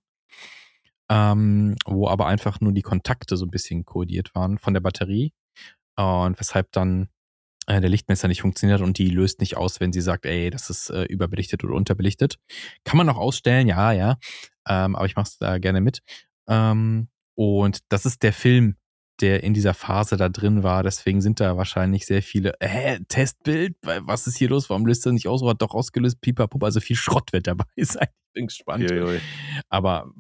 Ähm, 1.08 1.76
wo 1.86 2.06
aber 2.06 2.26
einfach 2.26 2.60
nur 2.60 2.72
die 2.72 2.82
Kontakte 2.82 3.36
so 3.36 3.44
ein 3.44 3.50
bisschen 3.50 3.84
kodiert 3.84 4.34
waren 4.34 4.58
von 4.58 4.74
der 4.74 4.80
Batterie. 4.80 5.32
Und 5.96 6.38
weshalb 6.38 6.70
dann 6.72 7.08
der 7.78 7.90
Lichtmesser 7.90 8.26
nicht 8.26 8.40
funktioniert 8.40 8.80
und 8.80 8.98
die 8.98 9.11
löst 9.11 9.40
nicht 9.40 9.56
aus, 9.56 9.78
wenn 9.78 9.92
sie 9.92 10.00
sagt, 10.00 10.26
ey, 10.26 10.50
das 10.50 10.70
ist 10.70 10.90
äh, 10.90 11.04
überbelichtet 11.04 11.62
oder 11.62 11.74
unterbelichtet. 11.74 12.38
Kann 12.85 12.96
man 12.96 13.09
auch 13.09 13.18
ausstellen, 13.18 13.68
ja, 13.68 13.92
ja. 13.92 14.16
Ähm, 14.68 14.96
aber 14.96 15.06
ich 15.06 15.14
mache 15.14 15.28
es 15.28 15.38
da 15.38 15.59
gerne 15.59 15.80
mit. 15.80 16.00
Ähm, 16.48 17.09
und 17.35 17.78
das 17.88 18.06
ist 18.06 18.22
der 18.22 18.33
Film, 18.33 18.76
der 19.20 19.42
in 19.42 19.54
dieser 19.54 19.74
Phase 19.74 20.16
da 20.16 20.28
drin 20.28 20.62
war. 20.62 20.83
Deswegen 20.83 21.20
sind 21.20 21.40
da 21.40 21.56
wahrscheinlich 21.56 22.06
sehr 22.06 22.22
viele, 22.22 22.54
hä, 22.61 22.98
Testbild, 23.09 23.76
was 23.83 24.26
ist 24.26 24.38
hier 24.38 24.48
los? 24.48 24.70
Warum 24.70 24.87
löst 24.87 25.06
er 25.06 25.12
nicht 25.12 25.28
aus? 25.28 25.42
Oder 25.42 25.50
hat 25.50 25.62
doch 25.62 25.74
ausgelöst, 25.74 26.20
pipapup. 26.20 26.64
Also 26.64 26.80
viel 26.80 26.96
Schrott 26.96 27.33
wird 27.33 27.46
dabei 27.46 27.64
sein. 27.76 28.09
Ich 28.09 28.33
bin 28.33 28.46
gespannt. 28.46 28.90
Uiuiui. 28.90 29.20
Aber 29.68 30.11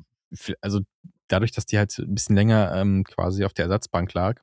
also 0.60 0.80
dadurch, 1.28 1.52
dass 1.52 1.66
die 1.66 1.78
halt 1.78 1.96
ein 1.98 2.14
bisschen 2.14 2.36
länger 2.36 2.72
ähm, 2.74 3.04
quasi 3.04 3.44
auf 3.44 3.52
der 3.52 3.66
Ersatzbank 3.66 4.12
lag, 4.14 4.40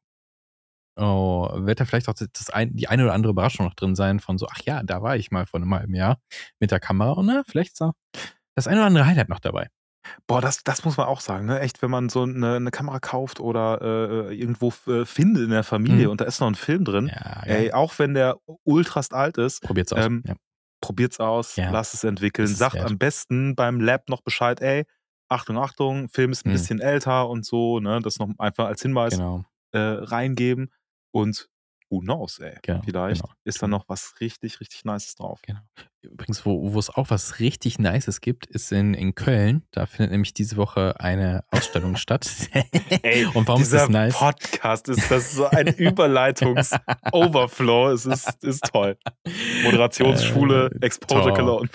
oh, 0.97 1.49
wird 1.65 1.79
da 1.79 1.85
vielleicht 1.85 2.09
auch 2.09 2.13
das 2.13 2.49
ein, 2.49 2.75
die 2.75 2.87
eine 2.87 3.03
oder 3.03 3.13
andere 3.13 3.31
Überraschung 3.31 3.65
noch 3.65 3.75
drin 3.75 3.95
sein 3.95 4.19
von 4.19 4.37
so, 4.37 4.47
ach 4.51 4.59
ja, 4.65 4.83
da 4.83 5.01
war 5.01 5.15
ich 5.15 5.31
mal 5.31 5.45
vor 5.45 5.59
einem 5.59 5.73
halben 5.73 5.95
Jahr 5.95 6.19
mit 6.59 6.71
der 6.71 6.79
Kamera 6.79 7.11
und 7.11 7.25
na, 7.27 7.43
vielleicht 7.47 7.73
ist 7.73 7.81
da 7.81 7.91
das 8.55 8.67
eine 8.67 8.77
oder 8.77 8.87
andere 8.87 9.05
Highlight 9.05 9.29
noch 9.29 9.39
dabei. 9.39 9.67
Boah, 10.25 10.39
das, 10.41 10.63
das 10.63 10.85
muss 10.85 10.95
man 10.97 11.05
auch 11.07 11.19
sagen, 11.19 11.45
ne? 11.47 11.59
Echt, 11.59 11.81
wenn 11.81 11.91
man 11.91 12.07
so 12.09 12.23
eine, 12.23 12.55
eine 12.55 12.71
Kamera 12.71 12.99
kauft 12.99 13.39
oder 13.41 14.29
äh, 14.29 14.35
irgendwo 14.35 14.71
äh, 14.87 15.05
findet 15.05 15.43
in 15.43 15.49
der 15.49 15.63
Familie 15.63 16.05
Mhm. 16.05 16.11
und 16.11 16.21
da 16.21 16.25
ist 16.25 16.39
noch 16.39 16.47
ein 16.47 16.55
Film 16.55 16.85
drin, 16.85 17.07
Ja, 17.13 17.41
ey, 17.43 17.73
auch 17.73 17.99
wenn 17.99 18.13
der 18.13 18.37
ultrast 18.63 19.13
alt 19.13 19.37
ist, 19.37 19.61
probiert's 19.63 19.91
aus. 19.91 20.05
ähm, 20.05 20.23
ja. 20.25 20.35
probiert's 20.81 21.19
aus, 21.19 21.57
Ja. 21.57 21.71
lasst 21.71 21.93
es 21.93 22.03
entwickeln, 22.05 22.47
sagt 22.47 22.75
wert. 22.75 22.85
am 22.85 22.97
besten 22.97 23.55
beim 23.55 23.81
Lab 23.81 24.07
noch 24.09 24.21
Bescheid, 24.21 24.61
ey, 24.61 24.85
Achtung, 25.29 25.57
Achtung, 25.57 26.07
Film 26.07 26.31
ist 26.31 26.45
ein 26.45 26.49
Mhm. 26.49 26.53
bisschen 26.53 26.79
älter 26.79 27.27
und 27.27 27.45
so, 27.45 27.79
ne? 27.81 27.99
Das 28.01 28.17
noch 28.17 28.29
einfach 28.37 28.67
als 28.67 28.81
Hinweis 28.81 29.11
Genau. 29.13 29.43
äh, 29.73 29.77
reingeben 29.79 30.71
und 31.21 31.47
who 31.89 31.99
knows, 32.01 32.39
ey. 32.39 32.57
Genau, 32.63 32.81
Vielleicht 32.83 33.21
genau. 33.21 33.33
ist 33.45 33.61
da 33.61 33.67
noch 33.67 33.85
was 33.87 34.15
richtig, 34.19 34.59
richtig 34.59 34.83
Nices 34.83 35.15
drauf. 35.15 35.39
Genau. 35.45 35.59
Übrigens, 36.01 36.45
wo, 36.45 36.73
wo 36.73 36.79
es 36.79 36.89
auch 36.89 37.09
was 37.09 37.39
richtig 37.39 37.79
Nices 37.79 38.19
gibt, 38.21 38.45
ist 38.45 38.71
in, 38.73 38.93
in 38.93 39.15
Köln. 39.15 39.63
Da 39.71 39.85
findet 39.85 40.11
nämlich 40.11 40.33
diese 40.33 40.55
Woche 40.57 40.99
eine 40.99 41.43
Ausstellung 41.51 41.95
statt. 41.97 42.29
Ey, 43.03 43.25
Und 43.33 43.47
warum 43.47 43.61
ist 43.61 43.71
das 43.73 43.87
nice? 43.89 44.17
Podcast 44.17 44.89
ist 44.89 45.09
das 45.09 45.31
so 45.33 45.45
ein 45.47 45.67
Überleitungs-Overflow. 45.67 47.89
Es 47.91 48.05
ist, 48.05 48.43
ist 48.43 48.65
toll. 48.71 48.97
Moderationsschule, 49.63 50.69
Äh, 50.81 50.85
Exposure. 50.85 51.33
Cologne. 51.33 51.69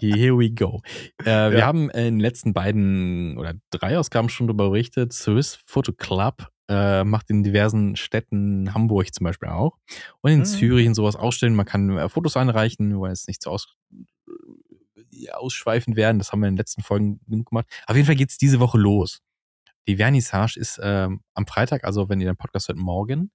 Here 0.00 0.36
we 0.38 0.50
go. 0.50 0.80
Äh, 1.24 1.50
Wir 1.50 1.58
Ja. 1.58 1.66
haben 1.66 1.90
in 1.90 2.04
den 2.04 2.20
letzten 2.20 2.52
beiden 2.54 3.36
oder 3.38 3.54
drei 3.70 3.98
Ausgaben 3.98 4.28
schon 4.28 4.46
darüber 4.46 4.68
berichtet. 4.70 5.12
Swiss 5.12 5.58
Photo 5.66 5.92
Club 5.92 6.48
äh, 6.68 7.04
macht 7.04 7.30
in 7.30 7.42
diversen 7.42 7.96
Städten, 7.96 8.74
Hamburg 8.74 9.12
zum 9.14 9.24
Beispiel 9.24 9.48
auch, 9.48 9.78
und 10.20 10.30
in 10.32 10.40
Mhm. 10.40 10.44
Zürich 10.44 10.86
und 10.88 10.94
sowas 10.94 11.16
ausstellen. 11.16 11.54
Man 11.54 11.66
kann 11.66 11.96
äh, 11.96 12.08
Fotos 12.08 12.36
einreichen, 12.36 12.90
wir 12.90 12.98
wollen 12.98 13.12
jetzt 13.12 13.28
nicht 13.28 13.42
so 13.42 13.50
aus, 13.50 13.76
äh, 15.12 15.30
ausschweifend 15.30 15.96
werden. 15.96 16.18
Das 16.18 16.32
haben 16.32 16.40
wir 16.40 16.48
in 16.48 16.54
den 16.54 16.58
letzten 16.58 16.82
Folgen 16.82 17.20
genug 17.26 17.50
gemacht. 17.50 17.66
Auf 17.86 17.96
jeden 17.96 18.06
Fall 18.06 18.16
geht's 18.16 18.38
diese 18.38 18.60
Woche 18.60 18.78
los. 18.78 19.20
Die 19.88 19.96
Vernissage 19.96 20.58
ist 20.58 20.80
ähm, 20.82 21.20
am 21.34 21.46
Freitag, 21.46 21.84
also 21.84 22.08
wenn 22.08 22.20
ihr 22.20 22.26
den 22.26 22.36
Podcast 22.36 22.68
hört, 22.68 22.78
morgen 22.78 23.30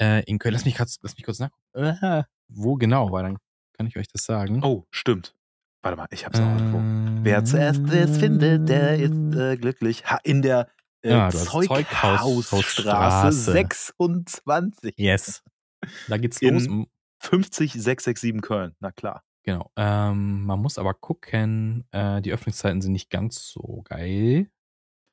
äh, 0.00 0.22
in 0.24 0.38
Köln. 0.38 0.52
Lass 0.52 0.64
mich, 0.66 0.76
kurz, 0.76 0.98
lass 1.02 1.16
mich 1.16 1.24
kurz 1.24 1.38
nachgucken. 1.38 1.62
Äh, 1.74 2.24
wo 2.48 2.74
genau? 2.74 3.10
Weil 3.12 3.22
dann 3.22 3.38
kann 3.72 3.86
ich 3.86 3.96
euch 3.96 4.08
das 4.08 4.24
sagen. 4.24 4.62
Oh, 4.62 4.84
stimmt. 4.90 5.34
Warte 5.82 5.96
mal, 5.96 6.06
ich 6.10 6.26
hab's 6.26 6.38
auch 6.38 6.42
irgendwo. 6.56 7.22
Wer 7.24 7.44
zuerst 7.44 7.80
es 7.90 8.18
findet, 8.18 8.68
der 8.68 8.96
ist 8.98 9.34
äh, 9.36 9.56
glücklich. 9.56 10.04
Ha, 10.04 10.18
in 10.22 10.42
der 10.42 10.68
äh, 11.06 11.10
Ja, 11.10 11.30
du 11.30 11.38
hast 11.38 11.46
Zeughausstraße 11.46 12.42
Zeughausstraße. 12.48 13.52
26. 13.52 14.94
Yes. 14.96 15.42
Da 16.08 16.16
geht's 16.18 16.40
In- 16.42 16.54
los. 16.54 16.66
M- 16.66 16.86
50667 17.20 18.42
Köln. 18.42 18.74
Na 18.80 18.92
klar. 18.92 19.22
Genau. 19.42 19.70
Ähm, 19.76 20.44
man 20.44 20.60
muss 20.60 20.76
aber 20.76 20.92
gucken, 20.92 21.84
äh, 21.92 22.20
die 22.20 22.32
Öffnungszeiten 22.32 22.82
sind 22.82 22.92
nicht 22.92 23.10
ganz 23.10 23.48
so 23.48 23.82
geil. 23.84 24.50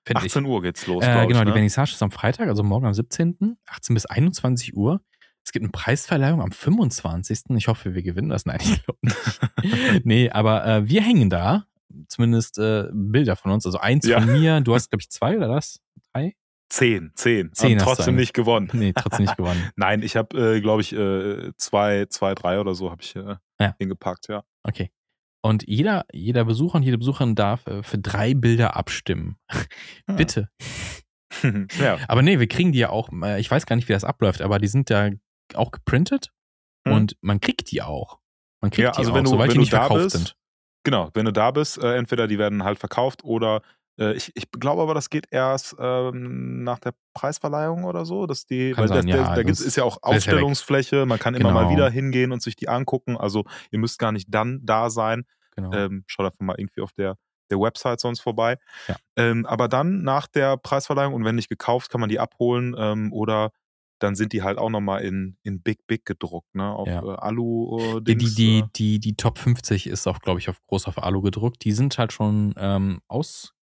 Find 0.06 0.18
18 0.18 0.44
ich. 0.44 0.50
Uhr 0.50 0.62
geht's 0.62 0.88
los. 0.88 1.04
Äh, 1.04 1.08
genau, 1.08 1.30
ich, 1.30 1.38
ne? 1.38 1.46
die 1.46 1.52
Vernissage 1.52 1.92
ist 1.92 2.04
am 2.04 2.12
Freitag, 2.12 2.50
also 2.50 2.64
morgen 2.64 2.86
am 2.86 2.94
17. 2.94 3.58
18 3.68 3.94
bis 3.94 4.06
21 4.06 4.76
Uhr. 4.76 5.02
Es 5.46 5.52
gibt 5.52 5.64
eine 5.64 5.72
Preisverleihung 5.72 6.42
am 6.42 6.52
25. 6.52 7.44
Ich 7.56 7.68
hoffe, 7.68 7.94
wir 7.94 8.02
gewinnen 8.02 8.30
das. 8.30 8.46
Nein, 8.48 8.60
ich 8.62 8.84
glaube 8.84 9.00
nicht. 9.02 9.42
nee, 10.06 10.30
aber 10.30 10.66
äh, 10.66 10.90
wir 10.90 11.02
hängen 11.02 11.30
da. 11.30 11.66
Zumindest 12.08 12.58
äh, 12.58 12.88
Bilder 12.92 13.36
von 13.36 13.52
uns. 13.52 13.66
Also 13.66 13.78
eins 13.78 14.08
ja. 14.08 14.20
von 14.20 14.32
mir. 14.32 14.62
Du 14.62 14.74
hast, 14.74 14.90
glaube 14.90 15.02
ich, 15.02 15.12
zwei 15.12 15.38
oder 15.38 15.50
was? 15.50 15.80
Drei? 16.14 16.36
Zehn, 16.70 17.12
zehn. 17.16 17.54
Zehn 17.54 17.78
hast 17.78 17.86
trotzdem 17.86 18.16
nicht 18.16 18.34
gewonnen. 18.34 18.70
Nee, 18.74 18.94
trotzdem 18.94 19.26
nicht 19.26 19.38
gewonnen. 19.38 19.70
Nein, 19.76 20.02
ich 20.02 20.16
habe, 20.16 20.56
äh, 20.56 20.62
glaube 20.62 20.82
ich, 20.82 20.94
äh, 20.94 21.52
zwei, 21.58 22.06
zwei, 22.08 22.34
drei 22.34 22.60
oder 22.60 22.74
so 22.74 22.90
habe 22.90 23.02
ich 23.02 23.16
äh, 23.16 23.36
ja. 23.60 23.76
hingepackt, 23.78 24.28
ja. 24.28 24.44
Okay. 24.64 24.92
Und 25.46 25.68
jeder, 25.68 26.06
jeder 26.12 26.46
Besucher 26.46 26.76
und 26.76 26.84
jede 26.84 26.98
Besucherin 26.98 27.36
darf 27.36 27.68
äh, 27.68 27.84
für 27.84 28.00
drei 28.00 28.34
Bilder 28.34 28.76
abstimmen. 28.76 29.38
Hm. 30.08 30.16
Bitte. 30.16 30.50
ja. 31.80 31.98
Aber 32.08 32.22
nee, 32.22 32.40
wir 32.40 32.48
kriegen 32.48 32.72
die 32.72 32.80
ja 32.80 32.90
auch, 32.90 33.10
äh, 33.24 33.40
ich 33.40 33.52
weiß 33.52 33.66
gar 33.66 33.76
nicht, 33.76 33.88
wie 33.90 33.94
das 33.94 34.04
abläuft, 34.04 34.42
aber 34.42 34.58
die 34.60 34.68
sind 34.68 34.90
ja 34.90 35.10
auch 35.54 35.72
geprintet 35.72 36.32
hm. 36.88 36.96
und 36.96 37.18
man 37.22 37.40
kriegt 37.40 37.72
die 37.72 37.82
auch. 37.82 38.20
Man 38.62 38.72
kriegt 38.72 38.86
ja, 38.86 38.92
die 38.92 38.98
also 39.00 39.12
auch, 39.12 39.16
wenn 39.16 39.26
du, 39.26 39.30
sobald 39.32 39.50
wenn 39.50 39.56
die 39.56 39.60
nicht 39.60 39.70
verkauft 39.70 40.04
bist, 40.04 40.16
sind. 40.16 40.38
Genau, 40.86 41.10
wenn 41.14 41.26
du 41.26 41.34
da 41.34 41.52
bist, 41.52 41.78
äh, 41.78 41.98
entweder 41.98 42.28
die 42.28 42.38
werden 42.38 42.64
halt 42.64 42.80
verkauft 42.80 43.24
oder 43.24 43.62
ich, 43.98 44.32
ich 44.36 44.50
glaube 44.52 44.82
aber, 44.82 44.94
das 44.94 45.10
geht 45.10 45.28
erst 45.30 45.76
ähm, 45.80 46.64
nach 46.64 46.80
der 46.80 46.94
Preisverleihung 47.14 47.84
oder 47.84 48.06
so, 48.06 48.26
dass 48.26 48.46
die, 48.46 48.72
Kann 48.72 48.82
weil 48.82 48.88
sein, 48.88 49.06
der, 49.06 49.16
ja, 49.18 49.24
der, 49.28 49.36
da 49.36 49.44
gibt, 49.44 49.58
sonst 49.58 49.68
ist 49.68 49.76
ja 49.78 49.84
auch. 49.84 49.98
Ausstellungsfläche, 50.02 51.06
man 51.06 51.20
kann 51.20 51.36
immer 51.36 51.50
Genau. 51.50 51.64
mal 51.64 51.70
wieder 51.72 51.90
hingehen 51.90 52.32
und 52.32 52.42
sich 52.42 52.56
die 52.56 52.70
angucken. 52.70 53.18
Also 53.18 53.44
ihr 53.72 53.80
müsst 53.80 54.00
gar 54.00 54.12
nicht 54.12 54.28
dann 54.34 54.62
da 54.64 54.90
sein. 54.90 55.26
Genau. 55.56 55.72
Ähm, 55.74 56.04
schaut 56.08 56.26
einfach 56.26 56.40
mal 56.40 56.56
irgendwie 56.58 56.82
auf 56.82 56.92
der, 56.94 57.18
der 57.52 57.60
Website 57.60 58.00
sonst 58.00 58.22
vorbei. 58.22 58.58
Ja. 58.88 58.96
Ähm, 59.16 59.46
aber 59.46 59.68
dann 59.68 60.02
nach 60.02 60.28
der 60.28 60.58
Preisverleihung 60.58 61.14
und 61.14 61.24
wenn 61.26 61.36
nicht 61.36 61.50
gekauft, 61.50 61.92
kann 61.92 62.02
man 62.02 62.10
die 62.10 62.20
abholen 62.20 62.76
ähm, 62.78 63.14
oder 63.14 63.52
dann 64.00 64.16
sind 64.16 64.34
die 64.34 64.42
halt 64.42 64.58
auch 64.58 64.70
nochmal 64.72 65.02
in, 65.04 65.38
in 65.44 65.62
Big 65.62 65.86
Big 65.88 66.04
gedruckt, 66.06 66.54
ne? 66.56 66.74
Auf 66.74 66.88
Ja. 66.90 67.02
äh, 67.04 67.16
Alu. 67.20 67.78
Äh, 67.78 67.94
Ja, 67.94 68.00
die, 68.02 68.16
Dings, 68.18 68.36
die, 68.36 68.60
äh, 68.60 68.64
die, 68.76 69.00
die 69.00 69.16
Top 69.16 69.38
50 69.38 69.88
ist 69.88 70.08
auch, 70.08 70.20
glaube 70.20 70.40
ich, 70.40 70.50
auf 70.50 70.58
groß 70.68 70.88
auf 70.88 71.02
Alu 71.02 71.22
gedruckt. 71.22 71.64
Die 71.64 71.72
sind 71.72 71.98
halt 71.98 72.12
schon 72.12 72.54
ähm, 72.58 73.00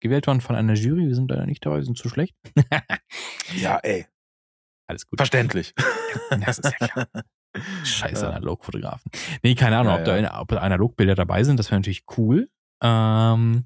ausgewählt 0.05 0.27
worden 0.27 0.41
von 0.41 0.55
einer 0.55 0.73
Jury. 0.73 1.07
Wir 1.07 1.15
sind 1.15 1.29
leider 1.31 1.45
nicht 1.45 1.65
dabei, 1.65 1.77
wir 1.77 1.83
sind 1.85 1.97
zu 1.97 2.09
schlecht. 2.09 2.35
ja, 3.55 3.77
ey, 3.79 4.05
Alles 4.87 5.07
gut. 5.07 5.19
verständlich. 5.19 5.73
Das 6.29 6.59
ist 6.59 6.73
ja 6.79 6.87
klar. 6.87 7.07
Scheiß 7.83 8.21
Ja. 8.21 8.29
Analogfotografen. 8.29 9.09
Nee, 9.41 9.55
keine 9.55 9.77
Ahnung, 9.77 9.93
Ja, 9.93 9.99
ob, 10.41 10.47
da, 10.49 10.57
ja. 10.57 10.61
Analogbilder 10.61 11.15
dabei 11.15 11.43
sind, 11.43 11.57
das 11.57 11.71
wäre 11.71 11.79
natürlich 11.79 12.03
cool. 12.17 12.49
Ähm, 12.83 13.65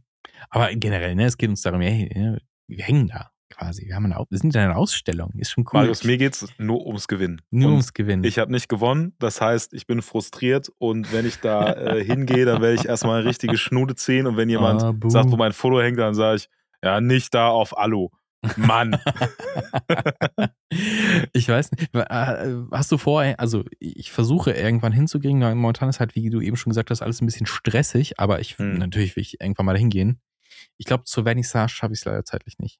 aber 0.49 0.73
generell, 0.75 1.15
ne, 1.15 1.25
es 1.25 1.37
geht 1.37 1.49
uns 1.49 1.61
darum, 1.61 1.81
hey, 1.81 2.37
wir 2.67 2.83
hängen 2.85 3.07
da 3.07 3.31
quasi. 3.49 3.85
Wir, 3.87 3.95
haben 3.95 4.05
eine, 4.05 4.23
wir 4.29 4.37
sind 4.37 4.53
in 4.55 4.61
einer 4.61 4.77
Ausstellung, 4.77 5.31
ist 5.37 5.51
schon 5.51 5.63
cool. 5.65 5.81
Marius, 5.81 6.03
mir 6.03 6.17
geht's 6.17 6.45
nur 6.57 6.85
ums 6.85 7.07
Gewinnen. 7.07 7.41
Nur 7.51 7.67
Und 7.67 7.73
ums 7.73 7.93
Gewinnen. 7.93 8.23
Ich 8.23 8.39
habe 8.39 8.51
nicht 8.51 8.69
gewonnen, 8.69 9.13
das 9.19 9.41
heißt, 9.41 9.73
ich 9.73 9.87
bin 9.87 10.01
frustriert 10.01 10.71
und 10.77 11.11
wenn 11.13 11.25
ich 11.25 11.39
da 11.39 11.73
äh, 11.73 12.03
hingehe, 12.03 12.45
dann 12.45 12.61
werde 12.61 12.75
ich 12.75 12.85
erstmal 12.85 13.19
eine 13.19 13.29
richtige 13.29 13.57
Schnude 13.57 13.95
ziehen 13.95 14.27
und 14.27 14.37
wenn 14.37 14.49
jemand 14.49 14.99
buh. 14.99 15.09
sagt, 15.09 15.31
wo 15.31 15.35
mein 15.37 15.53
Foto 15.53 15.81
hängt, 15.81 15.97
dann 15.99 16.13
sage 16.13 16.37
ich, 16.37 16.49
ja, 16.83 17.01
nicht 17.01 17.33
da 17.33 17.49
auf 17.49 17.77
Alu. 17.77 18.09
Mann. 18.55 18.97
ich 21.33 21.49
weiß 21.49 21.71
nicht. 21.71 21.93
äh, 21.93 22.55
Hast 22.71 22.91
du 22.91 22.97
vor, 22.97 23.21
also 23.37 23.65
ich 23.79 24.11
versuche 24.11 24.51
irgendwann 24.51 24.93
hinzukriegen, 24.93 25.41
weil 25.41 25.55
momentan 25.55 25.89
ist 25.89 25.99
halt, 25.99 26.15
wie 26.15 26.29
du 26.29 26.39
eben 26.41 26.55
schon 26.55 26.69
gesagt 26.71 26.89
hast, 26.89 27.01
alles 27.01 27.21
ein 27.21 27.25
bisschen 27.25 27.47
stressig, 27.47 28.19
aber 28.19 28.39
ich 28.39 28.57
Hm. 28.57 28.77
natürlich 28.77 29.15
will 29.15 29.21
ich 29.23 29.41
irgendwann 29.41 29.65
mal 29.65 29.73
dahin 29.73 29.89
gehen. 29.89 30.21
Ich 30.77 30.85
glaube, 30.85 31.03
zur 31.03 31.23
Vernissage 31.23 31.69
schaffe 31.73 31.93
ich 31.93 31.99
es 31.99 32.05
leider 32.05 32.23
zeitlich 32.23 32.59
nicht. 32.59 32.79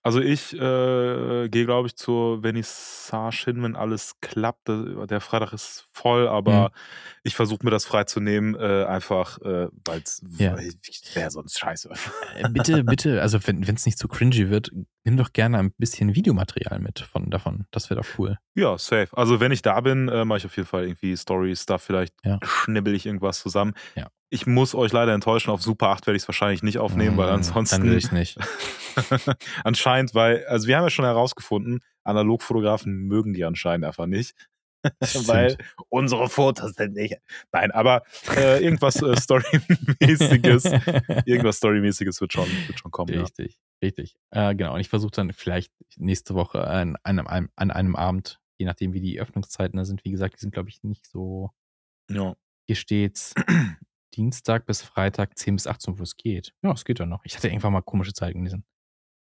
Also 0.03 0.19
ich 0.19 0.53
äh, 0.53 1.47
gehe, 1.49 1.65
glaube 1.65 1.87
ich, 1.87 1.95
zur 1.95 2.41
Vernissage 2.41 3.43
hin, 3.45 3.61
wenn 3.61 3.75
alles 3.75 4.15
klappt. 4.19 4.67
Der 4.67 5.21
Freitag 5.21 5.53
ist 5.53 5.85
voll, 5.93 6.27
aber 6.27 6.69
Mhm. 6.69 6.75
ich 7.23 7.35
versuche 7.35 7.63
mir 7.63 7.69
das 7.69 7.85
freizunehmen, 7.85 8.55
äh, 8.55 8.85
einfach, 8.85 9.39
äh, 9.41 9.67
weil 9.85 9.99
es 10.03 10.21
Ja. 10.39 10.57
wäre 11.13 11.29
sonst 11.29 11.59
scheiße. 11.59 11.89
Äh, 12.35 12.49
bitte, 12.49 12.83
bitte, 12.83 13.21
also 13.21 13.37
wenn 13.45 13.61
es 13.61 13.85
nicht 13.85 13.99
zu 13.99 14.07
cringy 14.07 14.49
wird, 14.49 14.71
nimm 15.03 15.17
doch 15.17 15.33
gerne 15.33 15.59
ein 15.59 15.71
bisschen 15.77 16.15
Videomaterial 16.15 16.79
mit 16.79 16.99
von 16.99 17.29
davon. 17.29 17.65
Das 17.69 17.91
wäre 17.91 18.01
doch 18.01 18.07
cool. 18.17 18.37
Ja, 18.55 18.77
safe. 18.79 19.09
Also 19.15 19.39
wenn 19.39 19.51
ich 19.51 19.61
da 19.61 19.79
bin, 19.81 20.09
äh, 20.09 20.25
mache 20.25 20.39
ich 20.39 20.45
auf 20.47 20.55
jeden 20.57 20.67
Fall 20.67 20.85
irgendwie 20.85 21.15
Story-Stuff, 21.15 21.83
vielleicht 21.83 22.15
Ja. 22.25 22.39
schnibbel 22.43 22.95
ich 22.95 23.05
irgendwas 23.05 23.39
zusammen. 23.39 23.73
Ja. 23.95 24.07
Ich 24.33 24.47
muss 24.47 24.73
euch 24.75 24.93
leider 24.93 25.13
enttäuschen, 25.13 25.51
auf 25.51 25.61
Super 25.61 25.89
8 25.89 26.07
werde 26.07 26.15
ich 26.15 26.23
es 26.23 26.27
wahrscheinlich 26.29 26.63
nicht 26.63 26.77
aufnehmen, 26.79 27.17
weil 27.17 27.27
Mm, 27.27 27.33
ansonsten 27.33 27.81
Dann 27.81 27.89
will 27.89 27.97
ich 27.97 28.11
nicht. 28.13 28.37
anscheinend, 28.37 28.47
weil, 30.13 30.45
also 30.45 30.67
wir 30.67 30.77
haben 30.77 30.83
ja 30.83 30.89
schon 30.89 31.05
herausgefunden, 31.05 31.81
Analogfotografen 32.03 33.07
mögen 33.07 33.33
die 33.33 33.43
anscheinend 33.43 33.85
einfach 33.85 34.07
nicht. 34.07 34.33
weil 35.27 35.57
unsere 35.89 36.27
Fotos 36.27 36.73
sind 36.73 36.93
nicht. 36.93 37.15
Nein, 37.51 37.71
aber 37.71 38.03
äh, 38.35 38.63
irgendwas 38.63 39.01
äh, 39.01 39.15
Storymäßiges, 39.15 40.65
irgendwas 41.25 41.57
Storymäßiges 41.57 42.19
wird 42.19 42.33
schon, 42.33 42.47
wird 42.67 42.79
schon 42.79 42.91
kommen. 42.91 43.13
Ja. 43.13 43.21
Richtig, 43.21 43.59
richtig. 43.83 44.15
Äh, 44.31 44.55
genau. 44.55 44.73
Und 44.73 44.79
ich 44.79 44.89
versuche 44.89 45.11
dann 45.11 45.33
vielleicht 45.33 45.71
nächste 45.97 46.33
Woche 46.33 46.65
an 46.65 46.97
einem, 47.03 47.27
an 47.27 47.71
einem 47.71 47.95
Abend, 47.95 48.39
je 48.57 48.65
nachdem 48.65 48.93
wie 48.93 49.01
die 49.01 49.19
Öffnungszeiten 49.19 49.77
da 49.77 49.85
sind, 49.85 50.03
wie 50.03 50.11
gesagt, 50.11 50.35
die 50.35 50.39
sind, 50.39 50.53
glaube 50.53 50.69
ich, 50.69 50.81
nicht 50.83 51.05
so. 51.05 51.51
Ja. 52.09 52.35
Hier 52.67 52.75
steht's 52.75 53.35
Dienstag 54.15 54.65
bis 54.65 54.81
Freitag 54.81 55.37
10 55.37 55.55
bis 55.57 55.67
18 55.67 55.93
Uhr, 55.93 55.99
wo 55.99 56.03
es 56.03 56.17
geht. 56.17 56.53
Ja, 56.63 56.71
es 56.71 56.85
geht 56.85 56.99
dann 56.99 57.09
noch. 57.09 57.23
Ich 57.23 57.35
hatte 57.35 57.47
irgendwann 57.47 57.73
mal 57.73 57.81
komische 57.81 58.13
Zeiten 58.13 58.39
gelesen. 58.39 58.65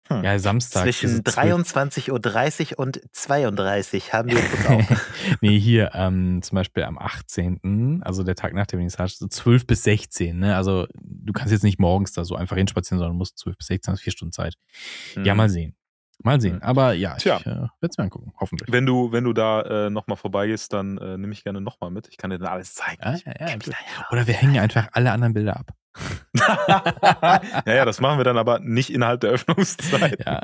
Hm. 0.08 0.24
Ja, 0.24 0.38
Samstag. 0.38 0.82
Zwischen 0.84 1.08
diese 1.08 1.22
12 1.24 1.54
23.30 1.72 2.72
Uhr 2.72 2.78
und 2.80 3.00
32 3.12 4.12
haben 4.12 4.30
wir 4.30 4.40
kurz 4.40 4.66
auf. 4.66 5.06
nee, 5.40 5.58
hier 5.58 5.90
ähm, 5.94 6.40
zum 6.42 6.56
Beispiel 6.56 6.84
am 6.84 6.98
18., 6.98 8.02
also 8.04 8.22
der 8.24 8.34
Tag 8.34 8.54
nach 8.54 8.66
der 8.66 8.78
Vernissage, 8.78 9.14
so 9.16 9.26
12 9.28 9.66
bis 9.66 9.82
16. 9.84 10.38
Ne? 10.38 10.56
Also 10.56 10.86
du 10.94 11.32
kannst 11.32 11.52
jetzt 11.52 11.64
nicht 11.64 11.78
morgens 11.78 12.12
da 12.12 12.24
so 12.24 12.36
einfach 12.36 12.56
hinspazieren, 12.56 12.98
sondern 12.98 13.16
musst 13.16 13.38
12 13.38 13.56
bis 13.58 13.66
16, 13.68 13.92
also 13.92 14.02
vier 14.02 14.12
Stunden 14.12 14.32
Zeit. 14.32 14.54
Ja, 15.16 15.34
Mhm. 15.34 15.36
mal 15.38 15.48
sehen. 15.50 15.74
Mal 16.24 16.40
sehen. 16.40 16.56
Mhm. 16.56 16.62
Aber 16.62 16.94
ja, 16.94 17.14
ich 17.16 17.22
Tja. 17.22 17.36
äh, 17.42 17.44
werde 17.46 17.70
es 17.82 17.96
mir 17.96 18.04
angucken, 18.04 18.32
hoffentlich. 18.40 18.72
Wenn 18.72 18.86
du, 18.86 19.12
wenn 19.12 19.22
du 19.22 19.32
da 19.32 19.86
äh, 19.86 19.90
nochmal 19.90 20.16
vorbeigehst, 20.16 20.72
dann 20.72 20.98
äh, 20.98 21.16
nehme 21.16 21.32
ich 21.32 21.44
gerne 21.44 21.60
nochmal 21.60 21.90
mit. 21.90 22.08
Ich 22.08 22.16
kann 22.16 22.30
dir 22.30 22.38
dann 22.38 22.48
alles 22.48 22.74
zeigen. 22.74 23.00
Ja, 23.00 23.14
Ich 23.14 23.24
ja, 23.24 23.34
ja, 23.38 23.48
ja 23.50 23.56
Oder 24.10 24.26
wir 24.26 24.34
hängen 24.34 24.58
einfach 24.58 24.88
alle 24.92 25.12
anderen 25.12 25.32
Bilder 25.34 25.56
ab. 25.56 25.70
ja, 26.38 27.40
ja, 27.66 27.84
das 27.84 28.00
machen 28.00 28.18
wir 28.18 28.24
dann 28.24 28.38
aber 28.38 28.60
nicht 28.60 28.90
innerhalb 28.90 29.20
der 29.20 29.30
Öffnungszeit. 29.30 30.24
Ja, 30.24 30.40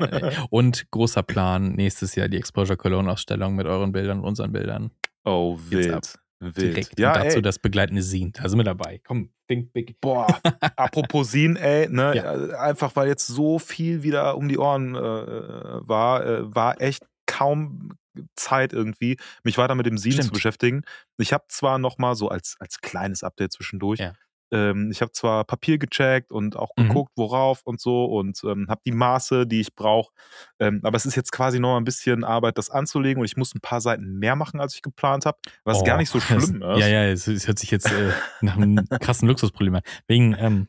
und 0.49 0.89
großer 0.91 1.23
Plan, 1.23 1.73
nächstes 1.73 2.15
Jahr 2.15 2.27
die 2.27 2.37
Exposure 2.37 2.77
Cologne 2.77 3.11
Ausstellung 3.11 3.55
mit 3.55 3.65
euren 3.67 3.91
Bildern 3.91 4.19
und 4.19 4.25
unseren 4.25 4.51
Bildern. 4.51 4.91
Oh, 5.23 5.55
ab. 5.55 5.59
wild. 5.69 5.85
Direkt. 5.85 6.17
Wild. 6.41 6.99
Ja, 6.99 7.13
und 7.15 7.25
dazu 7.25 7.37
ey. 7.37 7.41
das 7.41 7.59
begleitende 7.59 8.03
Scene. 8.03 8.31
Da 8.33 8.47
sind 8.49 8.59
wir 8.59 8.63
dabei. 8.63 8.99
Komm, 9.05 9.29
think 9.47 9.71
big. 9.73 9.99
Boah, 10.01 10.27
apropos 10.75 11.31
Sin, 11.31 11.55
ey, 11.55 11.87
ne, 11.89 12.13
Ja. 12.15 12.33
äh, 12.35 12.53
einfach 12.55 12.95
weil 12.95 13.07
jetzt 13.07 13.27
so 13.27 13.57
viel 13.59 14.03
wieder 14.03 14.37
um 14.37 14.47
die 14.49 14.57
Ohren 14.57 14.95
äh, 14.95 14.99
war, 14.99 16.25
äh, 16.25 16.55
war 16.55 16.81
echt 16.81 17.05
kaum 17.25 17.93
Zeit 18.35 18.73
irgendwie, 18.73 19.17
mich 19.43 19.57
weiter 19.57 19.75
mit 19.75 19.85
dem 19.85 19.97
zu 19.97 20.11
Stimmt. 20.11 20.33
beschäftigen. 20.33 20.83
Ich 21.17 21.33
habe 21.33 21.45
zwar 21.49 21.79
noch 21.79 21.97
mal 21.97 22.15
so 22.15 22.29
als, 22.29 22.55
als 22.59 22.79
kleines 22.81 23.23
Update 23.23 23.53
zwischendurch, 23.53 23.99
Ja. 23.99 24.13
Ähm, 24.51 24.89
ich 24.91 25.01
habe 25.01 25.11
zwar 25.11 25.43
Papier 25.43 25.77
gecheckt 25.77 26.31
und 26.31 26.55
auch 26.55 26.69
Mhm. 26.77 26.87
geguckt, 26.87 27.11
worauf 27.15 27.61
und 27.63 27.79
so 27.79 28.05
und 28.05 28.41
ähm, 28.43 28.67
habe 28.69 28.81
die 28.85 28.91
Maße, 28.91 29.47
die 29.47 29.61
ich 29.61 29.73
brauche, 29.75 30.11
ähm, 30.59 30.79
aber 30.83 30.95
es 30.97 31.05
ist 31.05 31.15
jetzt 31.15 31.31
quasi 31.31 31.59
noch 31.59 31.77
ein 31.77 31.83
bisschen 31.83 32.23
Arbeit, 32.23 32.57
das 32.57 32.69
anzulegen 32.69 33.19
und 33.21 33.25
ich 33.25 33.37
muss 33.37 33.53
ein 33.55 33.61
paar 33.61 33.81
Seiten 33.81 34.17
mehr 34.19 34.35
machen, 34.35 34.59
als 34.59 34.75
ich 34.75 34.81
geplant 34.81 35.25
habe, 35.25 35.37
was 35.63 35.83
gar 35.83 35.95
Oh, 35.95 35.99
nicht 35.99 36.09
so 36.09 36.19
das- 36.19 36.27
schlimm 36.27 36.61
ist. 36.61 36.79
Ja, 36.79 36.87
ja, 36.87 37.03
es, 37.05 37.27
es 37.27 37.47
hört 37.47 37.59
sich 37.59 37.71
jetzt 37.71 37.91
äh, 37.91 38.11
nach 38.41 38.55
einem 38.57 38.87
krassen 39.01 39.27
Luxusproblem 39.27 39.75
an. 39.75 39.81
Wegen 40.07 40.35
ähm, 40.39 40.67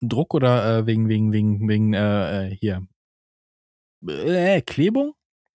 Druck 0.00 0.34
oder 0.34 0.78
äh, 0.78 0.86
wegen, 0.86 1.08
wegen, 1.08 1.32
wegen, 1.32 1.68
wegen, 1.68 1.94
äh, 1.94 2.48
äh, 2.48 2.56
hier. 2.56 2.86
Äh, 4.08 4.62
Klebung? 4.62 5.14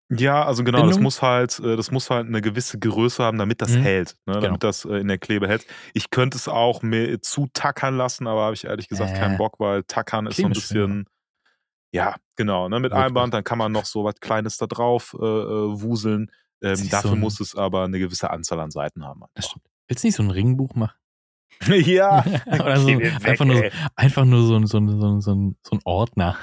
Ja, 0.09 0.45
also 0.45 0.63
genau, 0.63 0.79
das 0.79 0.87
Bindung? 0.87 1.03
muss 1.03 1.21
halt, 1.21 1.59
äh, 1.59 1.75
das 1.75 1.91
muss 1.91 2.09
halt 2.09 2.27
eine 2.27 2.41
gewisse 2.41 2.79
Größe 2.79 3.21
haben, 3.23 3.37
damit 3.37 3.61
das 3.61 3.71
Mhm. 3.71 3.81
hält, 3.81 4.15
ne? 4.25 4.33
Genau. 4.35 4.39
damit 4.41 4.63
das 4.63 4.85
äh, 4.85 4.95
in 4.99 5.07
der 5.09 5.17
Klebe 5.17 5.47
hält. 5.49 5.65
Ich 5.93 6.09
könnte 6.11 6.37
es 6.37 6.47
auch 6.47 6.81
mir 6.81 7.21
zu 7.21 7.47
tackern 7.53 7.97
lassen, 7.97 8.25
aber 8.27 8.43
habe 8.43 8.53
ich 8.55 8.63
ehrlich 8.65 8.87
gesagt 8.87 9.17
Äh. 9.17 9.19
keinen 9.19 9.37
Bock, 9.37 9.59
weil 9.59 9.83
tackern 9.83 10.27
ist 10.27 10.37
so 10.37 10.45
ein 10.45 10.53
bisschen, 10.53 11.07
ja, 11.91 12.15
genau, 12.37 12.69
ne? 12.69 12.79
mit 12.79 12.91
Wirklich. 12.91 13.05
Einband, 13.07 13.33
dann 13.33 13.43
kann 13.43 13.57
man 13.57 13.71
noch 13.73 13.85
so 13.85 14.03
was 14.05 14.15
Kleines 14.21 14.57
da 14.57 14.65
drauf 14.67 15.13
äh, 15.19 15.25
äh, 15.25 15.81
wuseln. 15.81 16.31
Ähm, 16.61 16.89
dafür 16.89 17.09
so 17.09 17.15
ein- 17.15 17.19
muss 17.19 17.39
es 17.39 17.55
aber 17.55 17.83
eine 17.83 17.99
gewisse 17.99 18.31
Anzahl 18.31 18.59
an 18.61 18.71
Seiten 18.71 19.03
haben. 19.05 19.23
Das 19.35 19.47
stimmt. 19.47 19.65
Willst 19.89 20.03
du 20.03 20.07
nicht 20.07 20.15
so 20.15 20.23
ein 20.23 20.31
Ringbuch 20.31 20.73
machen? 20.75 20.95
ja, 21.67 22.23
Oder 22.47 22.79
so, 22.79 22.87
weg, 22.87 23.13
einfach, 23.25 23.45
nur, 23.45 23.69
einfach 23.95 24.25
nur 24.25 24.43
so, 24.43 24.55
ein- 24.55 24.67
so, 24.67 24.77
ein- 24.77 25.21
so 25.21 25.75
ein 25.75 25.79
Ordner. 25.83 26.37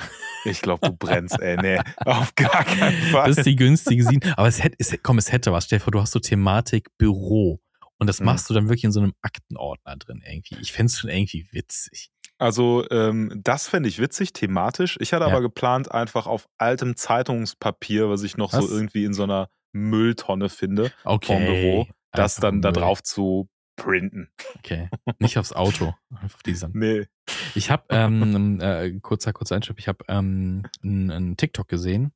Ich 0.44 0.60
glaube, 0.62 0.86
du 0.88 0.96
brennst, 0.96 1.38
ey, 1.40 1.56
nee, 1.56 1.78
auf 2.04 2.34
gar 2.34 2.64
keinen 2.64 3.00
Fall. 3.10 3.28
Das 3.28 3.38
ist 3.38 3.46
die 3.46 3.56
günstige 3.56 4.04
Sieben. 4.04 4.32
Aber 4.36 4.48
es 4.48 4.62
hätte, 4.62 4.76
es, 4.78 4.96
komm, 5.02 5.18
es 5.18 5.32
hätte 5.32 5.52
was. 5.52 5.64
Stell 5.64 5.78
dir 5.78 5.84
vor, 5.84 5.90
du 5.92 6.00
hast 6.00 6.12
so 6.12 6.20
Thematik 6.20 6.88
Büro 6.98 7.60
Und 7.98 8.08
das 8.08 8.18
Hm. 8.18 8.26
machst 8.26 8.50
du 8.50 8.54
dann 8.54 8.64
wirklich 8.68 8.84
in 8.84 8.92
so 8.92 9.00
einem 9.00 9.14
Aktenordner 9.22 9.96
drin 9.96 10.20
irgendwie. 10.26 10.56
Ich 10.60 10.72
fände 10.72 10.90
es 10.90 10.98
schon 10.98 11.10
irgendwie 11.10 11.46
witzig. 11.52 12.10
Also, 12.38 12.84
ähm, 12.90 13.40
das 13.42 13.68
fände 13.68 13.88
ich 13.88 14.00
witzig, 14.00 14.32
thematisch. 14.32 14.96
Ich 15.00 15.12
hatte 15.12 15.24
Ja. 15.24 15.30
aber 15.30 15.40
geplant, 15.40 15.92
einfach 15.92 16.26
auf 16.26 16.48
altem 16.58 16.96
Zeitungspapier, 16.96 18.10
was 18.10 18.22
ich 18.24 18.36
noch 18.36 18.52
Was? 18.52 18.64
so 18.66 18.74
irgendwie 18.74 19.04
in 19.04 19.14
so 19.14 19.22
einer 19.22 19.48
Mülltonne 19.72 20.48
finde, 20.48 20.90
Okay. 21.04 21.26
vorm 21.26 21.44
Büro, 21.46 21.86
das 22.12 22.36
Einfach 22.36 22.48
dann 22.50 22.62
da 22.62 22.70
Müll. 22.70 22.80
drauf 22.82 23.02
zu 23.02 23.48
printen. 23.76 24.30
Okay. 24.58 24.88
Nicht 25.18 25.38
aufs 25.38 25.52
Auto. 25.52 25.94
Einfach 26.14 26.42
diesen. 26.42 26.72
Nee. 26.74 27.06
Ich 27.54 27.70
habe, 27.70 27.84
ähm, 27.90 28.60
äh, 28.60 28.98
kurzer, 29.00 29.32
kurzer 29.32 29.56
Einschub, 29.56 29.78
ich 29.78 29.88
habe 29.88 30.04
ähm, 30.08 30.64
einen 30.82 31.36
TikTok 31.36 31.68
gesehen 31.68 32.12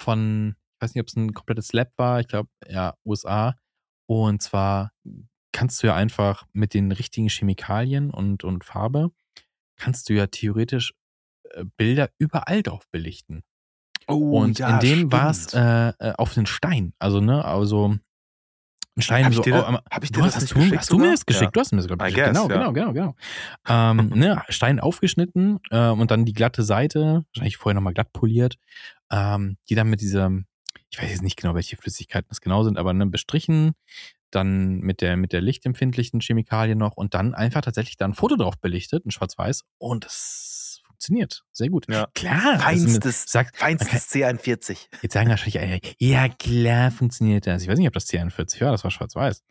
von, 0.00 0.56
ich 0.76 0.82
weiß 0.82 0.94
nicht, 0.94 1.02
ob 1.02 1.08
es 1.08 1.16
ein 1.16 1.34
komplettes 1.34 1.72
Lab 1.72 1.92
war, 1.96 2.20
ich 2.20 2.28
glaube, 2.28 2.48
ja, 2.68 2.94
USA. 3.04 3.56
Und 4.06 4.42
zwar 4.42 4.92
kannst 5.52 5.82
du 5.82 5.88
ja 5.88 5.94
einfach 5.94 6.46
mit 6.52 6.74
den 6.74 6.92
richtigen 6.92 7.28
Chemikalien 7.28 8.10
und, 8.10 8.44
und 8.44 8.64
Farbe, 8.64 9.10
kannst 9.76 10.08
du 10.08 10.14
ja 10.14 10.26
theoretisch 10.26 10.94
äh, 11.50 11.64
Bilder 11.76 12.10
überall 12.18 12.62
drauf 12.62 12.88
belichten. 12.90 13.42
Oh, 14.06 14.40
und 14.40 14.58
in 14.60 14.80
dem 14.80 15.12
war 15.12 15.30
es 15.30 15.54
äh, 15.54 15.92
äh, 15.98 16.12
auf 16.16 16.34
den 16.34 16.46
Stein. 16.46 16.94
Also, 16.98 17.20
ne, 17.20 17.44
also 17.44 17.96
ein 18.96 19.02
Stein 19.02 19.24
Hab 19.24 19.32
ich 19.32 19.36
so. 19.38 19.42
oh, 19.52 19.78
hab 19.90 20.04
ich 20.04 20.10
dir 20.10 20.18
du 20.18 20.24
das 20.24 20.36
hast, 20.36 20.50
du, 20.50 20.54
geschickt 20.56 20.78
hast 20.78 20.90
du 20.90 20.98
mir 20.98 21.10
das 21.10 21.26
geschickt? 21.26 21.44
Ja. 21.44 21.50
Du 21.50 21.60
hast 21.60 21.72
mir 21.72 21.78
das, 21.78 21.86
glaube 21.86 22.08
ich, 22.08 22.14
geschickt. 22.14 22.34
guess, 22.34 22.42
Genau, 22.42 22.48
ja. 22.48 22.72
genau, 22.72 22.92
genau, 22.92 22.92
genau. 22.92 23.14
ähm, 23.68 24.08
ne, 24.14 24.42
Stein 24.48 24.80
aufgeschnitten 24.80 25.60
äh, 25.70 25.88
und 25.88 26.10
dann 26.10 26.24
die 26.24 26.32
glatte 26.32 26.62
Seite, 26.62 27.24
wahrscheinlich 27.32 27.56
vorher 27.56 27.74
nochmal 27.74 27.94
glatt 27.94 28.12
poliert, 28.12 28.56
ähm, 29.10 29.56
die 29.68 29.74
dann 29.74 29.88
mit 29.88 30.00
diesem, 30.00 30.46
ich 30.90 31.00
weiß 31.00 31.10
jetzt 31.10 31.22
nicht 31.22 31.36
genau, 31.36 31.54
welche 31.54 31.76
Flüssigkeiten 31.76 32.28
das 32.28 32.40
genau 32.40 32.62
sind, 32.64 32.78
aber 32.78 32.92
ne, 32.92 33.06
bestrichen, 33.06 33.72
dann 34.30 34.80
mit 34.80 35.00
der, 35.00 35.16
mit 35.16 35.32
der 35.32 35.40
lichtempfindlichen 35.40 36.20
Chemikalie 36.20 36.76
noch 36.76 36.96
und 36.96 37.14
dann 37.14 37.34
einfach 37.34 37.62
tatsächlich 37.62 37.96
da 37.96 38.04
ein 38.04 38.14
Foto 38.14 38.36
drauf 38.36 38.58
belichtet, 38.58 39.06
ein 39.06 39.10
schwarz-weiß 39.10 39.64
und 39.78 40.04
das 40.04 40.82
funktioniert 41.00 41.44
sehr 41.52 41.68
gut. 41.70 41.86
Ja. 41.88 42.08
Klar. 42.14 42.60
also, 42.64 42.86
Feinstes, 42.86 43.24
sagt, 43.26 43.58
man 43.60 43.78
kann, 43.78 43.86
feinstes 43.86 44.12
C41. 44.12 44.88
Jetzt 45.02 45.14
sagen 45.14 45.30
wahrscheinlich, 45.30 45.96
ja 45.98 46.28
klar 46.28 46.90
funktioniert 46.90 47.46
das. 47.46 47.62
Ich 47.62 47.68
weiß 47.68 47.78
nicht, 47.78 47.88
ob 47.88 47.94
das 47.94 48.06
C41 48.06 48.60
war, 48.60 48.72
das 48.72 48.84
war 48.84 48.90
schwarz-weiß. 48.90 49.42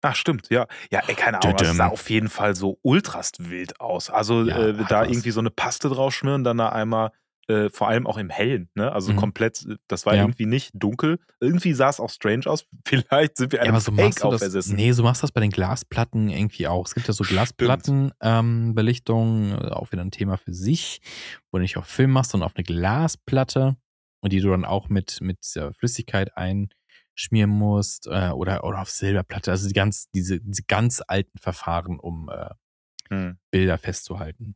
Ach, 0.00 0.14
stimmt, 0.14 0.48
ja. 0.48 0.66
Ja, 0.90 1.02
ey, 1.06 1.14
keine 1.14 1.42
Ahnung, 1.42 1.56
das 1.56 1.62
Tüdüm. 1.68 1.76
sah 1.76 1.88
auf 1.88 2.08
jeden 2.08 2.28
Fall 2.28 2.54
so 2.54 2.78
ultrast 2.82 3.50
wild 3.50 3.80
aus. 3.80 4.10
Also 4.10 4.44
Ja, 4.44 4.68
äh, 4.68 4.72
da 4.88 5.00
was. 5.02 5.08
irgendwie 5.08 5.30
so 5.32 5.40
eine 5.40 5.50
Paste 5.50 5.88
drauf 5.88 6.14
schmieren, 6.14 6.44
dann 6.44 6.56
da 6.58 6.68
einmal, 6.70 7.10
äh, 7.48 7.70
vor 7.70 7.88
allem 7.88 8.06
auch 8.06 8.18
im 8.18 8.28
Hellen, 8.30 8.68
ne? 8.74 8.92
Also 8.92 9.12
Mhm. 9.12 9.16
komplett, 9.16 9.64
äh, 9.66 9.76
das 9.88 10.04
war 10.06 10.14
Ja. 10.14 10.22
irgendwie 10.22 10.46
nicht 10.46 10.70
dunkel. 10.74 11.18
Irgendwie 11.40 11.72
sah 11.72 11.88
es 11.88 11.98
auch 11.98 12.10
strange 12.10 12.46
aus. 12.46 12.66
Vielleicht 12.86 13.36
sind 13.38 13.52
wir 13.52 13.58
Ja, 13.60 13.64
einem 13.64 13.74
aber 13.74 13.80
so 13.80 13.90
machst 13.92 14.22
du 14.22 14.30
das. 14.30 14.66
Nee, 14.66 14.92
so 14.92 15.02
machst 15.02 15.22
du 15.22 15.24
das 15.24 15.32
bei 15.32 15.40
den 15.40 15.50
Glasplatten 15.50 16.28
irgendwie 16.28 16.68
auch. 16.68 16.86
Es 16.86 16.94
gibt 16.94 17.08
ja 17.08 17.14
so 17.14 17.24
Glasplatten, 17.24 18.12
ähm, 18.20 18.74
äh, 18.76 19.70
auch 19.70 19.92
wieder 19.92 20.02
ein 20.04 20.10
Thema 20.10 20.36
für 20.36 20.52
sich, 20.52 21.00
wo 21.50 21.58
du 21.58 21.62
nicht 21.62 21.76
auf 21.78 21.86
Film 21.86 22.10
machst, 22.12 22.32
sondern 22.32 22.46
auf 22.46 22.56
eine 22.56 22.64
Glasplatte 22.64 23.76
und 24.20 24.32
die 24.32 24.40
du 24.40 24.50
dann 24.50 24.64
auch 24.64 24.88
mit, 24.88 25.20
mit 25.22 25.38
Flüssigkeit 25.78 26.36
einschmieren 26.36 27.50
musst 27.50 28.06
äh, 28.08 28.30
oder, 28.30 28.64
oder 28.64 28.80
auf 28.82 28.90
Silberplatte. 28.90 29.50
Also 29.50 29.68
die 29.68 29.74
ganz, 29.74 30.10
diese, 30.10 30.40
diese 30.40 30.64
ganz 30.64 31.02
alten 31.06 31.38
Verfahren, 31.38 31.98
um 31.98 32.28
äh, 32.28 32.50
Hm. 33.10 33.38
Bilder 33.50 33.78
festzuhalten. 33.78 34.54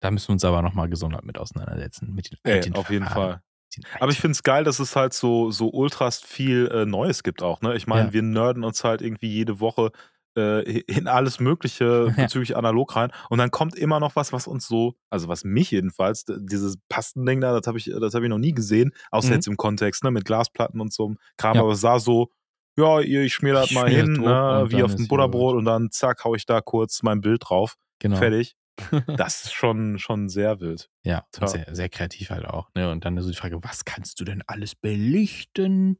Da 0.00 0.10
müssen 0.10 0.28
wir 0.28 0.32
uns 0.34 0.44
aber 0.44 0.62
nochmal 0.62 0.88
gesondert 0.88 1.24
mit 1.24 1.38
auseinandersetzen. 1.38 2.12
Mit 2.14 2.30
den 2.30 2.38
Ey, 2.44 2.72
auf 2.72 2.90
jeden 2.90 3.04
Verfahren. 3.04 3.30
Fall. 3.32 3.42
Den 3.76 3.84
Aber 4.00 4.10
ich 4.12 4.20
finde 4.20 4.32
es 4.32 4.42
geil, 4.42 4.64
dass 4.64 4.78
es 4.78 4.94
halt 4.96 5.12
so, 5.12 5.50
so 5.50 5.70
ultrast 5.70 6.24
viel 6.26 6.68
äh, 6.72 6.86
Neues 6.86 7.22
gibt 7.22 7.42
auch. 7.42 7.60
Ne? 7.62 7.74
Ich 7.76 7.86
meine, 7.86 8.08
Ja. 8.08 8.12
wir 8.12 8.22
nerden 8.22 8.64
uns 8.64 8.84
halt 8.84 9.02
irgendwie 9.02 9.28
jede 9.28 9.58
Woche 9.60 9.90
äh, 10.38 10.80
in 10.82 11.08
alles 11.08 11.40
Mögliche 11.40 12.12
Ja. 12.16 12.24
bezüglich 12.24 12.56
analog 12.56 12.94
rein. 12.94 13.10
Und 13.30 13.38
dann 13.38 13.50
kommt 13.50 13.74
immer 13.74 13.98
noch 14.00 14.16
was, 14.16 14.32
was 14.34 14.46
uns 14.46 14.68
so, 14.68 14.94
also 15.10 15.28
was 15.28 15.44
mich 15.44 15.70
jedenfalls, 15.70 16.24
dieses 16.28 16.76
Pastending 16.90 17.40
da, 17.40 17.58
das 17.58 17.66
habe 17.66 17.78
ich, 17.78 17.90
das 17.98 18.14
hab 18.14 18.22
ich 18.22 18.28
noch 18.28 18.38
nie 18.38 18.52
gesehen, 18.52 18.92
außer 19.10 19.28
Mhm. 19.28 19.34
jetzt 19.34 19.46
im 19.48 19.56
Kontext, 19.56 20.04
ne, 20.04 20.10
mit 20.10 20.24
Glasplatten 20.26 20.80
und 20.80 20.92
so 20.92 21.14
Kram. 21.38 21.54
Ja. 21.56 21.62
Aber 21.62 21.72
es 21.72 21.80
sah 21.80 21.98
so, 21.98 22.30
ja, 22.78 23.00
ich 23.00 23.32
schmier 23.32 23.54
das 23.54 23.70
Ich 23.70 23.74
mal 23.74 23.88
schmier 23.88 24.02
hin, 24.04 24.14
das 24.14 24.24
ne, 24.24 24.66
wie 24.68 24.82
auf 24.82 24.94
dem 24.94 25.08
Butterbrot 25.08 25.56
und 25.56 25.64
dann 25.64 25.90
zack, 25.90 26.22
hau 26.24 26.34
ich 26.34 26.44
da 26.44 26.60
kurz 26.60 27.02
mein 27.02 27.22
Bild 27.22 27.42
drauf. 27.48 27.76
genau. 27.98 28.16
Fertig. 28.16 28.54
Das 29.16 29.44
ist 29.44 29.52
schon, 29.54 29.98
schon 29.98 30.28
sehr 30.28 30.60
wild. 30.60 30.90
Ja, 31.04 31.26
Ja. 31.40 31.46
sehr, 31.46 31.74
sehr 31.74 31.88
kreativ 31.88 32.30
halt 32.30 32.44
auch. 32.46 32.70
Ne? 32.74 32.90
Und 32.90 33.04
dann 33.04 33.20
so 33.20 33.30
die 33.30 33.36
Frage, 33.36 33.62
was 33.62 33.84
kannst 33.84 34.20
du 34.20 34.24
denn 34.24 34.42
alles 34.46 34.74
belichten? 34.74 35.98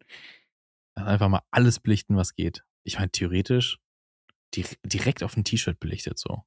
Dann 0.94 1.06
einfach 1.08 1.28
mal 1.28 1.42
alles 1.50 1.80
belichten, 1.80 2.16
was 2.16 2.34
geht. 2.34 2.64
Ich 2.84 2.98
meine, 2.98 3.10
theoretisch 3.10 3.78
dir 4.54 4.64
direkt 4.84 5.22
auf 5.22 5.36
ein 5.36 5.44
T-Shirt 5.44 5.78
belichtet 5.80 6.18
so. 6.18 6.42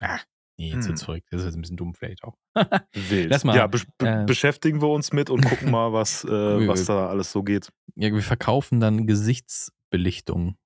Ah, 0.00 0.20
nee, 0.58 0.70
jetzt 0.72 0.82
Hm. 0.84 0.88
wird's 0.88 1.02
verrückt. 1.04 1.28
Das 1.30 1.40
ist 1.40 1.46
jetzt 1.46 1.56
ein 1.56 1.60
bisschen 1.62 1.76
dumm 1.76 1.94
vielleicht 1.94 2.22
auch. 2.24 2.36
Wild. 2.94 3.30
Lass 3.30 3.44
mal, 3.44 3.56
ja, 3.56 3.66
be 3.66 3.80
äh, 4.02 4.24
beschäftigen 4.26 4.80
wir 4.82 4.88
uns 4.88 5.12
mit 5.12 5.30
und 5.30 5.44
gucken 5.44 5.70
mal, 5.70 5.92
was, 5.92 6.24
äh, 6.24 6.68
was 6.68 6.84
da 6.84 7.08
alles 7.08 7.32
so 7.32 7.42
geht. 7.42 7.72
Ja, 7.96 8.12
wir 8.12 8.22
verkaufen 8.22 8.80
dann 8.80 9.06
Gesichtsbelichtung. 9.06 10.56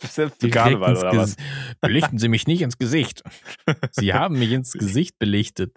Selbst 0.00 0.40
zu 0.40 0.50
Karneval 0.50 0.96
oder 0.96 1.16
was? 1.16 1.36
Belichten 1.80 2.18
Sie 2.18 2.28
mich 2.28 2.46
nicht 2.46 2.62
ins 2.62 2.78
Gesicht. 2.78 3.22
Sie 3.92 4.12
haben 4.14 4.38
mich 4.38 4.50
ins 4.52 4.72
Gesicht 4.72 5.18
belichtet. 5.18 5.74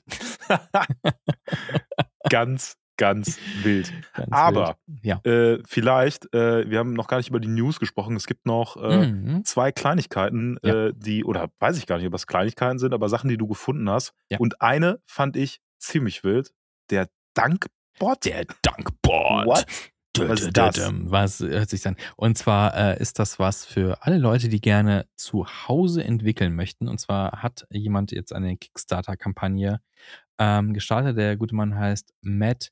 ganz, 2.29 2.77
ganz 2.97 3.37
wild. 3.63 3.91
Ganz 4.13 4.29
Aber 4.31 4.77
wild. 4.87 5.05
ja. 5.05 5.19
äh, 5.31 5.61
vielleicht, 5.67 6.33
äh, 6.33 6.69
wir 6.69 6.79
haben 6.79 6.93
noch 6.93 7.07
gar 7.07 7.17
nicht 7.17 7.29
über 7.29 7.39
die 7.39 7.47
News 7.47 7.79
gesprochen. 7.79 8.15
Es 8.15 8.25
gibt 8.27 8.45
noch 8.45 8.77
äh, 8.77 9.07
Mhm. 9.07 9.45
zwei 9.45 9.71
Kleinigkeiten, 9.71 10.57
Ja. 10.63 10.87
äh, 10.87 10.93
die, 10.95 11.23
oder 11.23 11.49
weiß 11.59 11.77
ich 11.77 11.85
gar 11.87 11.97
nicht, 11.97 12.05
ob 12.07 12.11
das 12.11 12.27
Kleinigkeiten 12.27 12.79
sind, 12.79 12.93
aber 12.93 13.09
Sachen, 13.09 13.29
die 13.29 13.37
du 13.37 13.47
gefunden 13.47 13.89
hast. 13.89 14.13
Ja. 14.31 14.39
Und 14.39 14.61
eine 14.61 14.99
fand 15.05 15.37
ich 15.37 15.59
ziemlich 15.77 16.23
wild. 16.23 16.51
Der 16.89 17.07
Dankbot. 17.35 18.25
Der 18.25 18.45
Dankbot. 18.61 19.45
What? 19.45 19.65
Was 20.17 20.41
ist 20.41 20.57
das? 20.57 20.91
Was 21.11 21.39
hört 21.39 21.69
sich 21.69 21.85
an? 21.87 21.95
Und 22.15 22.37
zwar 22.37 22.75
äh, 22.75 23.01
ist 23.01 23.19
das 23.19 23.39
was 23.39 23.65
für 23.65 24.03
alle 24.03 24.17
Leute, 24.17 24.49
die 24.49 24.61
gerne 24.61 25.07
zu 25.15 25.45
Hause 25.45 26.03
entwickeln 26.03 26.55
möchten. 26.55 26.87
Und 26.87 26.99
zwar 26.99 27.43
hat 27.43 27.65
jemand 27.71 28.11
jetzt 28.11 28.33
eine 28.33 28.57
Kickstarter-Kampagne 28.57 29.81
ähm, 30.39 30.73
gestartet. 30.73 31.17
Der 31.17 31.37
gute 31.37 31.55
Mann 31.55 31.75
heißt 31.75 32.13
Matt 32.21 32.71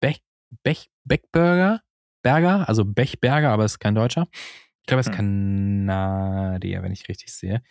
Bech, 0.00 0.22
Bech, 0.62 0.88
Beckberger. 1.04 1.80
Berger, 2.22 2.68
also 2.68 2.84
Bechberger, 2.84 3.50
aber 3.50 3.64
ist 3.64 3.80
kein 3.80 3.94
Deutscher. 3.96 4.28
Ich 4.32 4.86
glaube, 4.86 4.98
er 4.98 5.00
ist 5.00 5.08
Hm. 5.08 5.86
Kanadier, 5.88 6.82
wenn 6.82 6.92
ich 6.92 7.08
richtig 7.08 7.32
sehe. 7.32 7.62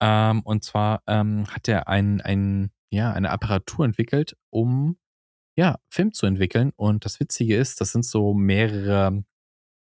Ähm, 0.00 0.40
und 0.42 0.64
zwar 0.64 1.02
ähm, 1.06 1.46
hat 1.48 1.68
er 1.68 1.88
ein, 1.88 2.20
ein, 2.20 2.70
ja, 2.90 3.12
eine 3.12 3.30
Apparatur 3.30 3.84
entwickelt, 3.84 4.36
um 4.50 4.96
ja, 5.60 5.78
Film 5.90 6.14
zu 6.14 6.24
entwickeln. 6.24 6.72
Und 6.74 7.04
das 7.04 7.20
Witzige 7.20 7.54
ist, 7.54 7.82
das 7.82 7.92
sind 7.92 8.06
so 8.06 8.32
mehrere 8.32 9.12
ja, 9.12 9.22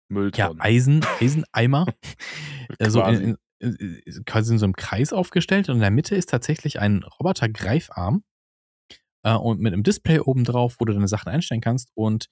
Mülltonnen. 0.08 0.60
Eisen, 0.60 1.06
Eiseneimer, 1.20 1.86
äh, 2.80 2.90
so 2.90 3.00
Quasi. 3.00 3.22
in, 3.22 3.36
in, 3.60 4.00
in, 4.04 4.24
quasi 4.24 4.52
in 4.52 4.58
so 4.58 4.66
einem 4.66 4.74
Kreis 4.74 5.12
aufgestellt. 5.12 5.68
Und 5.68 5.76
in 5.76 5.80
der 5.80 5.92
Mitte 5.92 6.16
ist 6.16 6.28
tatsächlich 6.28 6.80
ein 6.80 7.04
Roboter-Greifarm 7.04 8.24
äh, 9.22 9.34
und 9.34 9.60
mit 9.60 9.72
einem 9.72 9.84
Display 9.84 10.18
oben 10.18 10.42
drauf, 10.42 10.74
wo 10.80 10.86
du 10.86 10.92
deine 10.92 11.06
Sachen 11.06 11.28
einstellen 11.28 11.60
kannst. 11.60 11.92
Und 11.94 12.26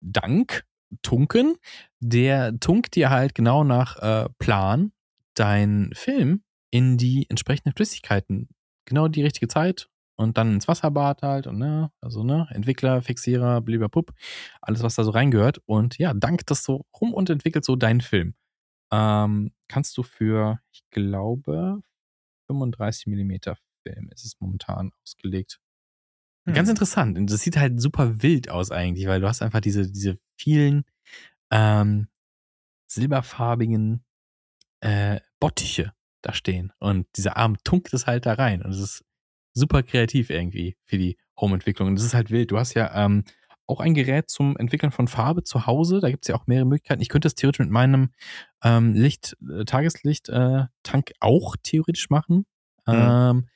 dank 0.00 0.64
Tunken, 1.02 1.56
der 2.00 2.58
tunkt 2.60 2.94
dir 2.94 3.10
halt 3.10 3.34
genau 3.34 3.62
nach 3.62 3.96
äh, 3.98 4.30
Plan 4.38 4.92
deinen 5.34 5.92
Film 5.92 6.44
in 6.70 6.96
die 6.96 7.28
entsprechenden 7.28 7.74
Flüssigkeiten. 7.74 8.48
Genau 8.86 9.08
die 9.08 9.22
richtige 9.22 9.48
Zeit 9.48 9.90
und 10.16 10.38
dann 10.38 10.54
ins 10.54 10.68
Wasserbad 10.68 11.22
halt 11.22 11.46
und 11.46 11.58
ne, 11.58 11.90
also 12.00 12.22
ne, 12.24 12.46
Entwickler, 12.50 13.02
Fixierer, 13.02 13.60
bliblablub, 13.60 14.12
alles 14.60 14.82
was 14.82 14.94
da 14.94 15.04
so 15.04 15.10
reingehört 15.10 15.58
und 15.66 15.98
ja, 15.98 16.14
dank 16.14 16.46
das 16.46 16.64
so 16.64 16.86
rum 17.00 17.12
und 17.14 17.30
entwickelt 17.30 17.64
so 17.64 17.76
deinen 17.76 18.00
Film. 18.00 18.34
Ähm, 18.92 19.52
kannst 19.68 19.96
du 19.96 20.02
für, 20.02 20.60
ich 20.72 20.82
glaube, 20.90 21.80
35 22.46 23.06
Millimeter 23.06 23.56
Film 23.82 24.08
ist 24.12 24.24
es 24.24 24.40
momentan 24.40 24.92
ausgelegt. 25.02 25.60
Ganz 26.46 26.68
Hm. 26.68 26.72
interessant. 26.72 27.18
Und 27.18 27.30
das 27.30 27.40
sieht 27.40 27.56
halt 27.56 27.80
super 27.80 28.22
wild 28.22 28.50
aus 28.50 28.70
eigentlich, 28.70 29.06
weil 29.06 29.20
du 29.20 29.26
hast 29.26 29.42
einfach 29.42 29.60
diese, 29.60 29.90
diese 29.90 30.18
vielen 30.38 30.84
ähm, 31.50 32.08
silberfarbigen 32.86 34.04
äh, 34.80 35.20
Bottiche 35.40 35.94
da 36.22 36.34
stehen. 36.34 36.72
Und 36.78 37.06
dieser 37.16 37.36
Arm 37.36 37.56
tunkt 37.64 37.94
es 37.94 38.06
halt 38.06 38.26
da 38.26 38.34
rein. 38.34 38.62
Und 38.62 38.72
es 38.72 38.78
ist 38.80 39.04
super 39.54 39.82
kreativ 39.82 40.30
irgendwie 40.30 40.76
für 40.84 40.98
die 40.98 41.16
Home-Entwicklung. 41.40 41.88
Und 41.88 41.96
das 41.96 42.04
ist 42.04 42.14
halt 42.14 42.30
wild. 42.30 42.50
Du 42.50 42.58
hast 42.58 42.74
ja 42.74 43.04
ähm, 43.04 43.24
auch 43.66 43.80
ein 43.80 43.94
Gerät 43.94 44.28
zum 44.30 44.56
Entwickeln 44.56 44.92
von 44.92 45.08
Farbe 45.08 45.42
zu 45.44 45.66
Hause. 45.66 46.00
Da 46.00 46.10
gibt 46.10 46.24
es 46.24 46.28
ja 46.28 46.34
auch 46.36 46.46
mehrere 46.46 46.66
Möglichkeiten. 46.66 47.00
Ich 47.02 47.08
könnte 47.08 47.26
das 47.26 47.34
theoretisch 47.34 47.60
mit 47.60 47.70
meinem 47.70 48.10
ähm, 48.62 48.92
Licht, 48.94 49.36
äh, 49.50 49.64
Tageslicht-Tank 49.64 51.12
auch 51.20 51.56
theoretisch 51.62 52.10
machen. 52.10 52.46
Mhm. 52.86 52.94
Ähm, 52.94 53.48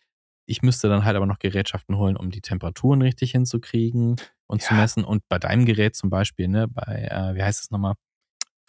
ich 0.46 0.62
müsste 0.62 0.88
dann 0.88 1.04
halt 1.04 1.16
aber 1.16 1.26
noch 1.26 1.38
Gerätschaften 1.38 1.96
holen, 1.98 2.16
um 2.16 2.30
die 2.30 2.40
Temperaturen 2.40 3.02
richtig 3.02 3.32
hinzukriegen 3.32 4.16
und 4.46 4.62
zu 4.62 4.74
Ja. 4.74 4.80
messen. 4.80 5.04
Und 5.04 5.22
bei 5.28 5.38
deinem 5.38 5.66
Gerät 5.66 5.94
zum 5.94 6.08
Beispiel, 6.10 6.48
ne, 6.48 6.68
bei, 6.68 7.08
äh, 7.10 7.34
wie 7.34 7.42
heißt 7.42 7.62
es 7.64 7.70
nochmal? 7.70 7.94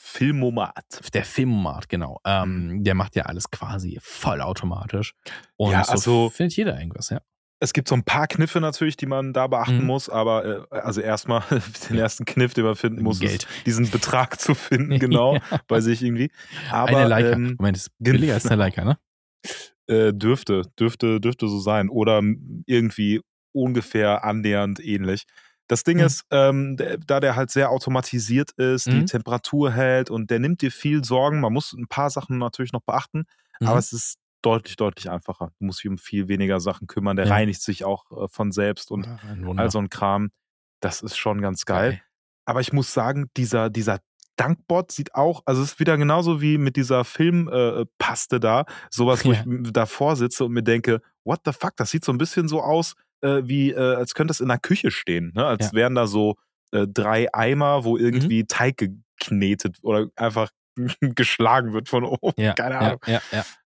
Filmomat. 0.01 1.01
Der 1.13 1.25
Filmomat, 1.25 1.89
genau. 1.89 2.19
Ähm, 2.25 2.83
Der 2.83 2.95
macht 2.95 3.15
ja 3.15 3.23
alles 3.23 3.51
quasi 3.51 3.99
vollautomatisch. 4.01 5.13
Und 5.57 5.73
Ja, 5.73 5.83
so 5.83 5.91
also- 5.91 6.29
findet 6.29 6.55
jeder 6.55 6.77
irgendwas, 6.79 7.09
ja. 7.09 7.19
Es 7.61 7.73
gibt 7.73 7.89
so 7.89 7.95
ein 7.95 8.03
paar 8.05 8.27
Kniffe 8.27 8.61
natürlich, 8.61 8.95
die 8.95 9.05
man 9.05 9.33
da 9.33 9.47
beachten 9.47 9.79
Mhm. 9.79 9.85
muss, 9.87 10.09
aber 10.09 10.67
äh, 10.71 10.75
also 10.77 11.01
erstmal 11.01 11.43
den 11.89 11.97
ersten 11.97 12.23
Kniff, 12.23 12.53
den 12.53 12.63
man 12.63 12.75
finden 12.75 13.03
muss, 13.03 13.19
Geld. 13.19 13.43
ist 13.43 13.47
diesen 13.65 13.89
Betrag 13.91 14.39
zu 14.39 14.55
finden, 14.55 14.97
genau, 14.99 15.35
Ja. 15.35 15.41
bei 15.67 15.81
sich 15.81 16.01
irgendwie. 16.01 16.31
Aber 16.71 16.97
Eine 16.97 17.07
Leica. 17.09 17.31
ähm, 17.33 17.55
Moment, 17.59 17.75
ist 17.75 17.91
billiger 17.99 18.35
als 18.35 18.45
eine 18.45 18.55
Leica, 18.55 18.85
ne? 18.85 18.97
äh, 19.87 20.13
dürfte, 20.13 20.61
dürfte, 20.79 21.19
dürfte 21.19 21.49
so 21.49 21.59
sein. 21.59 21.89
Oder 21.89 22.21
irgendwie 22.65 23.19
ungefähr 23.53 24.23
annähernd 24.23 24.79
ähnlich. 24.79 25.25
Das 25.69 25.83
Ding 25.83 25.99
Mhm. 25.99 26.03
ist, 26.03 26.25
ähm, 26.31 26.75
da 27.07 27.19
der 27.21 27.35
halt 27.37 27.51
sehr 27.51 27.69
automatisiert 27.69 28.51
ist, 28.57 28.87
die 28.87 28.91
Mhm. 29.01 29.05
Temperatur 29.05 29.71
hält 29.71 30.09
und 30.09 30.29
der 30.31 30.39
nimmt 30.39 30.61
dir 30.61 30.71
viel 30.71 31.03
Sorgen. 31.05 31.39
Man 31.39 31.53
muss 31.53 31.71
ein 31.73 31.87
paar 31.87 32.09
Sachen 32.09 32.37
natürlich 32.39 32.73
noch 32.73 32.81
beachten, 32.81 33.23
Mhm. 33.61 33.67
aber 33.67 33.79
es 33.79 33.93
ist 33.93 34.17
deutlich, 34.41 34.75
deutlich 34.77 35.09
einfacher. 35.09 35.51
Du 35.59 35.65
musst 35.65 35.83
dich 35.83 35.89
um 35.89 35.97
viel 35.97 36.27
weniger 36.27 36.59
Sachen 36.59 36.87
kümmern. 36.87 37.15
Der 37.17 37.27
Ja. 37.27 37.33
reinigt 37.33 37.61
sich 37.61 37.85
auch 37.85 38.09
äh, 38.11 38.27
von 38.29 38.51
selbst 38.51 38.89
und 38.91 39.05
ein 39.07 39.45
Wunder. 39.45 39.63
all 39.63 39.71
so 39.71 39.79
ein 39.79 39.89
Kram. 39.89 40.31
Das 40.81 41.01
ist 41.01 41.17
schon 41.17 41.39
ganz 41.41 41.65
geil. 41.65 42.01
Aber 42.45 42.61
ich 42.61 42.73
muss 42.73 42.93
sagen, 42.93 43.29
dieser, 43.37 43.69
dieser 43.69 43.99
Dankbot 44.37 44.91
sieht 44.93 45.13
auch, 45.13 45.43
also 45.45 45.61
es 45.61 45.73
ist 45.73 45.79
wieder 45.81 45.97
genauso 45.97 46.41
wie 46.41 46.57
mit 46.57 46.77
dieser 46.77 47.03
Filmpaste 47.03 48.37
äh, 48.37 48.39
da, 48.39 48.65
sowas, 48.89 49.23
wo 49.25 49.33
Ja. 49.33 49.43
ich 49.45 49.71
davor 49.73 50.15
sitze 50.15 50.45
und 50.45 50.53
mir 50.53 50.63
denke, 50.63 51.01
what 51.25 51.41
the 51.45 51.51
fuck, 51.51 51.75
das 51.75 51.91
sieht 51.91 52.05
so 52.05 52.11
ein 52.11 52.17
bisschen 52.17 52.47
so 52.47 52.61
aus, 52.63 52.95
äh, 53.21 53.41
wie, 53.43 53.71
äh, 53.71 53.95
als 53.95 54.13
könnte 54.13 54.31
es 54.31 54.39
in 54.39 54.47
der 54.47 54.59
Küche 54.59 54.91
stehen, 54.91 55.31
ne? 55.35 55.45
als 55.45 55.67
Ja. 55.67 55.71
Mhm. 55.71 55.75
wären 55.77 55.95
da 55.95 56.07
so 56.07 56.35
äh, 56.71 56.87
drei 56.87 57.33
Eimer, 57.33 57.83
wo 57.83 57.97
irgendwie 57.97 58.45
Teig 58.45 58.77
geknetet 58.77 59.77
oder 59.81 60.07
einfach 60.15 60.51
geschlagen 61.01 61.73
wird 61.73 61.89
von 61.89 62.03
oben. 62.03 62.33
Ja, 62.41 62.53
Keine 62.53 62.77
Ahnung. 62.79 62.99
ja. 63.07 63.21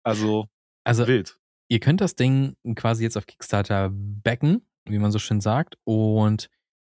Also 0.03 0.47
Also, 0.83 1.07
wild. 1.07 1.37
ihr 1.69 1.79
könnt 1.79 2.01
das 2.01 2.15
Ding 2.15 2.55
quasi 2.75 3.03
jetzt 3.03 3.17
auf 3.17 3.25
Kickstarter 3.25 3.89
backen, 3.93 4.65
wie 4.85 4.99
man 4.99 5.11
so 5.11 5.19
schön 5.19 5.41
sagt. 5.41 5.75
Und 5.83 6.49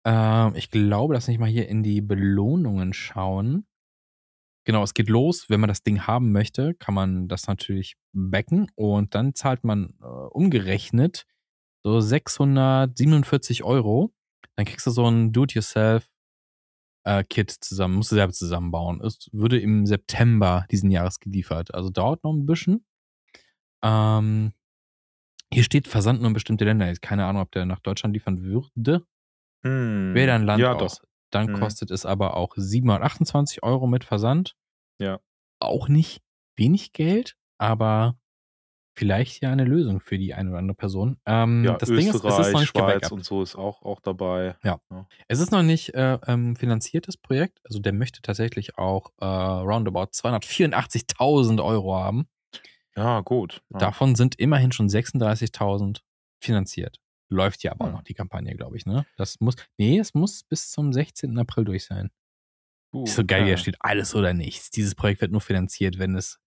ähm, 0.06 0.54
ich 0.56 0.70
glaube, 0.72 1.14
dass 1.14 1.28
nicht 1.28 1.40
mal 1.40 1.50
hier 1.50 1.68
in 1.70 1.84
die 1.84 2.02
Belohnungen 2.02 2.94
schauen. 2.94 3.66
Genau, 4.66 4.84
es 4.84 4.94
geht 4.94 5.10
los. 5.10 5.46
Wenn 5.50 5.60
man 5.60 5.68
das 5.70 5.82
Ding 5.84 6.06
haben 6.06 6.32
möchte, 6.32 6.74
kann 6.76 6.94
man 6.94 7.28
das 7.28 7.48
natürlich 7.48 7.96
backen 8.14 8.68
und 8.76 9.16
dann 9.16 9.34
zahlt 9.34 9.64
man 9.64 9.96
äh, 10.02 10.06
umgerechnet 10.06 11.26
so 11.84 12.00
647 12.00 13.64
Euro. 13.64 14.14
Dann 14.56 14.66
kriegst 14.66 14.86
du 14.86 14.92
so 14.92 15.08
ein 15.08 15.32
Do-it-yourself-Kit 15.32 16.10
zusammen, 17.52 17.96
musst 17.96 18.12
du 18.12 18.16
selber 18.16 18.34
zusammenbauen. 18.34 19.02
Es 19.02 19.30
würde 19.32 19.60
im 19.60 19.86
September 19.86 20.66
diesen 20.72 20.92
Jahres 20.92 21.20
geliefert. 21.20 21.74
Also 21.74 21.90
dauert 21.90 22.24
noch 22.24 22.34
ein 22.34 22.46
bisschen. 22.46 22.86
Ähm, 23.84 24.54
hier 25.54 25.64
steht 25.64 25.88
Versand 25.88 26.20
nur 26.22 26.28
in 26.30 26.34
bestimmte 26.34 26.66
Länder. 26.66 26.88
Jetzt 26.88 27.02
keine 27.02 27.26
Ahnung, 27.26 27.42
ob 27.42 27.52
der 27.52 27.66
nach 27.66 27.80
Deutschland 27.80 28.14
liefern 28.14 28.42
würde. 28.44 29.06
Hm. 29.64 30.14
Wäre 30.14 30.34
ein 30.34 30.44
Land 30.44 30.62
ja, 30.62 30.74
aus. 30.74 31.00
doch. 31.00 31.08
Dann 31.32 31.48
Mhm. 31.52 31.60
kostet 31.60 31.92
es 31.92 32.06
aber 32.06 32.36
auch 32.36 32.54
728 32.56 33.64
Euro 33.64 33.88
mit 33.88 34.04
Versand. 34.04 34.56
Ja. 35.00 35.20
Auch 35.60 35.88
nicht 35.88 36.22
wenig 36.58 36.92
Geld, 36.94 37.38
aber 37.58 38.18
vielleicht 38.94 39.42
ja 39.42 39.52
eine 39.52 39.64
Lösung 39.64 40.00
für 40.02 40.18
die 40.18 40.34
eine 40.34 40.50
oder 40.50 40.60
andere 40.60 40.76
Person. 40.76 41.18
Ähm, 41.26 41.64
Ja, 41.64 41.78
das 41.78 41.90
Ding 41.90 42.00
ist, 42.00 42.08
es 42.10 42.16
ist 42.16 42.24
noch 42.24 42.40
Österreich, 42.40 42.60
nicht 42.62 42.70
Schweiz 42.70 43.12
und 43.12 43.24
so 43.26 43.42
ist 43.42 43.56
auch, 43.56 43.82
auch 43.84 44.00
dabei. 44.02 44.56
Es 45.28 45.40
ist 45.40 45.52
noch 45.52 45.64
nicht 45.64 45.94
äh, 45.94 46.20
ähm, 46.28 46.56
finanziertes 46.56 47.18
Projekt. 47.18 47.60
Also 47.64 47.80
der 47.80 47.94
möchte 47.94 48.22
tatsächlich 48.22 48.78
auch 48.78 49.12
äh, 49.20 49.26
roundabout 49.26 50.12
284.000 50.14 51.64
Euro 51.64 51.96
haben. 51.96 52.28
Ja, 52.96 53.22
gut. 53.22 53.62
Ja. 53.70 53.80
Davon 53.80 54.16
sind 54.16 54.36
immerhin 54.40 54.72
schon 54.72 54.90
36.000 54.90 56.02
finanziert. 56.42 56.98
Läuft 57.30 57.64
ja 57.64 57.72
aber 57.72 57.86
Hm. 57.86 57.92
noch 57.94 58.04
die 58.04 58.14
Kampagne, 58.14 58.54
glaube 58.56 58.76
ich, 58.76 58.86
ne? 58.86 59.06
Das 59.16 59.40
muss, 59.40 59.56
nee, 59.78 59.98
es 60.00 60.14
muss 60.14 60.44
bis 60.44 60.70
zum 60.70 60.92
16. 60.92 61.38
April 61.40 61.64
durch 61.64 61.86
sein. 61.86 62.10
Uh, 62.94 63.06
Ist 63.06 63.16
so 63.16 63.24
geil, 63.26 63.46
wie 63.46 63.50
ja. 63.50 63.56
da 63.56 63.62
steht, 63.62 63.78
alles 63.80 64.14
oder 64.16 64.34
nichts. 64.34 64.70
Dieses 64.70 64.96
Projekt 64.96 65.22
wird 65.22 65.32
nur 65.32 65.40
finanziert, 65.40 65.98
wenn 65.98 66.14
es 66.16 66.42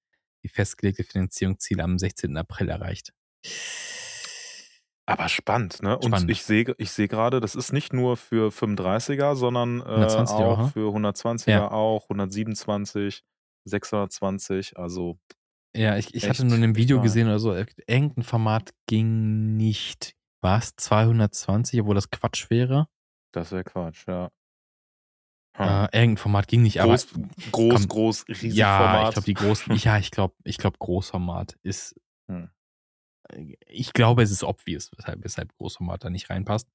die 0.45 0.49
festgelegte 0.49 1.03
Finanzierungsziele 1.03 1.83
am 1.83 1.99
16. 1.99 2.37
April 2.37 2.69
erreicht. 2.69 3.13
Aber 5.07 5.29
spannend, 5.29 5.83
ne? 5.83 5.99
Und 5.99 6.09
Spannend. 6.09 6.31
ich 6.31 6.45
sehe 6.45 6.75
ich 6.79 6.91
sehe 6.91 7.09
gerade, 7.09 7.41
das 7.41 7.55
ist 7.55 7.73
nicht 7.73 7.93
nur 7.93 8.17
für 8.17 8.51
35er, 8.51 9.35
sondern 9.37 9.81
äh, 9.81 9.85
120er 9.85 10.45
auch 10.47 10.59
ne? 10.59 10.69
für 10.69 10.89
120er 10.95 11.51
Ja. 11.51 11.71
auch, 11.71 12.05
127, 12.09 13.23
620, 13.65 14.79
also 14.79 15.19
Ja, 15.77 15.97
ich, 15.99 16.15
ich 16.15 16.27
hatte 16.29 16.45
nur 16.47 16.57
in 16.57 16.63
einem 16.65 16.77
Video 16.77 17.03
gesehen 17.03 17.27
oder 17.27 17.39
so, 17.39 17.55
irgendein 17.55 18.23
Format 18.23 18.71
ging 18.87 19.57
nicht. 19.57 20.15
War 20.43 20.59
es 20.59 20.75
220, 20.77 21.81
obwohl 21.81 21.95
das 21.95 22.11
Quatsch 22.11 22.49
wäre? 22.51 22.89
das 23.33 23.51
wäre 23.51 23.65
Quatsch, 23.65 24.07
ja. 24.07 24.31
Hm. 25.57 25.67
Äh, 25.67 25.83
irgendein 25.85 26.17
Format 26.17 26.49
ging 26.49 26.63
nicht, 26.63 26.79
groß, 26.79 27.15
aber 27.15 27.29
groß, 27.53 27.75
komm, 27.75 27.89
groß, 27.89 28.29
riesig 28.29 28.55
ja, 28.55 28.77
Format. 28.79 29.09
ich 29.09 29.13
glaube, 29.15 29.27
die 29.27 29.35
großen, 29.35 29.77
ja, 29.77 29.99
ich 29.99 30.11
glaube, 30.11 30.35
ich 30.45 30.59
glaube, 30.59 30.79
Großformat 30.79 31.57
ist, 31.63 31.95
Hm. 32.29 32.51
ich 33.67 33.93
glaube, 33.93 34.23
es 34.23 34.31
ist 34.31 34.43
obvious, 34.43 34.91
weshalb, 34.97 35.23
weshalb 35.23 35.57
Großformat 35.57 36.05
da 36.05 36.11
nicht 36.11 36.29
reinpasst. 36.31 36.69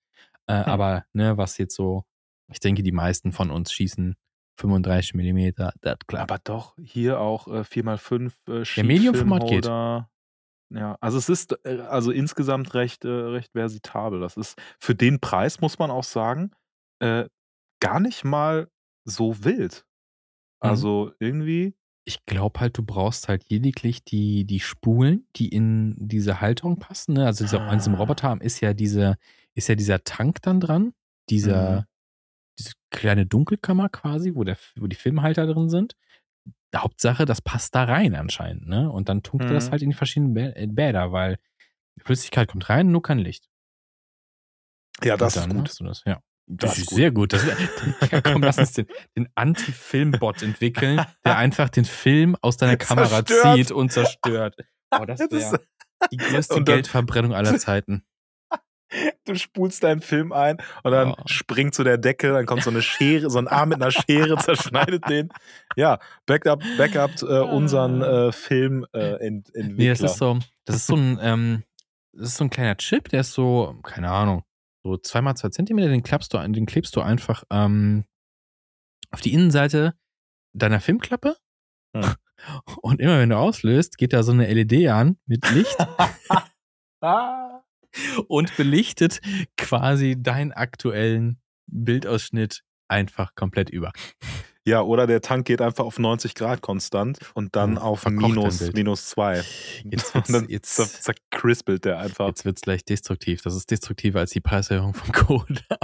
Äh, 0.48 0.63
Hm. 0.63 0.72
Aber, 0.72 1.06
ne, 1.13 1.38
was 1.38 1.58
jetzt 1.58 1.76
so, 1.76 2.06
ich 2.52 2.60
denke, 2.60 2.82
die 2.84 2.92
meisten 2.92 3.32
von 3.32 3.52
uns 3.52 3.72
schießen 3.74 4.15
35 4.60 5.13
Millimeter, 5.13 5.74
das 5.82 5.98
klappt. 6.08 6.32
Aber 6.32 6.39
doch, 6.44 6.76
hier 6.82 7.20
auch 7.20 7.48
äh, 7.48 7.62
4x5 7.62 8.32
äh, 8.48 8.63
Ja, 8.76 8.84
Medium-Format 8.84 9.48
geht. 9.48 9.65
Ja, 10.72 10.98
also 11.02 11.18
es 11.18 11.30
ist 11.30 11.58
äh, 11.65 11.82
also 11.82 12.12
insgesamt 12.12 12.74
recht, 12.76 13.04
äh, 13.04 13.08
recht 13.10 13.54
versitabel. 13.54 14.20
Das 14.20 14.38
ist 14.38 14.62
für 14.80 14.94
den 14.94 15.20
Preis, 15.20 15.62
muss 15.62 15.80
man 15.80 15.89
auch 15.89 16.04
sagen, 16.04 16.52
äh, 17.00 17.26
gar 17.80 18.00
nicht 18.00 18.24
mal 18.24 18.70
so 19.06 19.44
wild. 19.44 19.86
Mhm. 20.62 20.70
Also 20.70 21.12
irgendwie, 21.20 21.76
Ich 22.06 22.26
glaube 22.26 22.60
halt, 22.60 22.78
du 22.78 22.84
brauchst 22.84 23.28
halt 23.30 23.50
lediglich 23.50 24.04
die, 24.04 24.46
die 24.46 24.60
Spulen, 24.60 25.28
die 25.36 25.50
in 25.50 25.96
diese 25.98 26.42
Halterung 26.42 26.80
passen. 26.80 27.13
Ne? 27.13 27.26
Also 27.26 27.44
dieser, 27.46 27.62
an 27.62 27.78
diesem 27.78 27.96
Ah. 27.96 27.98
Roboterarm 28.00 28.42
ist 28.42 28.60
ja 28.62 28.74
diese, 28.74 29.18
ist 29.54 29.68
ja 29.70 29.76
dieser 29.76 30.04
Tank 30.04 30.42
dann 30.42 30.60
dran, 30.60 30.94
dieser, 31.30 31.82
Mhm. 31.82 31.86
diese 32.58 32.72
kleine 32.89 33.26
Dunkelkammer 33.28 33.89
quasi, 33.89 34.34
wo, 34.36 34.44
der, 34.44 34.58
wo 34.78 34.88
die 34.88 34.96
Filmhalter 34.96 35.46
drin 35.48 35.70
sind. 35.70 35.96
Hauptsache, 36.76 37.26
das 37.26 37.42
passt 37.42 37.74
da 37.76 37.84
rein 37.86 38.13
anscheinend, 38.15 38.68
ne? 38.68 38.92
Und 38.92 39.10
dann 39.10 39.24
tunkt 39.24 39.46
er 39.46 39.54
das 39.54 39.68
Mhm. 39.68 39.72
halt 39.72 39.82
in 39.84 39.89
die 39.92 39.96
verschiedenen 39.96 40.34
Bä 40.34 40.52
äh, 40.56 40.68
Bäder, 40.68 41.12
weil 41.12 41.38
Flüssigkeit 42.04 42.48
kommt 42.50 42.70
rein, 42.70 42.92
nur 42.92 43.02
kein 43.02 43.20
Licht. 43.20 43.50
ja, 45.04 45.15
das 45.18 45.36
ist 45.36 45.44
dann 45.44 45.56
gut. 45.58 45.70
hast 45.70 45.80
du 45.80 45.84
das, 45.86 46.04
ja. 46.06 46.22
Das 46.52 46.72
Das 46.72 46.80
ist 46.80 46.86
gut. 46.88 46.96
sehr 46.98 47.12
gut. 47.12 47.34
Das, 47.34 47.46
ja, 48.12 48.22
komm, 48.22 48.42
lass 48.42 48.58
uns 48.58 48.74
den, 48.74 48.88
den 49.16 49.30
Anti-Film-Bot 49.36 50.42
entwickeln, 50.42 51.00
der 51.24 51.38
einfach 51.38 51.70
den 51.70 51.86
Film 51.86 52.36
aus 52.42 52.58
deiner 52.58 52.76
Kamera 52.78 53.24
Zerstört. 53.26 53.56
zieht 53.58 53.72
und 53.72 53.92
zerstört. 53.92 54.56
Oh, 54.92 55.06
das 55.06 55.20
wäre 55.20 55.36
ist- 55.36 55.60
die 56.12 56.18
größte 56.18 56.56
dann- 56.56 56.66
Geldverbrennung 56.66 57.34
aller 57.34 57.58
Zeiten. 57.60 58.04
Du 59.24 59.36
spulst 59.36 59.84
deinen 59.84 60.02
Film 60.02 60.32
ein 60.32 60.58
und 60.84 60.92
dann 60.92 61.10
Ja. 61.10 61.16
springt 61.28 61.76
zu 61.76 61.84
der 61.84 62.00
Decke, 62.00 62.34
dann 62.34 62.48
kommt 62.48 62.64
so 62.64 62.72
eine 62.72 62.82
Schere, 62.82 63.30
so 63.30 63.38
ein 63.38 63.48
Arm 63.48 63.70
mit 63.70 63.80
einer 63.80 63.92
Schere, 63.92 64.36
zerschneidet 64.38 65.08
den. 65.08 65.30
Ja, 65.76 66.00
Backup, 66.26 66.64
Backup 66.76 67.12
äh, 67.22 67.26
unseren 67.42 68.02
äh, 68.02 68.32
Film 68.32 68.88
äh, 68.94 69.24
ent 69.24 69.54
Entwickler. 69.54 69.76
Nee, 69.78 69.90
das 69.90 70.02
ist 70.02 70.18
so, 70.18 70.40
das 70.66 70.78
ist 70.78 70.88
so 70.88 70.96
ein, 70.96 71.20
ähm, 71.22 71.64
das 72.14 72.30
ist 72.30 72.38
so 72.38 72.46
ein 72.46 72.50
kleiner 72.50 72.78
Chip, 72.78 73.10
der 73.10 73.20
ist 73.22 73.34
so, 73.34 73.80
keine 73.84 74.10
Ahnung, 74.10 74.42
so 74.84 74.98
zweimal 74.98 75.36
zwei 75.36 75.50
Zentimeter, 75.50 75.89
den 75.89 76.04
klappst 76.04 76.34
du, 76.34 76.38
den 76.38 76.65
klebst 76.65 76.96
du 76.96 77.02
einfach 77.02 77.44
ähm, 77.50 78.06
auf 79.12 79.22
die 79.22 79.34
Innenseite 79.34 79.96
deiner 80.54 80.80
Filmklappe. 80.80 81.38
Hm. 81.96 82.13
Und 82.82 83.02
immer 83.02 83.20
wenn 83.20 83.30
du 83.30 83.38
auslöst, 83.38 83.98
geht 83.98 84.13
da 84.13 84.24
so 84.24 84.32
eine 84.32 84.52
LED 84.52 84.88
an 84.88 85.18
mit 85.26 85.50
Licht 85.52 85.76
und 88.28 88.56
belichtet 88.56 89.20
quasi 89.58 90.15
deinen 90.18 90.54
aktuellen 90.54 91.42
Bildausschnitt 91.68 92.63
einfach 92.88 93.36
komplett 93.36 93.69
über. 93.69 93.92
Ja, 94.68 94.82
oder 94.82 95.08
der 95.08 95.22
Tank 95.22 95.46
geht 95.48 95.62
einfach 95.62 95.86
auf 95.86 95.98
90 96.00 96.36
Grad 96.36 96.62
konstant 96.62 97.18
und 97.34 97.56
dann 97.56 97.72
Hm, 97.72 97.78
auf 97.80 98.06
minus, 98.08 98.72
minus 98.74 99.06
zwei. 99.10 99.42
Jetzt 99.86 100.14
und 100.16 100.30
dann 100.32 100.50
jetzt- 100.50 100.76
zerkrispelt 101.04 101.86
der 101.86 101.98
einfach. 102.00 102.28
Jetzt 102.28 102.46
wird's 102.46 102.62
gleich 102.62 102.84
destruktiv. 102.86 103.42
Das 103.42 103.56
ist 103.56 103.72
destruktiver 103.72 104.20
als 104.20 104.32
die 104.32 104.42
Preiserhöhung 104.42 104.94
von 104.94 105.12
Kodak. 105.14 105.80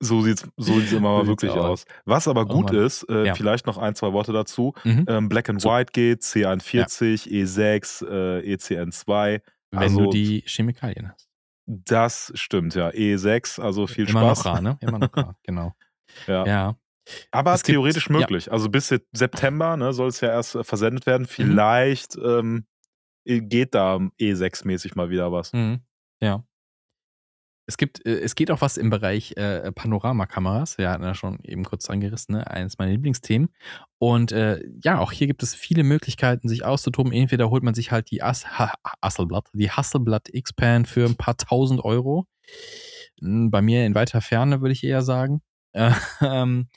So 0.00 0.20
sieht's, 0.20 0.46
so 0.58 0.78
sieht's 0.78 0.92
immer 0.92 1.18
So 1.18 1.22
mal 1.22 1.26
wirklich 1.26 1.52
aus. 1.52 1.58
aus. 1.58 1.84
Was 2.04 2.28
aber 2.28 2.42
Oh 2.42 2.46
gut 2.46 2.72
Mann. 2.72 2.84
ist, 2.84 3.04
äh, 3.08 3.26
Ja. 3.26 3.34
vielleicht 3.34 3.66
noch 3.66 3.78
ein, 3.78 3.94
zwei 3.94 4.12
Worte 4.12 4.32
dazu. 4.32 4.74
Mhm. 4.84 5.06
Ähm, 5.08 5.28
Black 5.30 5.48
and 5.48 5.60
So. 5.62 5.70
White 5.70 5.92
geht, 5.92 6.20
C41, 6.22 7.26
E6, 7.30 8.02
äh, 8.06 8.54
ECN2. 8.54 9.40
Wenn 9.70 9.78
also- 9.80 10.04
du 10.04 10.10
die 10.10 10.42
Chemikalien 10.46 11.10
hast. 11.12 11.28
Das 11.66 12.30
stimmt, 12.34 12.74
ja. 12.74 12.90
E6, 12.90 13.60
also 13.60 13.86
viel 13.86 14.08
Immer 14.08 14.20
Spaß. 14.34 14.38
noch 14.38 14.44
rar, 14.46 14.60
ne? 14.60 14.76
Immer 14.80 14.98
noch 14.98 15.16
rar, 15.16 15.36
genau. 15.42 15.72
Ja. 16.26 16.46
Ja. 16.46 16.76
Aber 17.30 17.54
Es 17.54 17.62
gibt- 17.62 17.74
theoretisch 17.74 18.08
ja. 18.08 18.18
möglich. 18.18 18.50
Also 18.50 18.68
bis 18.68 18.88
Se- 18.88 19.02
September 19.12 19.76
ne, 19.76 19.92
soll 19.92 20.08
es 20.08 20.20
ja 20.20 20.28
erst 20.30 20.54
äh, 20.56 20.64
versendet 20.64 21.04
Mhm. 21.06 21.10
werden. 21.10 21.26
Vielleicht 21.26 22.16
ähm, 22.16 22.66
geht 23.24 23.74
da 23.74 23.96
E6-mäßig 24.20 24.94
mal 24.96 25.10
wieder 25.10 25.32
was. 25.32 25.52
Mhm. 25.52 25.80
Ja. 26.20 26.44
Es 27.68 27.76
gibt, 27.76 28.06
äh, 28.06 28.20
es 28.20 28.36
geht 28.36 28.52
auch 28.52 28.60
was 28.60 28.76
im 28.76 28.90
Bereich 28.90 29.36
äh, 29.36 29.72
Panoramakameras. 29.72 30.78
Wir 30.78 30.90
hatten 30.90 31.02
ja 31.02 31.14
schon 31.14 31.40
eben 31.42 31.64
kurz 31.64 31.90
angerissen, 31.90 32.36
ne? 32.36 32.46
eines 32.48 32.78
meiner 32.78 32.92
Lieblingsthemen. 32.92 33.48
Und 33.98 34.30
äh, 34.30 34.62
ja, 34.84 35.00
auch 35.00 35.10
hier 35.10 35.26
gibt 35.26 35.42
es 35.42 35.54
viele 35.54 35.82
Möglichkeiten, 35.82 36.48
sich 36.48 36.64
auszutoben. 36.64 37.12
Entweder 37.12 37.50
holt 37.50 37.64
man 37.64 37.74
sich 37.74 37.90
halt 37.90 38.10
die 38.12 38.22
As 38.22 38.46
ha 38.58 38.72
Hasselblad, 39.02 39.48
die 39.52 39.70
Hasselblad 39.70 40.28
X-Pan 40.32 40.86
für 40.86 41.06
ein 41.06 41.16
paar 41.16 41.36
tausend 41.36 41.84
Euro. 41.84 42.26
Hm, 43.20 43.50
Bei 43.50 43.62
mir 43.62 43.84
in 43.84 43.94
weiter 43.96 44.20
Ferne, 44.20 44.60
würde 44.60 44.72
ich 44.72 44.84
eher 44.84 45.02
sagen. 45.02 45.42
Ähm, 46.20 46.68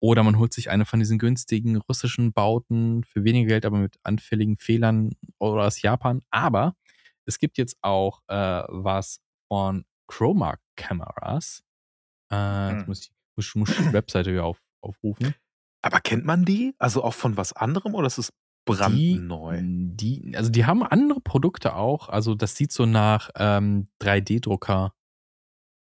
Oder 0.00 0.22
man 0.22 0.38
holt 0.38 0.52
sich 0.52 0.70
eine 0.70 0.84
von 0.84 1.00
diesen 1.00 1.18
günstigen 1.18 1.76
russischen 1.76 2.32
Bauten 2.32 3.02
für 3.04 3.24
weniger 3.24 3.48
Geld, 3.48 3.64
aber 3.64 3.78
mit 3.78 3.96
anfälligen 4.02 4.56
Fehlern 4.58 5.12
oder 5.38 5.64
aus 5.64 5.80
Japan. 5.82 6.22
Aber 6.30 6.76
es 7.24 7.38
gibt 7.38 7.56
jetzt 7.58 7.76
auch 7.82 8.20
äh, 8.28 8.62
was 8.68 9.20
von 9.48 9.84
Chroma 10.06 10.56
Cameras. 10.76 11.62
Äh, 12.30 12.72
jetzt 12.72 12.80
Hm. 12.82 12.86
muss 12.86 13.00
ich, 13.02 13.10
muss, 13.36 13.54
muss 13.54 13.76
die 13.76 13.92
Webseite 13.92 14.32
wieder 14.32 14.44
auf, 14.44 14.60
aufrufen. 14.82 15.34
Aber 15.82 16.00
kennt 16.00 16.24
man 16.24 16.44
die? 16.44 16.74
Also 16.78 17.02
auch 17.02 17.14
von 17.14 17.36
was 17.36 17.52
anderem 17.54 17.94
oder 17.94 18.06
ist 18.06 18.18
es 18.18 18.32
brandneu? 18.66 19.60
Die, 19.62 20.22
die, 20.26 20.36
also 20.36 20.50
die 20.50 20.66
haben 20.66 20.82
andere 20.82 21.20
Produkte 21.20 21.74
auch. 21.74 22.08
Also 22.08 22.34
das 22.34 22.54
sieht 22.56 22.70
so 22.72 22.84
nach 22.86 23.30
ähm, 23.36 23.88
3D-Drucker 24.02 24.92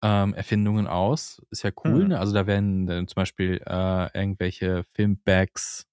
ähm, 0.03 0.35
Erfindungen 0.35 0.87
aus. 0.87 1.43
Ist 1.51 1.63
ja 1.65 1.71
cool. 1.85 2.03
Hm. 2.03 2.09
Ne? 2.09 2.19
Also 2.19 2.33
da 2.33 2.47
werden 2.47 2.87
dann 2.87 3.09
zum 3.09 3.17
Beispiel 3.17 3.63
äh, 3.67 4.19
irgendwelche 4.19 4.85
Filmbags 4.95 5.87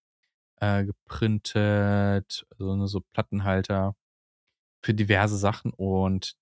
äh, 0.60 0.86
geprintet, 0.86 2.46
so, 2.58 2.76
ne, 2.76 2.88
so 2.88 3.02
Plattenhalter 3.14 3.96
für 4.84 4.94
diverse 4.94 5.38
Sachen. 5.38 5.72
Und 5.74 6.36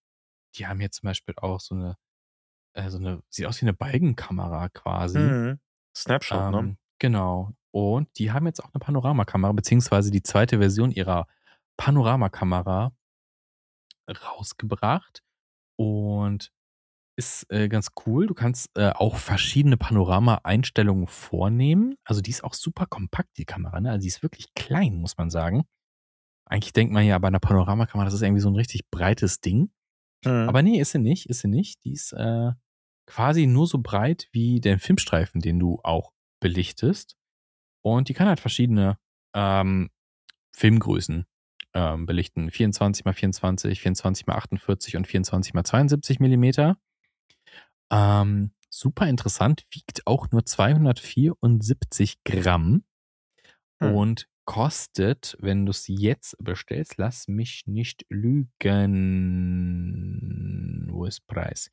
die 0.56 0.68
haben 0.68 0.82
jetzt 0.82 1.00
zum 1.02 1.08
Beispiel 1.08 1.36
auch 1.38 1.60
so 1.60 1.76
eine, 1.76 1.98
äh, 2.74 2.90
so 2.90 2.98
eine, 2.98 3.22
sieht 3.30 3.46
aus 3.46 3.62
wie 3.62 3.66
eine 3.66 3.74
Balkenkamera 3.74 4.70
quasi. 4.70 5.20
Mhm. 5.20 5.60
Snapshot, 5.96 6.52
ne? 6.52 6.60
Ähm, 6.60 6.78
genau. 7.00 7.54
Und 7.72 8.10
die 8.20 8.32
haben 8.32 8.46
jetzt 8.46 8.64
auch 8.64 8.74
eine 8.74 8.80
Panoramakamera, 8.80 9.52
beziehungsweise 9.54 10.12
die 10.12 10.24
zweite 10.24 10.60
Version 10.60 10.92
ihrer 10.92 11.28
Panoramakamera 11.78 12.92
rausgebracht. 14.10 15.24
Und 15.76 16.52
ist 17.16 17.46
äh, 17.52 17.68
ganz 17.70 17.92
cool. 18.06 18.28
Du 18.28 18.34
kannst 18.34 18.70
äh, 18.76 18.90
auch 18.90 19.18
verschiedene 19.18 19.78
Panorama-Einstellungen 19.78 21.08
vornehmen. 21.08 21.96
Also 22.04 22.22
die 22.22 22.32
ist 22.32 22.44
auch 22.44 22.54
super 22.54 22.86
kompakt, 22.86 23.38
die 23.38 23.46
Kamera. 23.46 23.80
Ne? 23.80 23.92
Also 23.92 24.02
die 24.02 24.08
ist 24.08 24.24
wirklich 24.24 24.54
klein, 24.56 24.96
muss 24.96 25.18
man 25.18 25.30
sagen. 25.30 25.64
Eigentlich 26.46 26.74
denkt 26.74 26.94
man 26.94 27.06
ja 27.06 27.18
bei 27.20 27.28
einer 27.28 27.40
Panoramakamera, 27.40 28.06
das 28.06 28.16
ist 28.16 28.22
irgendwie 28.22 28.42
so 28.42 28.50
ein 28.50 28.56
richtig 28.56 28.90
breites 28.90 29.42
Ding. 29.42 29.72
Mhm. 30.26 30.50
Aber 30.50 30.62
nee, 30.62 30.80
ist 30.80 30.92
sie 30.92 31.00
nicht, 31.00 31.28
ist 31.28 31.40
sie 31.42 31.48
nicht. 31.48 31.84
Die 31.86 31.94
ist 31.94 32.14
äh, 32.14 32.52
quasi 33.06 33.48
nur 33.48 33.68
so 33.68 33.80
breit 33.80 34.28
wie 34.32 34.60
der 34.60 34.80
Filmstreifen, 34.80 35.42
den 35.42 35.60
du 35.60 35.80
auch 35.84 36.12
belichtest. 36.40 37.16
Und 37.82 38.10
die 38.10 38.14
kann 38.14 38.28
halt 38.28 38.40
verschiedene 38.40 38.98
ähm, 39.36 39.90
Filmgrößen 40.56 41.26
ähm, 41.74 42.06
belichten. 42.06 42.50
24 42.50 43.06
x 43.06 43.20
24, 43.20 43.82
24 43.82 44.28
x 44.28 44.36
48 44.36 44.98
und 44.98 45.08
24 45.08 45.54
x 45.54 45.70
72 45.70 46.20
Millimeter. 46.20 46.78
Ähm, 47.94 48.52
super 48.70 49.08
interessant, 49.08 49.66
wiegt 49.72 50.08
auch 50.08 50.32
nur 50.32 50.46
274 50.46 52.24
Gramm 52.24 52.84
Hm. 53.84 53.96
und 53.96 54.28
kostet, 54.46 55.38
wenn 55.40 55.66
du 55.66 55.72
es 55.72 55.88
jetzt 55.88 56.36
bestellst, 56.40 56.98
lass 56.98 57.28
mich 57.28 57.64
nicht 57.66 58.06
lügen. 58.10 58.50
Wo 60.92 61.06
ist 61.06 61.26
Preis? 61.28 61.72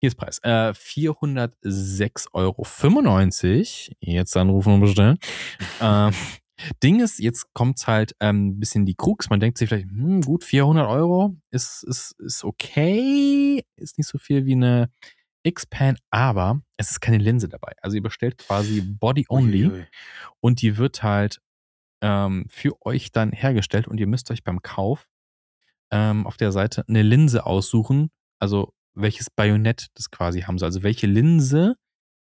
Hier 0.00 0.08
ist 0.08 0.16
Preis. 0.16 0.38
Äh, 0.42 0.72
406,95 0.72 2.30
Euro. 2.32 2.66
Jetzt 4.00 4.36
anrufen 4.36 4.74
und 4.74 4.80
bestellen. 4.80 5.18
ähm, 5.80 6.12
Ding 6.82 7.00
ist, 7.00 7.18
jetzt 7.18 7.52
kommt's 7.52 7.86
halt 7.86 8.14
ein 8.18 8.36
ähm, 8.36 8.58
bisschen 8.58 8.86
die 8.86 8.94
Krux. 8.94 9.28
Man 9.28 9.40
denkt 9.40 9.58
sich 9.58 9.68
vielleicht, 9.68 9.90
hm, 9.90 10.22
gut, 10.22 10.42
400 10.42 10.88
Euro 10.88 11.36
ist, 11.50 11.82
ist, 11.82 12.12
ist 12.18 12.44
okay. 12.44 13.62
Ist 13.76 13.98
nicht 13.98 14.08
so 14.08 14.16
viel 14.16 14.46
wie 14.46 14.54
eine 14.54 14.88
X-Pan, 15.46 15.96
aber 16.10 16.60
es 16.76 16.90
ist 16.90 17.00
keine 17.00 17.18
Linse 17.18 17.48
dabei. 17.48 17.72
Also 17.80 17.96
ihr 17.96 18.02
bestellt 18.02 18.38
quasi 18.38 18.80
Body 18.82 19.24
Only 19.28 19.66
Uiuiui. 19.66 19.86
und 20.40 20.60
die 20.62 20.76
wird 20.76 21.02
halt 21.02 21.40
ähm, 22.02 22.46
für 22.48 22.74
euch 22.84 23.12
dann 23.12 23.32
hergestellt 23.32 23.88
und 23.88 23.98
ihr 23.98 24.06
müsst 24.06 24.30
euch 24.30 24.44
beim 24.44 24.60
Kauf 24.62 25.06
ähm, 25.90 26.26
auf 26.26 26.36
der 26.36 26.52
Seite 26.52 26.84
eine 26.88 27.02
Linse 27.02 27.46
aussuchen, 27.46 28.10
also 28.40 28.74
welches 28.94 29.30
Bajonett 29.30 29.86
das 29.94 30.10
quasi 30.10 30.42
haben 30.42 30.58
soll. 30.58 30.66
Also 30.66 30.82
welche 30.82 31.06
Linse 31.06 31.76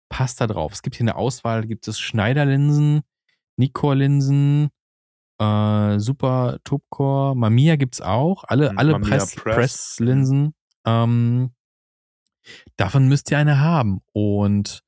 passt 0.08 0.40
da 0.40 0.46
drauf. 0.46 0.72
Es 0.72 0.82
gibt 0.82 0.96
hier 0.96 1.04
eine 1.04 1.16
Auswahl, 1.16 1.66
gibt 1.66 1.86
es 1.88 1.98
Schneiderlinsen, 2.00 3.02
Nikkor-Linsen, 3.56 4.70
äh, 5.38 5.98
Super 5.98 6.58
Topcore, 6.64 7.36
Mamiya 7.36 7.76
gibt's 7.76 8.00
auch, 8.00 8.44
alle, 8.44 8.72
Mhm, 8.72 8.78
alle 8.78 8.92
Mamiya 8.92 9.08
Press, 9.10 9.34
Press. 9.36 9.54
Press-Linsen. 9.56 10.54
Ähm, 10.86 11.50
davon 12.76 13.08
müsst 13.08 13.30
ihr 13.30 13.38
eine 13.38 13.60
haben 13.60 14.00
und 14.12 14.80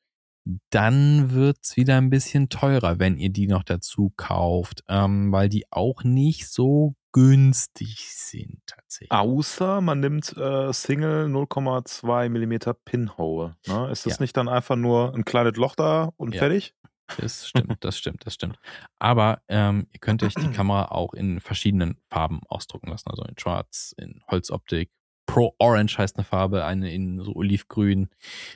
dann 0.71 1.31
wird's 1.33 1.77
wieder 1.77 1.99
ein 1.99 2.09
bisschen 2.11 2.49
teurer, 2.49 2.99
wenn 2.99 3.19
ihr 3.19 3.29
die 3.31 3.47
noch 3.47 3.65
dazu 3.65 4.13
kauft, 4.17 4.83
ähm, 4.89 5.31
weil 5.31 5.49
die 5.51 5.65
auch 5.71 6.05
nicht 6.05 6.49
so 6.49 6.95
günstig 7.13 8.09
sind 8.11 8.61
tatsächlich. 8.67 9.11
Außer 9.11 9.81
man 9.83 10.01
nimmt 10.01 10.35
äh, 10.37 10.73
Single 10.73 11.27
0,2 11.27 12.29
mm 12.31 12.75
Pinhole. 12.85 13.57
Ne? 13.67 13.91
Ist 13.91 14.07
das 14.07 14.15
Ja. 14.19 14.23
nicht 14.23 14.37
dann 14.37 14.49
einfach 14.49 14.77
nur 14.77 15.15
ein 15.15 15.25
kleines 15.27 15.57
Loch 15.57 15.75
da 15.75 16.13
und 16.17 16.35
Ja. 16.35 16.39
fertig? 16.41 16.75
Das 17.19 17.47
stimmt, 17.49 17.83
das 17.85 17.97
stimmt, 17.99 18.25
das 18.27 18.35
stimmt. 18.35 18.59
Aber 18.99 19.41
ähm, 19.49 19.87
ihr 19.93 20.01
könnt 20.01 20.23
euch 20.23 20.35
die 20.35 20.41
Kamera 20.53 20.87
auch 20.93 21.13
in 21.15 21.41
verschiedenen 21.41 21.99
Farben 22.11 22.41
ausdrucken 22.49 22.89
lassen. 22.91 23.09
Also 23.11 23.23
in 23.25 23.39
Schwarz, 23.39 23.95
in 23.99 24.23
Holzoptik. 24.31 24.91
Pro 25.29 25.55
Orange 25.59 25.99
heißt 25.99 26.17
eine 26.17 26.25
Farbe, 26.25 26.65
eine 26.65 26.91
in 26.91 27.21
so 27.23 27.35
olivgrün, 27.37 28.09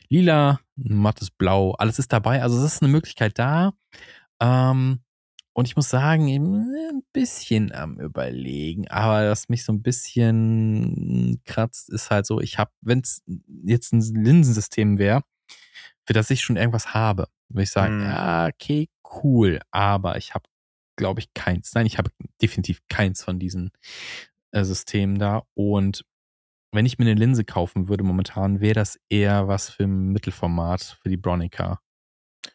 lila, 0.08 0.58
mattes 0.74 1.30
Blau. 1.30 1.72
Alles 1.72 1.98
ist 1.98 2.12
dabei. 2.12 2.42
Also 2.42 2.58
es 2.58 2.64
ist 2.64 2.82
eine 2.82 2.90
Möglichkeit 2.90 3.38
da. 3.38 3.74
Ähm, 4.40 5.00
und 5.52 5.68
ich 5.68 5.76
muss 5.76 5.90
sagen, 5.90 6.28
eben 6.28 6.74
ein 6.74 7.02
bisschen 7.12 7.72
am 7.72 8.00
Überlegen. 8.00 8.88
Aber 8.88 9.30
was 9.30 9.50
mich 9.50 9.64
so 9.64 9.72
ein 9.72 9.82
bisschen 9.82 11.42
kratzt, 11.44 11.90
ist 11.90 12.10
halt 12.10 12.24
so, 12.24 12.40
ich 12.40 12.58
habe, 12.58 12.70
wenn 12.80 13.00
es 13.00 13.22
jetzt 13.64 13.92
ein 13.92 14.00
Linsensystem 14.00 14.96
wäre, 14.96 15.22
für 16.06 16.14
das 16.14 16.30
ich 16.30 16.40
schon 16.40 16.56
irgendwas 16.56 16.94
habe, 16.94 17.26
würde 17.50 17.64
ich 17.64 17.70
sagen, 17.70 18.00
Hm. 18.00 18.06
ja, 18.08 18.46
okay, 18.46 18.88
cool. 19.22 19.60
Aber 19.70 20.16
ich 20.16 20.32
habe, 20.32 20.44
glaube 20.96 21.20
ich, 21.20 21.34
keins. 21.34 21.74
Nein, 21.74 21.84
ich 21.84 21.98
habe 21.98 22.10
definitiv 22.40 22.80
keins 22.88 23.22
von 23.22 23.38
diesen 23.38 23.72
äh, 24.52 24.64
Systemen 24.64 25.18
da. 25.18 25.42
Und 25.52 26.06
wenn 26.72 26.86
ich 26.86 26.98
mir 26.98 27.04
eine 27.04 27.14
Linse 27.14 27.44
kaufen 27.44 27.88
würde 27.88 28.02
momentan, 28.04 28.60
wäre 28.60 28.74
das 28.74 28.98
eher 29.08 29.46
was 29.48 29.70
für 29.70 29.84
ein 29.84 30.08
Mittelformat, 30.08 30.98
für 31.02 31.08
die 31.08 31.16
Bronica. 31.16 31.80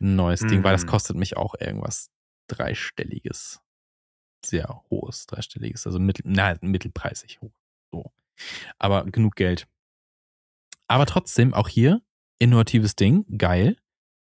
Ein 0.02 0.16
neues 0.16 0.42
Ding, 0.42 0.64
weil 0.64 0.74
das 0.74 0.84
Mhm. 0.86 0.90
kostet 0.90 1.16
mich 1.18 1.38
auch 1.38 1.56
irgendwas 1.60 2.10
dreistelliges. 2.48 3.62
Sehr 4.46 4.84
hohes, 4.90 5.26
dreistelliges. 5.28 5.86
Also 5.88 6.00
mittel, 6.00 6.24
na, 6.26 6.58
mittelpreisig 6.62 7.40
hoch. 7.42 7.54
So. 7.92 8.12
Aber 8.78 9.06
genug 9.06 9.36
Geld. 9.36 9.68
Aber 10.88 11.06
trotzdem, 11.06 11.54
auch 11.54 11.68
hier, 11.68 12.02
innovatives 12.40 12.96
Ding, 12.96 13.26
geil. 13.38 13.78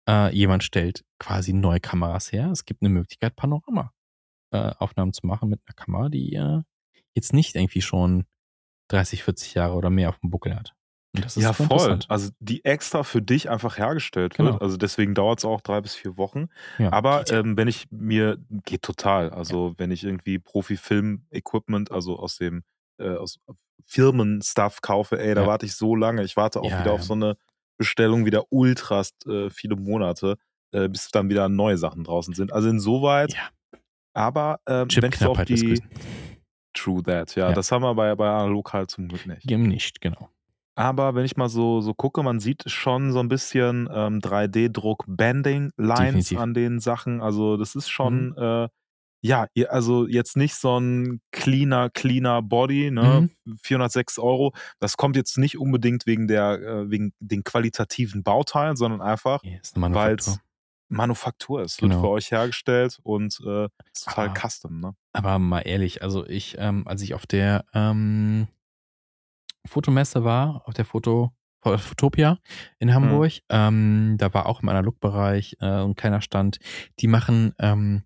Äh, 0.10 0.34
jemand 0.36 0.64
stellt 0.64 1.06
quasi 1.20 1.54
neue 1.54 1.80
Kameras 1.80 2.32
her. 2.32 2.50
Es 2.52 2.66
gibt 2.66 2.82
eine 2.82 2.90
Möglichkeit, 2.90 3.36
Panorama-Aufnahmen 3.36 5.14
zu 5.14 5.26
machen 5.28 5.50
mit 5.50 5.62
einer 5.66 5.76
Kamera, 5.76 6.10
die 6.10 6.34
äh, 6.34 6.62
jetzt 7.14 7.34
nicht 7.34 7.56
irgendwie 7.56 7.82
schon 7.82 8.26
30, 8.92 9.24
40 9.24 9.54
Jahre 9.54 9.74
oder 9.76 9.90
mehr 9.90 10.10
auf 10.10 10.20
dem 10.20 10.30
Buckel 10.30 10.56
hat. 10.56 10.74
Und 11.14 11.26
das 11.26 11.36
ist 11.36 11.44
Ja, 11.44 11.52
voll. 11.52 12.00
Also 12.08 12.30
die 12.40 12.64
extra 12.64 13.04
für 13.04 13.22
dich 13.22 13.50
einfach 13.50 13.78
hergestellt 13.78 14.36
Genau. 14.36 14.52
wird. 14.54 14.62
Also 14.62 14.78
deswegen 14.78 15.14
dauert 15.14 15.40
es 15.40 15.46
auch 15.46 15.60
drei 15.62 15.82
bis 15.82 15.94
vier 15.94 16.18
Wochen. 16.18 16.48
Ja, 16.78 16.92
Aber 16.94 17.26
ja. 17.28 17.40
ähm, 17.40 17.58
wenn 17.58 17.68
ich 17.68 17.88
mir, 17.92 18.38
geht 18.66 18.82
total. 18.82 19.30
Also 19.30 19.74
wenn 19.78 19.92
ich 19.92 20.04
irgendwie 20.06 20.40
Profi-Film-Equipment, 20.40 21.92
also 21.92 22.18
aus 22.18 22.38
dem 22.38 22.64
äh, 22.98 23.16
aus 23.16 23.40
Firmen-Stuff 23.86 24.82
kaufe, 24.82 25.20
ey, 25.20 25.36
da 25.36 25.42
Ja. 25.42 25.48
warte 25.48 25.66
ich 25.66 25.76
so 25.76 25.96
lange. 25.96 26.24
Ich 26.24 26.38
warte 26.38 26.62
auch 26.62 26.70
Ja, 26.70 26.80
wieder 26.80 26.94
auf 26.94 27.02
ja. 27.02 27.06
so 27.08 27.14
eine 27.14 27.36
Bestellung 27.78 28.26
wieder 28.26 28.46
ultras 28.50 29.12
äh, 29.28 29.50
viele 29.50 29.76
Monate, 29.76 30.38
äh, 30.72 30.88
bis 30.88 31.10
dann 31.10 31.30
wieder 31.30 31.50
neue 31.50 31.78
Sachen 31.78 32.04
draußen 32.04 32.34
sind. 32.34 32.54
Also 32.54 32.70
insoweit, 32.70 33.34
ja. 33.34 33.50
aber 34.14 34.60
ähm, 34.68 34.88
wenn 34.92 35.12
ich 35.12 35.18
so 35.20 35.32
auf 35.32 35.44
die. 35.46 35.82
True 36.74 37.04
That, 37.04 37.36
ja, 37.36 37.50
Ja. 37.50 37.54
das 37.54 37.72
haben 37.72 37.82
wir 37.84 37.94
bei, 37.96 38.16
bei 38.16 38.30
analog 38.30 38.74
halt 38.74 38.90
zum 38.92 39.08
Glück 39.08 39.26
nicht. 39.26 39.50
Eben 39.50 39.64
nicht, 39.64 40.02
genau. 40.02 40.30
Aber 40.76 41.16
wenn 41.16 41.26
ich 41.26 41.36
mal 41.36 41.50
so, 41.50 41.82
so 41.82 41.94
gucke, 41.94 42.24
man 42.24 42.40
sieht 42.40 42.64
schon 42.70 43.12
so 43.12 43.20
ein 43.20 43.28
bisschen 43.28 43.90
ähm, 43.94 44.20
3D-Druck-Banding-Lines 44.22 46.00
Definitiv. 46.00 46.40
an 46.40 46.54
den 46.54 46.80
Sachen. 46.80 47.22
Also 47.22 47.58
das 47.58 47.76
ist 47.76 47.88
Mhm. 47.88 47.90
schon, 47.92 48.38
äh, 48.38 48.68
ja, 49.24 49.46
also 49.70 50.08
jetzt 50.08 50.36
nicht 50.36 50.56
so 50.56 50.80
ein 50.80 51.22
cleaner, 51.32 51.90
cleaner 51.92 52.42
Body, 52.42 52.90
ne? 52.90 53.30
Mhm. 53.46 53.58
406 53.62 54.18
Euro. 54.18 54.54
Das 54.80 54.98
kommt 54.98 55.16
jetzt 55.16 55.38
nicht 55.38 55.60
unbedingt 55.60 56.08
wegen 56.08 56.28
der, 56.28 56.60
äh, 56.60 56.90
wegen 56.90 57.14
den 57.20 57.44
qualitativen 57.44 58.24
Bauteilen, 58.24 58.76
sondern 58.76 59.02
einfach, 59.02 59.44
weil 59.76 60.16
es 60.16 60.40
Manufaktur 60.92 61.62
ist. 61.62 61.82
Wird 61.82 61.92
Genau. 61.92 62.04
für 62.04 62.10
euch 62.10 62.32
hergestellt 62.32 63.00
und 63.04 63.40
äh, 63.46 63.66
ist 63.94 64.06
total 64.06 64.30
Ah. 64.30 64.34
custom, 64.34 64.80
ne? 64.80 64.96
Aber 65.14 65.40
mal 65.40 65.62
ehrlich, 65.62 66.02
also 66.04 66.26
ich, 66.28 66.56
ähm, 66.60 66.88
als 66.88 67.02
ich 67.02 67.14
auf 67.14 67.26
der 67.26 67.66
ähm, 67.74 68.48
Fotomesse 69.66 70.24
war, 70.24 70.64
auf 70.68 70.74
der 70.74 70.86
Foto, 70.86 71.32
Fotopia 71.64 72.40
in 72.80 72.94
Hamburg, 72.94 73.34
ähm, 73.50 74.16
da 74.18 74.34
war 74.34 74.48
auch 74.48 74.62
im 74.64 74.70
Analogbereich 74.70 75.58
äh, 75.62 75.66
ein 75.66 75.96
kleiner 75.96 76.22
Stand. 76.22 76.58
Die 77.00 77.08
machen, 77.08 77.54
ähm, 77.60 78.04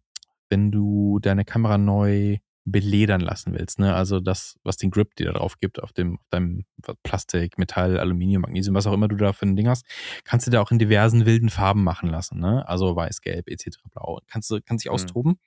wenn 0.49 0.71
du 0.71 1.19
deine 1.19 1.45
Kamera 1.45 1.77
neu 1.77 2.37
beledern 2.65 3.21
lassen 3.21 3.53
willst, 3.53 3.77
ne? 3.79 3.93
Also 3.95 4.19
das, 4.19 4.57
was 4.63 4.77
den 4.77 4.89
Grip 4.91 5.15
dir 5.15 5.27
da 5.27 5.33
drauf 5.33 5.59
gibt, 5.59 5.81
auf 5.81 5.93
dem, 5.93 6.17
auf 6.19 6.27
deinem 6.29 6.65
Plastik, 7.03 7.57
Metall, 7.59 7.99
Aluminium, 7.99 8.41
Magnesium, 8.41 8.75
was 8.75 8.87
auch 8.87 8.93
immer 8.93 9.07
du 9.07 9.15
da 9.15 9.33
für 9.33 9.45
ein 9.45 9.55
Ding 9.55 9.67
hast, 9.67 9.85
kannst 10.23 10.47
du 10.47 10.51
da 10.51 10.61
auch 10.61 10.71
in 10.71 10.79
diversen 10.79 11.25
wilden 11.25 11.49
Farben 11.49 11.83
machen 11.83 12.09
lassen, 12.09 12.39
ne? 12.39 12.67
Also 12.67 12.95
weiß, 12.95 13.21
gelb, 13.21 13.47
etc. 13.49 13.77
blau. 13.91 14.19
Kannst 14.27 14.49
du, 14.49 14.59
kannst 14.61 14.83
dich 14.83 14.89
Mhm. 14.89 14.95
austoben. 14.95 15.39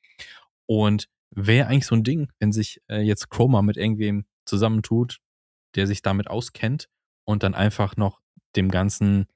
Und 0.66 1.08
wäre 1.30 1.66
eigentlich 1.68 1.86
so 1.86 1.94
ein 1.96 2.04
Ding, 2.04 2.30
wenn 2.38 2.52
sich 2.52 2.80
äh, 2.88 3.00
jetzt 3.00 3.30
Chroma 3.30 3.62
mit 3.62 3.76
irgendwem 3.76 4.24
zusammentut, 4.44 5.18
der 5.74 5.86
sich 5.86 6.02
damit 6.02 6.28
auskennt 6.28 6.88
und 7.24 7.42
dann 7.42 7.54
einfach 7.54 7.96
noch 7.96 8.20
dem 8.56 8.70
Ganzen 8.70 9.26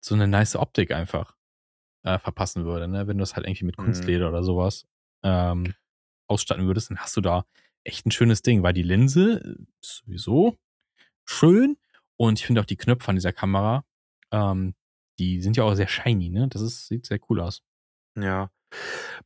so 0.00 0.14
eine 0.14 0.28
nice 0.28 0.56
Optik 0.56 0.92
einfach 0.92 1.36
äh, 2.04 2.18
verpassen 2.18 2.64
würde, 2.64 2.88
ne? 2.88 3.06
Wenn 3.06 3.18
du 3.18 3.22
es 3.24 3.36
halt 3.36 3.46
irgendwie 3.46 3.64
mit 3.66 3.78
Mhm. 3.78 3.84
Kunstleder 3.84 4.28
oder 4.28 4.42
sowas 4.42 4.86
ähm, 5.22 5.74
ausstatten 6.28 6.66
würdest, 6.66 6.90
dann 6.90 6.98
hast 6.98 7.16
du 7.16 7.20
da 7.20 7.44
echt 7.84 8.06
ein 8.06 8.10
schönes 8.10 8.42
Ding, 8.42 8.62
weil 8.62 8.74
die 8.74 8.82
Linse 8.82 9.56
ist 9.82 10.02
sowieso 10.04 10.58
schön 11.26 11.76
und 12.16 12.38
ich 12.40 12.46
finde 12.46 12.60
auch 12.62 12.66
die 12.66 12.76
Knöpfe 12.76 13.08
an 13.10 13.16
dieser 13.16 13.32
Kamera, 13.32 13.84
ähm, 14.32 14.74
die 15.18 15.40
sind 15.42 15.56
ja 15.56 15.64
auch 15.64 15.74
sehr 15.74 15.88
shiny, 15.88 16.30
ne? 16.30 16.48
Das 16.48 16.62
ist, 16.62 16.88
sieht 16.88 17.06
sehr 17.06 17.20
cool 17.30 17.40
aus. 17.40 17.62
Ja. 18.16 18.50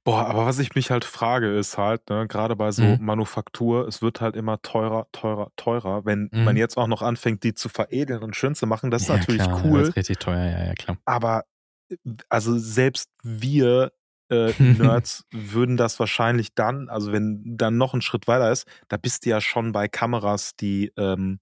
Boah, 0.04 0.26
aber 0.26 0.46
was 0.46 0.58
ich 0.60 0.74
mich 0.76 0.90
halt 0.90 1.04
frage, 1.04 1.56
ist 1.58 1.78
halt, 1.78 2.10
ne, 2.10 2.28
gerade 2.28 2.56
bei 2.56 2.72
so 2.72 2.96
Mhm. 2.96 3.04
Manufaktur, 3.04 3.88
es 3.88 4.02
wird 4.02 4.20
halt 4.20 4.36
immer 4.36 4.62
teurer, 4.62 5.08
teurer, 5.12 5.50
teurer. 5.56 6.04
Wenn 6.04 6.30
Mhm. 6.32 6.44
man 6.44 6.56
jetzt 6.56 6.78
auch 6.78 6.86
noch 6.88 7.02
anfängt, 7.02 7.44
die 7.44 7.54
zu 7.54 7.68
veredeln 7.68 8.22
und 8.22 8.36
schön 8.36 8.54
zu 8.54 8.66
machen, 8.66 8.90
das 8.90 9.02
ist 9.04 9.08
ja, 9.08 9.14
natürlich 9.14 9.44
klar, 9.44 9.64
cool. 9.64 9.80
Das 9.80 9.90
ist 9.90 9.96
richtig 9.96 10.18
teuer, 10.18 10.46
ja, 10.46 10.64
ja, 10.66 10.74
klar. 10.74 10.98
Aber 11.04 11.44
äh, 11.90 11.96
also 12.28 12.58
selbst 12.58 13.10
wir 13.22 13.92
äh, 14.30 14.54
Nerds 14.58 15.24
würden 15.32 15.76
das 15.76 15.98
wahrscheinlich 16.00 16.54
dann, 16.54 16.88
also 16.88 17.12
wenn 17.12 17.42
dann 17.44 17.76
noch 17.78 17.94
ein 17.94 18.02
Schritt 18.02 18.26
weiter 18.26 18.50
ist, 18.52 18.66
da 18.88 18.96
bist 18.96 19.24
du 19.26 19.30
ja 19.30 19.40
schon 19.40 19.72
bei 19.72 19.88
Kameras, 19.88 20.56
die, 20.56 20.92
ähm, 20.96 21.40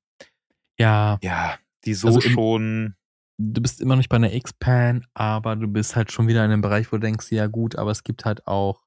Ja, 0.78 1.18
ja, 1.22 1.58
die 1.84 1.94
so 1.94 2.08
Also 2.08 2.20
im- 2.20 2.32
schon, 2.34 2.94
du 3.38 3.60
bist 3.62 3.80
immer 3.80 3.94
noch 3.94 3.98
nicht 3.98 4.08
bei 4.08 4.16
einer 4.16 4.32
X-Pan, 4.32 5.06
aber 5.14 5.56
du 5.56 5.68
bist 5.68 5.96
halt 5.96 6.12
schon 6.12 6.28
wieder 6.28 6.44
in 6.44 6.50
einem 6.50 6.62
Bereich, 6.62 6.90
wo 6.92 6.96
du 6.96 7.00
denkst, 7.00 7.30
ja 7.32 7.46
gut, 7.46 7.76
aber 7.76 7.90
es 7.90 8.02
gibt 8.02 8.24
halt 8.24 8.46
auch 8.46 8.82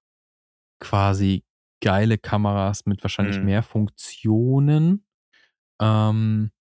quasi 0.79 1.43
geile 1.81 2.17
Kameras 2.17 2.85
mit 2.85 3.03
wahrscheinlich 3.03 3.39
Mhm. 3.39 3.45
mehr 3.47 3.63
Funktionen, 3.63 5.05
ähm, 5.81 6.51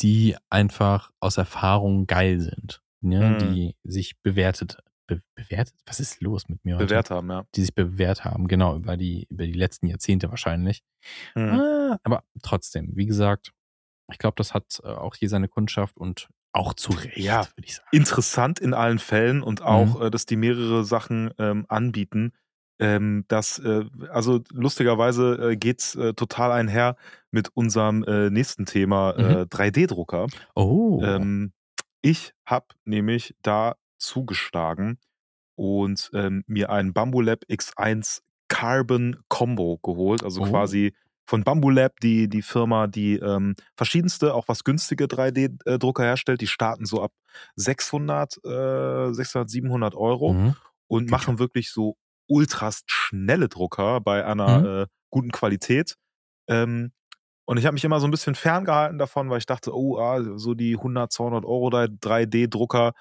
die 0.00 0.36
einfach 0.50 1.12
aus 1.20 1.36
Erfahrung 1.38 2.06
geil 2.06 2.40
sind, 2.40 2.82
ne? 3.02 3.30
Mhm. 3.30 3.38
die 3.38 3.76
sich 3.84 4.20
bewertet, 4.22 4.78
be 5.16 5.22
bewertet? 5.34 5.74
Was 5.86 6.00
ist 6.00 6.20
los 6.20 6.48
mit 6.48 6.64
mir 6.64 6.76
heute? 6.76 6.86
bewährt 6.86 7.10
haben, 7.10 7.30
ja. 7.30 7.44
Die 7.54 7.60
sich 7.62 7.74
bewährt 7.74 8.24
haben, 8.24 8.48
genau, 8.48 8.76
über 8.76 8.96
die, 8.96 9.26
über 9.30 9.44
die 9.46 9.52
letzten 9.52 9.86
Jahrzehnte 9.86 10.30
wahrscheinlich. 10.30 10.82
Mhm. 11.34 11.48
Ah, 11.60 11.98
aber 12.02 12.24
trotzdem, 12.42 12.90
wie 12.94 13.06
gesagt, 13.06 13.52
ich 14.12 14.18
glaube, 14.18 14.34
das 14.36 14.54
hat 14.54 14.80
äh, 14.82 14.88
auch 14.88 15.14
hier 15.14 15.28
seine 15.28 15.48
Kundschaft 15.48 15.96
und 15.96 16.28
auch 16.52 16.74
zu 16.74 16.92
Recht, 16.92 17.16
Ja. 17.16 17.46
würde 17.56 17.66
ich 17.66 17.76
sagen. 17.76 17.88
interessant 17.92 18.58
in 18.58 18.74
allen 18.74 18.98
Fällen 18.98 19.42
und 19.42 19.62
auch, 19.62 20.00
äh, 20.00 20.10
dass 20.10 20.26
die 20.26 20.36
mehrere 20.36 20.84
Sachen 20.84 21.30
ähm, 21.38 21.64
anbieten. 21.68 22.32
Ähm, 22.80 23.24
das, 23.28 23.58
äh, 23.58 23.84
also 24.10 24.40
lustigerweise 24.52 25.50
äh, 25.52 25.56
geht's 25.56 25.94
äh, 25.96 26.14
total 26.14 26.50
einher 26.50 26.96
mit 27.30 27.50
unserem 27.54 28.02
äh, 28.04 28.30
nächsten 28.30 28.64
Thema 28.66 29.10
äh, 29.12 29.42
3D-Drucker. 29.42 30.26
Oh. 30.56 31.00
Ähm, 31.04 31.52
ich 32.02 32.32
habe 32.46 32.66
nämlich 32.84 33.34
da 33.42 33.76
zugeschlagen 34.00 34.98
und 35.56 36.10
ähm, 36.14 36.44
mir 36.46 36.70
einen 36.70 36.92
Bambulab 36.92 37.40
X1 37.48 38.22
Carbon 38.48 39.18
Combo 39.28 39.78
geholt, 39.82 40.24
also 40.24 40.42
Oh. 40.42 40.46
quasi 40.46 40.94
von 41.26 41.44
Bambulab, 41.44 42.00
die, 42.00 42.28
die 42.28 42.42
Firma, 42.42 42.88
die 42.88 43.14
ähm, 43.16 43.54
verschiedenste, 43.76 44.34
auch 44.34 44.48
was 44.48 44.64
günstige 44.64 45.06
3D-Drucker 45.06 46.02
herstellt. 46.02 46.40
Die 46.40 46.48
starten 46.48 46.86
so 46.86 47.02
ab 47.02 47.12
600, 47.56 48.38
äh, 48.44 49.12
600 49.12 49.48
700 49.50 49.94
Euro 49.94 50.32
Mhm. 50.34 50.56
und 50.88 51.10
machen 51.10 51.38
wirklich 51.38 51.70
so 51.70 51.96
ultras 52.28 52.82
schnelle 52.86 53.48
Drucker 53.48 54.00
bei 54.00 54.24
einer 54.26 54.58
Mhm. 54.60 54.66
äh, 54.82 54.86
guten 55.10 55.30
Qualität. 55.30 55.94
Ähm, 56.48 56.92
und 57.46 57.58
ich 57.58 57.66
habe 57.66 57.74
mich 57.74 57.84
immer 57.84 58.00
so 58.00 58.06
ein 58.08 58.12
bisschen 58.12 58.36
ferngehalten 58.36 58.98
davon, 58.98 59.30
weil 59.30 59.38
ich 59.38 59.46
dachte, 59.46 59.74
oh, 59.76 59.98
ah, 59.98 60.20
so 60.38 60.54
die 60.54 60.76
100, 60.76 61.12
200 61.12 61.44
Euro 61.44 61.68
3D-Drucker, 61.70 62.92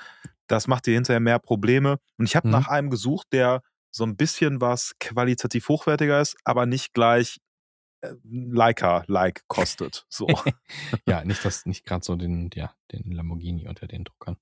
das 0.49 0.67
macht 0.67 0.85
dir 0.85 0.95
hinterher 0.95 1.19
mehr 1.21 1.39
Probleme. 1.39 1.99
Und 2.17 2.25
ich 2.25 2.35
habe 2.35 2.47
Mhm. 2.47 2.51
nach 2.51 2.67
einem 2.67 2.89
gesucht, 2.89 3.27
der 3.31 3.61
so 3.91 4.03
ein 4.03 4.17
bisschen 4.17 4.59
was 4.61 4.95
qualitativ 4.99 5.69
hochwertiger 5.69 6.19
ist, 6.21 6.35
aber 6.43 6.65
nicht 6.65 6.93
gleich 6.93 7.39
äh, 8.01 8.13
Leica-like 8.23 9.43
kostet. 9.47 10.05
So. 10.09 10.27
ja, 11.07 11.23
nicht 11.25 11.43
das, 11.45 11.65
nicht 11.65 11.85
gerade 11.85 12.03
so 12.05 12.15
den, 12.15 12.49
ja, 12.53 12.73
den 12.91 13.11
Lamborghini 13.11 13.67
unter 13.67 13.87
den 13.87 14.03
Druckern. 14.03 14.37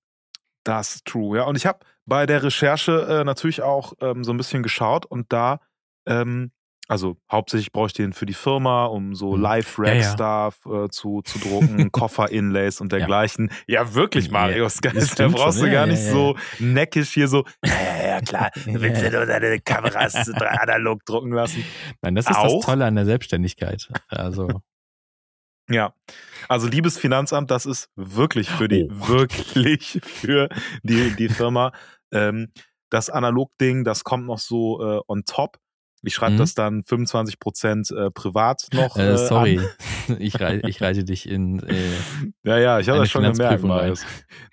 Das 0.64 0.96
ist 0.96 1.06
true, 1.06 1.38
ja. 1.38 1.44
Und 1.46 1.56
ich 1.56 1.66
habe 1.66 1.80
bei 2.06 2.26
der 2.26 2.44
Recherche 2.44 3.08
äh, 3.10 3.24
natürlich 3.24 3.62
auch 3.62 3.94
ähm, 4.02 4.24
so 4.24 4.32
ein 4.32 4.38
bisschen 4.38 4.64
geschaut 4.64 5.06
und 5.06 5.32
da, 5.32 5.62
ähm, 6.06 6.52
also 6.88 7.18
hauptsächlich 7.32 7.72
brauche 7.72 7.88
ich 7.88 7.94
den 7.94 8.14
für 8.14 8.26
die 8.26 8.34
Firma, 8.34 8.86
um 8.86 9.14
so 9.16 9.36
Mhm. 9.36 9.42
Live-Rack-Stuff 9.42 10.66
äh, 10.66 10.90
zu, 10.90 11.22
zu 11.24 11.40
drucken, 11.40 11.92
Koffer-Inlays 11.92 12.80
und 12.82 12.92
Ja. 12.94 13.00
dergleichen. 13.00 13.52
Ja, 13.68 13.94
wirklich, 13.94 14.28
Ja, 14.28 14.32
Marius, 14.34 14.76
das 14.82 14.94
geil. 14.94 15.08
Da 15.16 15.28
brauchst 15.30 15.60
schon. 15.60 15.68
du 15.68 15.74
Ja, 15.74 15.80
gar 15.82 15.88
ja, 15.88 15.94
nicht 15.94 16.06
ja, 16.06 16.12
so 16.12 16.36
neckisch 16.60 17.10
hier 17.14 17.28
so, 17.28 17.44
ja, 17.66 17.72
ja, 17.74 18.08
ja, 18.08 18.22
klar, 18.22 18.50
Ja, 18.66 18.82
willst 18.82 19.02
du 19.02 19.06
ja. 19.06 19.12
nur 19.12 19.26
deine 19.26 19.60
Kameras 19.60 20.16
analog 20.40 21.04
drucken 21.06 21.32
lassen? 21.32 21.64
Nein, 22.02 22.16
das 22.16 22.30
ist 22.30 22.38
Auch? 22.38 22.58
das 22.58 22.66
Tolle 22.66 22.86
an 22.86 22.96
der 22.96 23.06
Selbstständigkeit. 23.06 23.90
Also, 24.10 24.48
Ja, 25.70 25.94
also 26.48 26.66
liebes 26.68 26.98
Finanzamt, 26.98 27.52
das 27.52 27.66
ist 27.66 27.90
wirklich 27.98 28.50
für 28.50 28.70
die, 28.70 28.88
Oh. 28.90 29.08
wirklich 29.10 30.00
für 30.02 30.48
die, 30.84 31.14
die 31.18 31.28
Firma. 31.28 31.74
Ähm, 32.14 32.54
das 32.90 33.10
Analog-Ding, 33.10 33.84
das 33.84 34.06
kommt 34.06 34.28
noch 34.28 34.40
so 34.40 34.82
äh, 34.82 35.02
on 35.10 35.26
top. 35.26 35.58
Ich 36.08 36.16
schreibe 36.16 36.34
Mhm. 36.34 36.38
das 36.38 36.56
dann 36.56 36.84
25% 36.84 37.92
äh, 37.96 38.10
privat 38.12 38.68
noch. 38.74 38.96
Äh, 38.98 39.14
äh, 39.14 39.18
sorry, 39.18 39.62
ich, 40.20 40.40
rei 40.40 40.62
ich 40.66 40.82
reite 40.82 41.04
dich 41.04 41.30
in. 41.30 41.60
Äh, 41.60 41.74
Ja, 42.44 42.58
ja, 42.58 42.80
ich 42.80 42.90
habe 42.90 43.00
das 43.00 43.10
schon 43.12 43.24
gemerkt. 43.24 43.64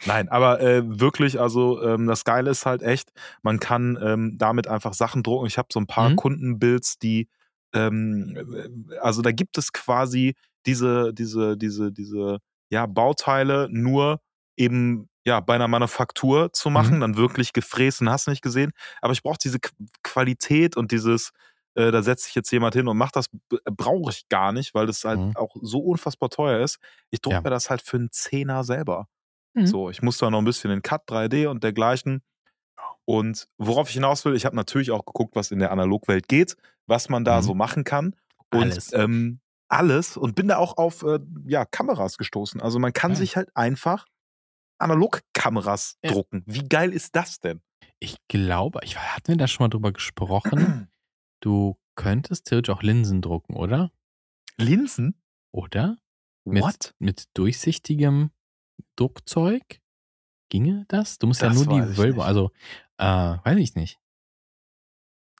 Nein, 0.07 0.29
aber 0.29 0.61
äh, 0.61 0.83
wirklich, 0.85 1.41
also 1.41 1.83
ähm, 1.83 2.07
das 2.07 2.25
Geile 2.25 2.51
ist 2.51 2.67
halt 2.67 2.83
echt, 2.83 3.11
man 3.43 3.59
kann 3.61 3.99
ähm, 4.03 4.37
damit 4.37 4.67
einfach 4.69 4.93
Sachen 4.95 5.23
drucken. 5.23 5.47
Ich 5.47 5.57
habe 5.59 5.69
so 5.73 5.81
ein 5.81 5.87
paar 5.87 6.11
Mhm. 6.11 6.17
Kundenbuilds, 6.17 6.99
die, 6.99 7.29
ähm, 7.73 8.37
äh, 8.37 8.97
also 8.99 9.23
da 9.23 9.31
gibt 9.33 9.57
es 9.59 9.73
quasi 9.73 10.35
diese, 10.67 11.13
diese, 11.15 11.57
diese, 11.57 11.93
diese, 11.93 12.39
ja, 12.71 12.87
Bauteile 12.87 13.69
nur 13.71 14.21
eben 14.57 15.09
ja 15.25 15.41
bei 15.41 15.55
einer 15.55 15.69
Manufaktur 15.69 16.53
zu 16.53 16.71
machen, 16.71 16.97
Mhm. 16.97 17.01
dann 17.01 17.17
wirklich 17.17 17.53
gefräst 17.53 18.01
und 18.03 18.11
hast 18.11 18.29
nicht 18.29 18.43
gesehen. 18.43 18.73
Aber 19.01 19.13
ich 19.13 19.23
brauche 19.23 19.39
diese 19.43 19.59
Qu 19.61 19.71
Qualität 20.03 20.77
und 20.77 20.93
dieses, 20.93 21.31
äh, 21.75 21.91
da 21.91 22.03
setzt 22.03 22.25
sich 22.27 22.35
jetzt 22.35 22.51
jemand 22.53 22.75
hin 22.75 22.89
und 22.89 22.97
macht 22.99 23.17
das, 23.17 23.27
brauche 23.65 24.11
ich 24.11 24.29
gar 24.29 24.53
nicht, 24.53 24.75
weil 24.75 24.87
das 24.87 25.05
halt 25.05 25.19
Mhm. 25.21 25.37
auch 25.37 25.55
so 25.63 25.79
unfassbar 25.81 26.31
teuer 26.31 26.61
ist. 26.63 26.79
Ich 27.11 27.21
drucke 27.21 27.37
Ja. 27.37 27.41
mir 27.43 27.51
das 27.51 27.71
halt 27.71 27.83
für 27.83 27.97
einen 27.97 28.11
Zehner 28.13 28.65
selber. 28.65 29.07
Mhm. 29.55 29.67
So, 29.67 29.91
ich 29.91 30.03
muss 30.03 30.19
da 30.19 30.31
noch 30.31 30.39
ein 30.41 30.45
bisschen 30.45 30.71
in 30.71 30.83
Cut 30.83 31.03
3D 31.09 31.47
und 31.49 31.65
dergleichen. 31.65 32.23
Und 33.05 33.49
worauf 33.59 33.89
ich 33.89 33.95
hinaus 33.95 34.25
will, 34.25 34.35
ich 34.35 34.47
habe 34.47 34.57
natürlich 34.57 34.91
auch 34.91 35.05
geguckt, 35.05 35.37
was 35.37 35.51
in 35.51 35.59
der 35.59 35.71
Analogwelt 35.73 36.29
geht, 36.29 36.57
was 36.87 37.09
man 37.09 37.25
da 37.25 37.39
Mhm. 37.39 37.43
so 37.43 37.55
machen 37.55 37.85
kann. 37.85 38.15
Und 38.53 38.63
Alles. 38.65 38.93
Ähm, 38.93 39.41
alles 39.69 40.17
und 40.17 40.37
bin 40.37 40.49
da 40.49 40.59
auch 40.59 40.77
auf 40.77 41.03
äh, 41.03 41.19
ja, 41.47 41.65
Kameras 41.65 42.19
gestoßen. 42.19 42.61
Also 42.61 42.79
man 42.79 42.93
kann 42.93 43.13
Geil. 43.13 43.17
sich 43.17 43.37
halt 43.37 43.49
einfach 43.57 44.07
Analogkameras 44.79 45.99
Ja. 46.05 46.13
drucken. 46.13 46.43
Wie 46.47 46.69
geil 46.69 46.93
ist 46.93 47.15
das 47.17 47.39
denn? 47.41 47.61
ich 48.01 48.17
glaube, 48.29 48.81
ich, 48.83 48.99
hatten 48.99 49.29
wir 49.29 49.37
da 49.37 49.47
schon 49.49 49.65
mal 49.65 49.69
drüber 49.71 49.93
gesprochen? 49.93 50.89
Du 51.41 51.79
könntest 51.95 52.47
theoretisch 52.47 52.75
auch 52.75 52.83
Linsen 52.83 53.23
drucken, 53.23 53.55
oder? 53.57 53.93
Linsen? 54.59 55.15
Oder? 55.53 55.99
Mit, 56.45 56.63
What? 56.63 56.95
mit 56.99 57.27
durchsichtigem 57.35 58.31
Druckzeug? 58.97 59.81
Ginge 60.51 60.85
das? 60.89 61.19
Du 61.19 61.27
musst 61.27 61.41
ja 61.41 61.49
Das 61.49 61.57
nur 61.57 61.67
weiß 61.67 61.91
die 61.93 61.97
Wölbe, 61.97 62.25
also, 62.25 62.51
äh, 62.99 63.05
weiß 63.07 63.59
ich 63.59 63.75
nicht. 63.75 63.99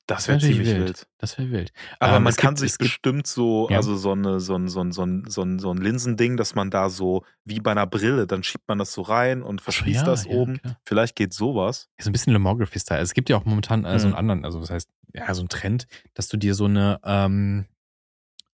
Das 0.07 0.29
wär 0.29 0.35
wäre 0.41 0.53
ziemlich 0.53 0.69
wild. 0.69 1.07
Das 1.19 1.39
wäre 1.39 1.51
wild. 1.51 1.73
Aber 1.99 2.17
Ähm, 2.17 2.25
man 2.25 2.35
kann 2.35 2.55
gibt- 2.57 2.69
sich 2.71 2.77
bestimmt 2.79 3.27
so, 3.27 3.69
Ja. 3.71 3.79
also 3.79 3.97
so, 3.97 4.13
eine, 4.13 4.39
so, 4.39 4.55
ein, 4.55 4.69
so, 4.69 4.81
ein, 4.83 4.93
so, 4.93 5.03
ein, 5.03 5.25
so, 5.31 5.43
ein, 5.43 5.59
so 5.59 5.73
Linsending, 5.73 6.37
dass 6.37 6.55
man 6.55 6.71
da 6.71 6.91
so, 6.91 7.25
wie 7.45 7.59
bei 7.61 7.71
einer 7.71 7.87
Brille, 7.87 8.27
dann 8.27 8.43
schiebt 8.43 8.69
man 8.69 8.79
das 8.79 8.93
so 8.93 9.01
rein 9.03 9.43
und 9.43 9.63
verschließt 9.63 10.01
ja, 10.01 10.05
das 10.07 10.27
ja, 10.27 10.33
oben. 10.33 10.59
klar. 10.61 10.79
Vielleicht 10.85 11.17
geht 11.17 11.33
sowas. 11.33 11.89
So 11.99 12.11
ein 12.11 12.13
bisschen 12.13 12.35
Lomography-Style. 12.35 13.01
Es 13.01 13.15
gibt 13.15 13.31
ja 13.31 13.37
auch 13.39 13.47
momentan 13.47 13.85
äh, 13.87 13.99
so 13.99 14.05
einen 14.07 14.13
Mhm. 14.13 14.19
anderen, 14.19 14.45
also 14.45 14.61
das 14.61 14.71
heißt, 14.71 14.91
ja, 15.15 15.33
so 15.33 15.43
ein 15.43 15.49
Trend, 15.49 15.87
dass 16.13 16.29
du 16.29 16.37
dir 16.37 16.55
so 16.55 16.67
eine 16.67 17.01
ähm, 17.05 17.67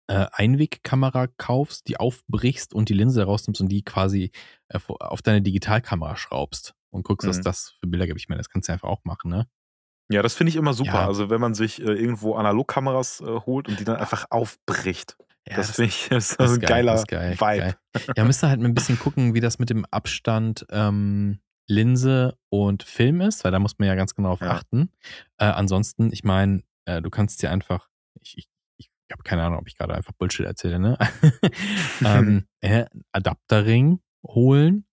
äh, 0.06 0.26
Einwegkamera 0.32 1.26
kaufst, 1.36 1.88
die 1.88 1.98
aufbrichst 1.98 2.74
und 2.74 2.88
die 2.88 2.94
Linse 2.94 3.24
rausnimmst 3.24 3.60
und 3.60 3.68
die 3.70 3.82
quasi 3.82 4.30
äh, 4.68 4.78
auf 4.86 5.22
deine 5.22 5.42
Digitalkamera 5.42 6.16
schraubst 6.16 6.74
und 6.90 7.02
guckst, 7.04 7.26
was 7.28 7.38
Mhm. 7.38 7.42
das 7.42 7.70
für 7.80 7.86
Bilder 7.86 8.06
gibt. 8.06 8.20
Ich 8.20 8.28
meine, 8.28 8.38
das 8.38 8.50
kannst 8.50 8.68
du 8.68 8.72
einfach 8.72 8.88
auch 8.88 9.04
machen, 9.04 9.30
ne? 9.30 9.46
Ja, 10.10 10.22
das 10.22 10.34
finde 10.34 10.50
ich 10.50 10.56
immer 10.56 10.72
super. 10.74 10.92
Ja. 10.94 11.06
Also 11.06 11.30
wenn 11.30 11.40
man 11.40 11.54
sich 11.54 11.80
äh, 11.80 11.84
irgendwo 11.92 12.34
Analogkameras 12.34 13.20
äh, 13.20 13.26
holt 13.26 13.68
und 13.68 13.78
die 13.80 13.84
dann 13.84 13.96
einfach 13.96 14.26
aufbricht. 14.30 15.16
Ja, 15.48 15.56
das 15.56 15.72
finde 15.76 15.88
ich 15.90 16.08
das 16.10 16.32
ist 16.32 16.40
das 16.40 16.52
ein 16.54 16.58
geil, 16.60 16.68
geiler 16.68 16.92
das 16.92 17.00
ist 17.02 17.08
geil, 17.08 17.32
Vibe. 17.40 17.58
geil. 17.60 17.74
Ja, 18.16 18.24
müsste 18.24 18.48
halt 18.48 18.60
ein 18.60 18.74
bisschen 18.74 18.98
gucken, 18.98 19.34
wie 19.34 19.40
das 19.40 19.58
mit 19.58 19.70
dem 19.70 19.84
Abstand 19.86 20.66
ähm, 20.70 21.40
Linse 21.68 22.36
und 22.48 22.82
Film 22.82 23.20
ist, 23.20 23.44
weil 23.44 23.52
da 23.52 23.58
muss 23.60 23.78
man 23.78 23.86
ja 23.88 23.94
ganz 23.94 24.14
genau 24.16 24.32
auf 24.32 24.40
Ja. 24.40 24.50
achten. 24.50 24.90
Äh, 25.38 25.44
ansonsten, 25.46 26.12
ich 26.12 26.24
meine, 26.24 26.62
äh, 26.86 27.00
du 27.00 27.08
kannst 27.10 27.40
dir 27.42 27.50
einfach, 27.52 27.88
ich, 28.20 28.36
ich, 28.36 28.48
ich 28.78 28.90
habe 29.12 29.22
keine 29.22 29.44
Ahnung, 29.44 29.60
ob 29.60 29.68
ich 29.68 29.76
gerade 29.76 29.94
einfach 29.94 30.12
Bullshit 30.12 30.44
erzähle, 30.46 30.80
ne? 30.80 30.98
ähm, 32.04 32.46
äh, 32.60 32.86
Adapterring 33.12 34.00
holen, 34.26 34.84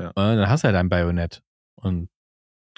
Ja. 0.00 0.08
äh, 0.10 0.12
dann 0.14 0.48
hast 0.48 0.64
du 0.64 0.68
ja 0.68 0.72
dein 0.72 0.88
Bajonett 0.88 1.42
und 1.74 2.08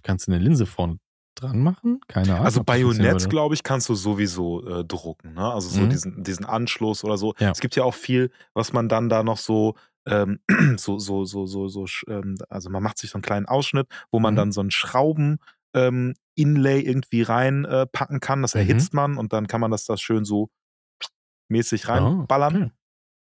kannst 0.02 0.28
eine 0.28 0.38
Linse 0.38 0.66
vorne 0.66 0.98
dran 1.34 1.62
machen. 1.62 2.00
Keine 2.08 2.32
Ahnung. 2.34 2.46
Also 2.46 2.64
Bajonett, 2.64 3.28
glaube 3.30 3.54
ich, 3.54 3.62
kannst 3.62 3.88
du 3.88 3.94
sowieso 3.94 4.66
äh, 4.66 4.84
drucken. 4.84 5.34
Ne? 5.34 5.52
Also 5.52 5.68
so 5.68 5.82
Mhm. 5.82 5.90
diesen, 5.90 6.24
diesen 6.24 6.44
Anschluss 6.46 7.04
oder 7.04 7.16
so. 7.16 7.34
Ja. 7.38 7.50
Es 7.50 7.60
gibt 7.60 7.76
ja 7.76 7.84
auch 7.84 7.94
viel, 7.94 8.30
was 8.54 8.72
man 8.72 8.88
dann 8.88 9.08
da 9.08 9.22
noch 9.22 9.38
so, 9.38 9.74
ähm, 10.06 10.40
so, 10.76 10.98
so, 10.98 11.24
so, 11.24 11.46
so, 11.46 11.68
so, 11.68 11.86
ähm, 12.08 12.36
also 12.48 12.70
man 12.70 12.82
macht 12.82 12.98
sich 12.98 13.10
so 13.10 13.16
einen 13.16 13.22
kleinen 13.22 13.46
Ausschnitt, 13.46 13.86
wo 14.10 14.20
man 14.20 14.34
Mhm. 14.34 14.38
dann 14.38 14.52
so 14.52 14.60
einen 14.60 14.70
Schrauben 14.70 15.38
ähm, 15.74 16.14
Inlay 16.36 16.80
irgendwie 16.80 17.22
reinpacken 17.22 18.16
äh, 18.16 18.20
kann. 18.20 18.42
Das 18.42 18.54
Mhm. 18.54 18.60
erhitzt 18.60 18.94
man 18.94 19.16
und 19.16 19.32
dann 19.32 19.46
kann 19.46 19.60
man 19.60 19.70
das 19.70 19.84
da 19.86 19.96
schön 19.96 20.24
so 20.24 20.50
mäßig 21.48 21.86
Oh, 21.86 21.90
reinballern. 21.90 22.54
okay. 22.56 22.70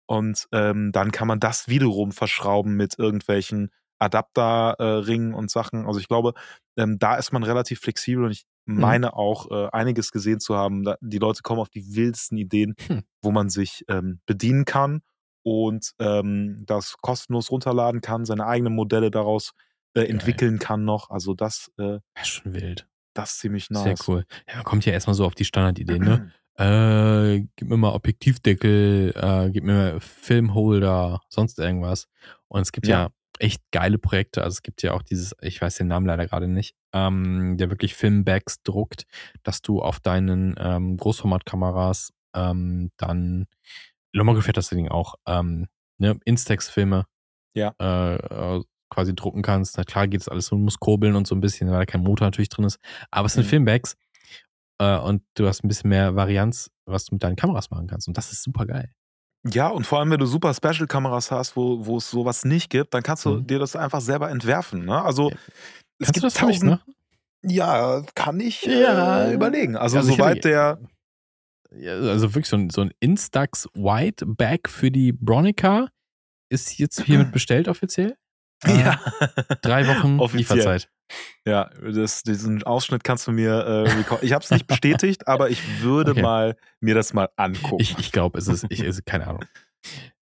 Und 0.07 0.49
ähm, 0.53 0.93
dann 0.93 1.13
kann 1.13 1.29
man 1.29 1.41
das 1.41 1.69
wiederum 1.69 2.13
verschrauben 2.13 2.77
mit 2.77 2.99
irgendwelchen 2.99 3.71
Adapterringen 3.99 5.33
äh, 5.33 5.37
und 5.37 5.51
Sachen. 5.51 5.87
Also 5.87 6.01
ich 6.01 6.09
glaube, 6.09 6.35
ähm, 6.77 6.99
da 6.99 7.17
ist 7.17 7.33
man 7.33 7.43
relativ 7.43 7.81
flexibel 7.81 8.25
und 8.25 8.31
ich 8.33 8.45
Mhm. 8.65 8.79
meine 8.81 9.17
auch 9.17 9.51
äh, 9.51 9.69
einiges 9.73 10.13
gesehen 10.13 10.39
zu 10.39 10.55
haben. 10.57 10.85
Da, 10.85 10.97
die 11.01 11.19
Leute 11.19 11.43
kommen 11.43 11.59
auf 11.59 11.69
die 11.69 11.97
wildesten 11.97 12.39
Ideen, 12.39 12.77
Hm. 12.87 13.03
wo 13.21 13.33
man 13.33 13.49
sich 13.49 13.85
ähm, 13.89 14.21
bedienen 14.25 14.65
kann 14.65 15.03
und 15.43 15.91
ähm, 15.99 16.63
das 16.65 16.95
kostenlos 17.03 17.51
runterladen 17.51 18.01
kann, 18.03 18.25
seine 18.25 18.47
eigenen 18.47 18.73
Modelle 18.77 19.11
daraus 19.11 19.51
äh, 19.95 20.03
entwickeln 20.03 20.61
kann 20.61 20.85
noch. 20.85 21.11
Also 21.11 21.35
das, 21.35 21.73
äh, 21.77 21.83
Wäre 21.83 22.03
schon 22.23 22.55
wild. 22.55 22.87
das 23.15 23.33
ist 23.33 23.41
ziemlich 23.41 23.69
nice. 23.71 23.83
Sehr 23.83 23.97
cool. 24.07 24.25
Ja, 24.49 24.55
man 24.59 24.65
kommt 24.65 24.87
ja 24.87 24.93
erstmal 24.93 25.15
so 25.15 25.27
auf 25.27 25.35
die 25.35 25.45
Standardideen, 25.45 26.03
ne? 26.05 26.33
Äh, 26.59 27.47
gib 27.57 27.69
mir 27.71 27.79
mal 27.79 27.95
Objektivdeckel, 27.95 29.15
äh, 29.17 29.51
gib 29.51 29.65
mir 29.65 29.99
Filmholder, 30.01 31.23
sonst 31.29 31.59
irgendwas. 31.59 32.09
Und 32.49 32.61
es 32.61 32.73
gibt 32.73 32.87
ja. 32.87 33.05
Ja. 33.05 33.11
Echt 33.43 33.63
geile 33.73 33.99
Projekte. 33.99 34.43
Also 34.43 34.55
es 34.57 34.63
gibt 34.63 34.83
ja 34.83 34.93
auch 34.95 35.03
dieses, 35.03 35.35
ich 35.43 35.61
weiß 35.61 35.77
den 35.77 35.89
Namen 35.89 36.07
leider 36.07 36.27
gerade 36.27 36.49
nicht, 36.49 36.75
ähm, 36.93 37.57
der 37.59 37.71
wirklich 37.71 37.95
Filmbags 37.95 38.63
druckt, 38.63 39.05
dass 39.43 39.63
du 39.63 39.83
auf 39.83 40.01
deinen 40.01 40.55
ähm, 40.59 40.97
Großformatkameras 40.97 42.13
ähm, 42.35 42.91
dann, 42.97 43.47
Lomography 44.15 44.49
hat 44.49 44.57
das 44.57 44.69
Ding 44.69 44.89
auch, 44.89 45.17
ähm, 45.27 45.67
ne, 45.99 46.19
Instax-Filme 46.25 47.07
Ja. 47.55 47.75
äh, 47.81 48.15
äh, 48.59 48.63
quasi 48.91 49.15
drucken 49.15 49.43
kannst. 49.43 49.77
Na 49.79 49.85
klar 49.85 50.07
geht 50.09 50.21
es 50.21 50.29
alles 50.29 50.47
so, 50.47 50.57
du 50.57 50.63
musst 50.63 50.81
kurbeln 50.81 51.17
und 51.17 51.27
so 51.27 51.35
ein 51.35 51.41
bisschen, 51.41 51.71
weil 51.71 51.79
da 51.81 51.87
kein 51.87 52.03
Motor 52.03 52.27
natürlich 52.27 52.49
drin 52.51 52.65
ist. 52.67 52.79
Aber 53.11 53.27
es 53.27 53.35
sind 53.35 53.45
Mhm. 53.45 53.49
Filmbags 53.49 53.97
äh, 54.81 54.99
und 54.99 55.23
du 55.35 55.47
hast 55.49 55.65
ein 55.65 55.69
bisschen 55.69 55.91
mehr 55.91 56.15
Varianz, 56.15 56.71
was 56.87 57.07
du 57.07 57.15
mit 57.15 57.23
deinen 57.23 57.37
Kameras 57.37 57.71
machen 57.71 57.87
kannst. 57.89 58.07
Und 58.09 58.17
das 58.17 58.33
ist 58.33 58.43
super 58.43 58.67
geil. 58.67 58.93
Ja, 59.45 59.69
und 59.69 59.87
vor 59.87 59.99
allem, 59.99 60.11
wenn 60.11 60.21
du 60.21 60.27
super 60.27 60.55
Special-Kameras 60.55 61.31
hast, 61.33 61.57
wo, 61.57 61.85
wo 61.85 61.97
es 61.97 62.09
sowas 62.11 62.45
nicht 62.45 62.71
gibt, 62.71 62.95
dann 62.95 63.03
kannst 63.03 63.25
du 63.25 63.31
Mhm. 63.39 63.47
dir 63.47 63.59
das 63.59 63.75
einfach 63.75 64.01
selber 64.01 64.31
entwerfen. 64.31 64.85
Ne? 64.85 65.03
Also 65.03 65.31
Ja. 65.31 65.37
es 65.99 66.07
Kannst 66.07 66.13
gibt 66.15 66.23
du 66.23 66.27
das 66.29 66.35
tausend. 66.35 66.71
machen? 66.71 66.95
Ja, 67.45 68.03
kann 68.15 68.39
ich 68.39 68.63
Ja. 68.63 69.27
äh, 69.27 69.35
überlegen. 69.35 69.77
Also, 69.77 69.97
Also 69.99 70.13
soweit 70.13 70.45
der. 70.45 70.79
Ja, 71.75 71.93
also 71.95 72.35
wirklich 72.35 72.49
so 72.49 72.57
ein, 72.57 72.71
so 72.71 72.83
ein 72.83 72.93
Instax 73.01 73.67
White 73.75 74.27
Bag 74.27 74.69
für 74.69 74.91
die 74.91 75.11
Bronica 75.13 75.89
ist 76.51 76.79
jetzt 76.79 77.01
hiermit 77.07 77.33
bestellt 77.33 77.67
offiziell. 77.67 78.15
Ja. 78.67 79.01
Drei 79.63 79.87
Wochen 79.89 80.21
Offiziell. 80.21 80.57
Lieferzeit. 80.59 80.89
Ja, 81.45 81.71
das, 81.83 82.23
diesen 82.23 82.63
Ausschnitt 82.63 83.05
kannst 83.05 83.27
du 83.27 83.33
mir 83.33 83.53
äh, 83.53 83.83
record- 83.91 84.23
Ich 84.23 84.33
habe 84.33 84.43
es 84.45 84.51
nicht 84.51 84.67
bestätigt, 84.67 85.27
aber 85.29 85.51
ich 85.51 85.83
würde 85.83 86.13
Okay. 86.13 86.23
mal 86.23 86.57
mir 86.81 86.95
das 86.95 87.13
mal 87.13 87.29
angucken. 87.37 87.83
Ich, 87.83 87.99
ich 87.99 88.13
glaube, 88.13 88.39
es 88.39 88.49
ist, 88.49 88.65
ich, 88.71 88.81
ist, 88.81 89.05
keine 89.05 89.27
Ahnung. 89.27 89.45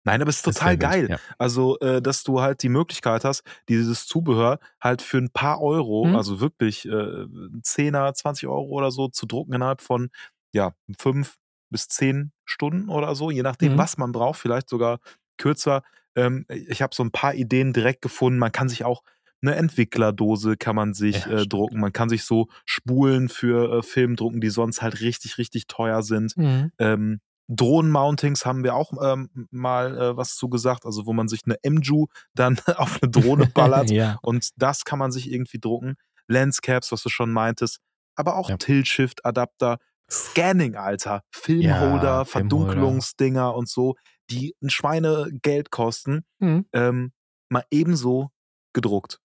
Nein, 0.04 0.22
aber 0.22 0.30
es 0.30 0.38
ist 0.38 0.48
Ist 0.48 0.54
total 0.60 0.72
wild, 0.74 0.80
geil. 0.80 1.20
Also, 1.38 1.78
äh, 1.80 2.02
dass 2.02 2.24
du 2.24 2.40
halt 2.42 2.64
die 2.64 2.70
Möglichkeit 2.70 3.26
hast, 3.26 3.44
dieses 3.68 4.06
Zubehör 4.08 4.60
halt 4.82 5.02
für 5.02 5.18
ein 5.18 5.30
paar 5.32 5.60
Euro, 5.62 6.06
Mhm. 6.06 6.16
also 6.16 6.40
wirklich 6.40 6.86
äh, 6.88 6.90
10er, 6.92 8.14
20 8.14 8.48
Euro 8.48 8.68
oder 8.70 8.92
so, 8.92 9.10
zu 9.10 9.26
drucken 9.26 9.54
innerhalb 9.54 9.82
von 9.82 10.10
ja, 10.54 10.74
fünf 10.98 11.36
bis 11.70 11.90
zehn 11.90 12.32
Stunden 12.46 12.88
oder 12.88 13.14
so, 13.16 13.30
je 13.30 13.42
nachdem, 13.44 13.74
Mhm. 13.74 13.78
was 13.78 13.98
man 13.98 14.14
braucht, 14.14 14.40
vielleicht 14.40 14.70
sogar 14.70 15.00
kürzer. 15.38 15.84
Ähm, 16.16 16.46
ich 16.50 16.82
habe 16.82 16.96
so 16.96 17.04
ein 17.04 17.12
paar 17.12 17.34
Ideen 17.34 17.74
direkt 17.74 18.02
gefunden. 18.02 18.40
Man 18.40 18.52
kann 18.52 18.70
sich 18.70 18.84
auch 18.84 19.04
eine 19.42 19.56
Entwicklerdose 19.56 20.58
kann 20.58 20.76
man 20.76 20.94
sich 20.96 21.26
Ja, 21.26 21.42
äh, 21.42 21.48
drucken. 21.48 21.80
Man 21.80 21.94
kann 21.94 22.10
sich 22.10 22.24
so 22.24 22.48
Spulen 22.66 23.30
für 23.30 23.78
äh, 23.78 23.84
Film 23.84 24.16
drucken, 24.16 24.42
die 24.42 24.50
sonst 24.50 24.82
halt 24.82 25.00
richtig, 25.02 25.38
richtig 25.38 25.68
teuer 25.68 26.02
sind. 26.02 26.36
Mhm. 26.38 26.72
Ähm, 26.80 27.20
Drohnen-Mountings 27.50 28.46
haben 28.46 28.64
wir 28.64 28.76
auch 28.76 28.92
ähm, 29.02 29.30
mal 29.52 29.98
äh, 29.98 30.18
was 30.18 30.36
zugesagt, 30.36 30.86
also 30.86 31.06
wo 31.06 31.14
man 31.14 31.28
sich 31.28 31.42
eine 31.46 31.58
MJU 31.64 32.08
dann 32.34 32.58
auf 32.76 33.02
eine 33.02 33.12
Drohne 33.12 33.46
ballert 33.54 33.90
ja. 33.90 34.18
und 34.22 34.50
das 34.58 34.86
kann 34.86 35.00
man 35.00 35.12
sich 35.12 35.32
irgendwie 35.32 35.60
drucken. 35.60 35.96
Lenscaps, 36.28 36.92
was 36.92 37.04
du 37.04 37.10
schon 37.10 37.32
meintest, 37.32 37.80
aber 38.16 38.36
auch 38.36 38.50
Ja. 38.50 38.58
Tilt-Shift-Adapter, 38.58 39.78
Scanning, 40.12 40.76
Alter, 40.76 41.22
Filmholder, 41.32 41.64
Ja, 41.70 42.26
Filmholder. 42.26 42.26
Verdunklungsdinger 42.26 43.56
und 43.56 43.70
so, 43.70 43.96
die 44.30 44.56
ein 44.62 44.70
Schweinegeld 44.70 45.72
kosten, 45.72 46.24
Mhm. 46.40 46.66
ähm, 46.74 47.12
mal 47.50 47.64
ebenso 47.72 48.30
gedruckt. 48.74 49.20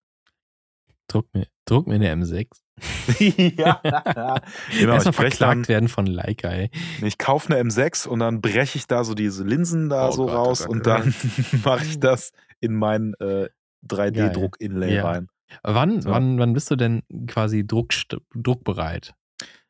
Druck, 1.08 1.26
mir, 1.34 1.46
druck 1.66 1.86
mir 1.86 1.96
eine 1.96 2.10
M6. 2.14 2.48
ja. 3.58 3.80
Genau, 3.82 4.36
ich 4.70 4.80
Erstmal 4.80 5.02
brech 5.02 5.04
dann, 5.04 5.12
verklagt 5.12 5.68
werden 5.68 5.88
von 5.88 6.06
Leica, 6.06 6.48
ey. 6.48 6.70
ich 7.02 7.18
kaufe 7.18 7.52
eine 7.52 7.68
M6 7.68 8.06
und 8.08 8.20
dann 8.20 8.40
breche 8.40 8.78
ich 8.78 8.86
da 8.86 9.04
so 9.04 9.14
diese 9.14 9.44
Linsen 9.44 9.88
da 9.90 10.08
Oh 10.08 10.12
so 10.12 10.26
Gott, 10.26 10.34
oh 10.34 10.36
raus 10.36 10.60
Gott, 10.60 10.68
und 10.70 10.80
oh 10.80 10.84
dann 10.84 11.14
mache 11.64 11.84
ich 11.84 11.98
das 12.00 12.32
in 12.60 12.74
mein 12.74 13.14
äh, 13.20 13.48
3D-Druck-Inlay 13.86 14.94
Ja. 14.96 15.04
rein. 15.04 15.28
Wann, 15.62 16.00
So. 16.00 16.10
wann, 16.10 16.38
wann 16.38 16.54
bist 16.54 16.70
du 16.70 16.76
denn 16.76 17.02
quasi 17.26 17.60
druckst- 17.60 18.16
druckbereit? 18.34 19.12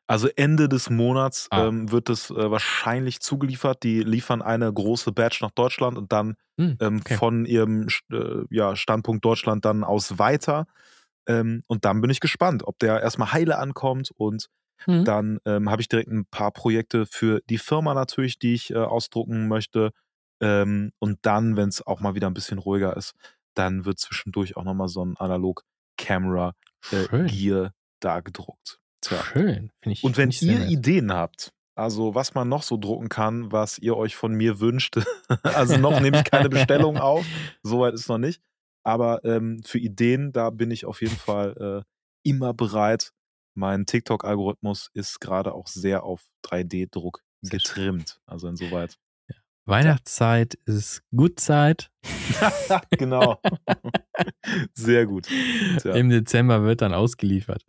Also 0.07 0.27
Ende 0.35 0.67
des 0.69 0.89
Monats 0.89 1.49
Ah. 1.51 1.69
ähm, 1.69 1.91
wird 1.91 2.09
es 2.09 2.29
äh, 2.29 2.51
wahrscheinlich 2.51 3.21
zugeliefert. 3.21 3.83
Die 3.83 4.01
liefern 4.03 4.41
eine 4.41 4.71
große 4.71 5.11
Batch 5.11 5.41
nach 5.41 5.51
Deutschland 5.51 5.97
und 5.97 6.11
dann 6.11 6.35
Hm, 6.59 6.79
ähm, 6.81 7.01
okay. 7.01 7.19
von 7.19 7.45
ihrem 7.45 7.87
äh, 8.11 8.43
ja, 8.49 8.75
Standpunkt 8.75 9.23
Deutschland 9.25 9.65
dann 9.65 9.83
aus 9.83 10.19
weiter. 10.19 10.65
Ähm, 11.27 11.63
und 11.67 11.85
dann 11.85 12.01
bin 12.01 12.09
ich 12.11 12.19
gespannt, 12.19 12.63
ob 12.65 12.79
der 12.79 13.01
erstmal 13.01 13.31
heile 13.33 13.57
ankommt 13.59 14.11
und 14.15 14.47
Mhm. 14.87 15.05
dann 15.05 15.39
ähm, 15.45 15.69
habe 15.71 15.81
ich 15.81 15.89
direkt 15.89 16.09
ein 16.11 16.25
paar 16.27 16.51
Projekte 16.51 17.05
für 17.07 17.41
die 17.49 17.57
Firma 17.59 17.93
natürlich, 17.93 18.39
die 18.39 18.53
ich 18.55 18.71
äh, 18.71 18.77
ausdrucken 18.77 19.47
möchte. 19.49 19.91
Ähm, 20.41 20.91
und 20.99 21.19
dann, 21.23 21.57
wenn 21.57 21.69
es 21.69 21.85
auch 21.85 21.99
mal 22.01 22.15
wieder 22.15 22.27
ein 22.29 22.33
bisschen 22.35 22.59
ruhiger 22.59 22.97
ist, 22.97 23.13
dann 23.55 23.85
wird 23.85 23.99
zwischendurch 23.99 24.57
auch 24.57 24.63
nochmal 24.65 24.89
so 24.89 25.03
ein 25.05 25.17
Analog-Camera-Gear 25.17 26.55
Schön. 26.81 27.33
da 28.01 28.19
gedruckt. 28.21 28.79
Schön. 29.05 29.71
Finde 29.81 29.93
ich, 29.93 30.03
Und 30.03 30.17
wenn 30.17 30.29
ich 30.29 30.41
ihr 30.41 30.59
nett. 30.59 30.69
Ideen 30.71 31.11
habt, 31.13 31.53
also 31.75 32.13
was 32.15 32.33
man 32.33 32.49
noch 32.49 32.63
so 32.63 32.77
drucken 32.77 33.09
kann, 33.09 33.51
was 33.51 33.79
ihr 33.79 33.97
euch 33.97 34.15
von 34.15 34.33
mir 34.33 34.59
wünscht, 34.59 34.97
also 35.43 35.77
noch 35.77 35.99
nehme 35.99 36.17
ich 36.19 36.23
keine 36.23 36.49
Bestellung 36.49 36.97
auf, 36.99 37.25
soweit 37.63 37.93
ist 37.93 38.07
noch 38.09 38.17
nicht. 38.17 38.41
Aber 38.85 39.23
ähm, 39.23 39.61
für 39.63 39.79
Ideen, 39.79 40.33
da 40.33 40.49
bin 40.49 40.69
ich 40.69 40.85
auf 40.85 41.01
jeden 41.01 41.15
Fall 41.15 41.83
äh, 41.85 42.29
immer 42.29 42.53
bereit. 42.53 43.11
Mein 43.55 43.85
TikTok-Algorithmus 43.85 44.89
ist 44.93 45.19
gerade 45.21 45.53
auch 45.53 45.67
sehr 45.67 46.03
auf 46.03 46.25
3D-Druck 46.45 47.21
Sehr 47.41 47.59
schön. 47.59 47.75
getrimmt. 47.75 48.19
Also 48.25 48.47
insoweit. 48.47 48.97
Weihnachtszeit 49.65 50.55
ist 50.65 51.03
Gutzeit. 51.15 51.89
genau. 52.91 53.39
Sehr 54.73 55.05
gut. 55.05 55.27
Tja. 55.79 55.93
Im 55.95 56.09
Dezember 56.09 56.63
wird 56.63 56.81
dann 56.81 56.93
ausgeliefert. 56.93 57.63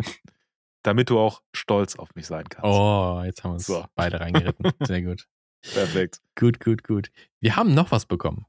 Damit 0.85 1.11
du 1.11 1.19
auch 1.19 1.43
stolz 1.53 1.97
auf 1.97 2.15
mich 2.15 2.27
sein 2.27 2.49
kannst. 2.49 2.65
Oh, 2.67 3.21
jetzt 3.25 3.43
haben 3.43 3.51
wir 3.51 3.55
uns 3.55 3.67
So. 3.67 3.85
beide 3.97 4.21
reingeritten. 4.21 4.71
Sehr 4.83 5.03
gut. 5.03 5.27
Perfekt. 5.63 6.21
Gut, 6.39 6.61
gut, 6.61 6.85
gut. 6.85 7.09
Wir 7.41 7.57
haben 7.57 7.75
noch 7.75 7.91
was 7.91 8.07
bekommen. 8.07 8.47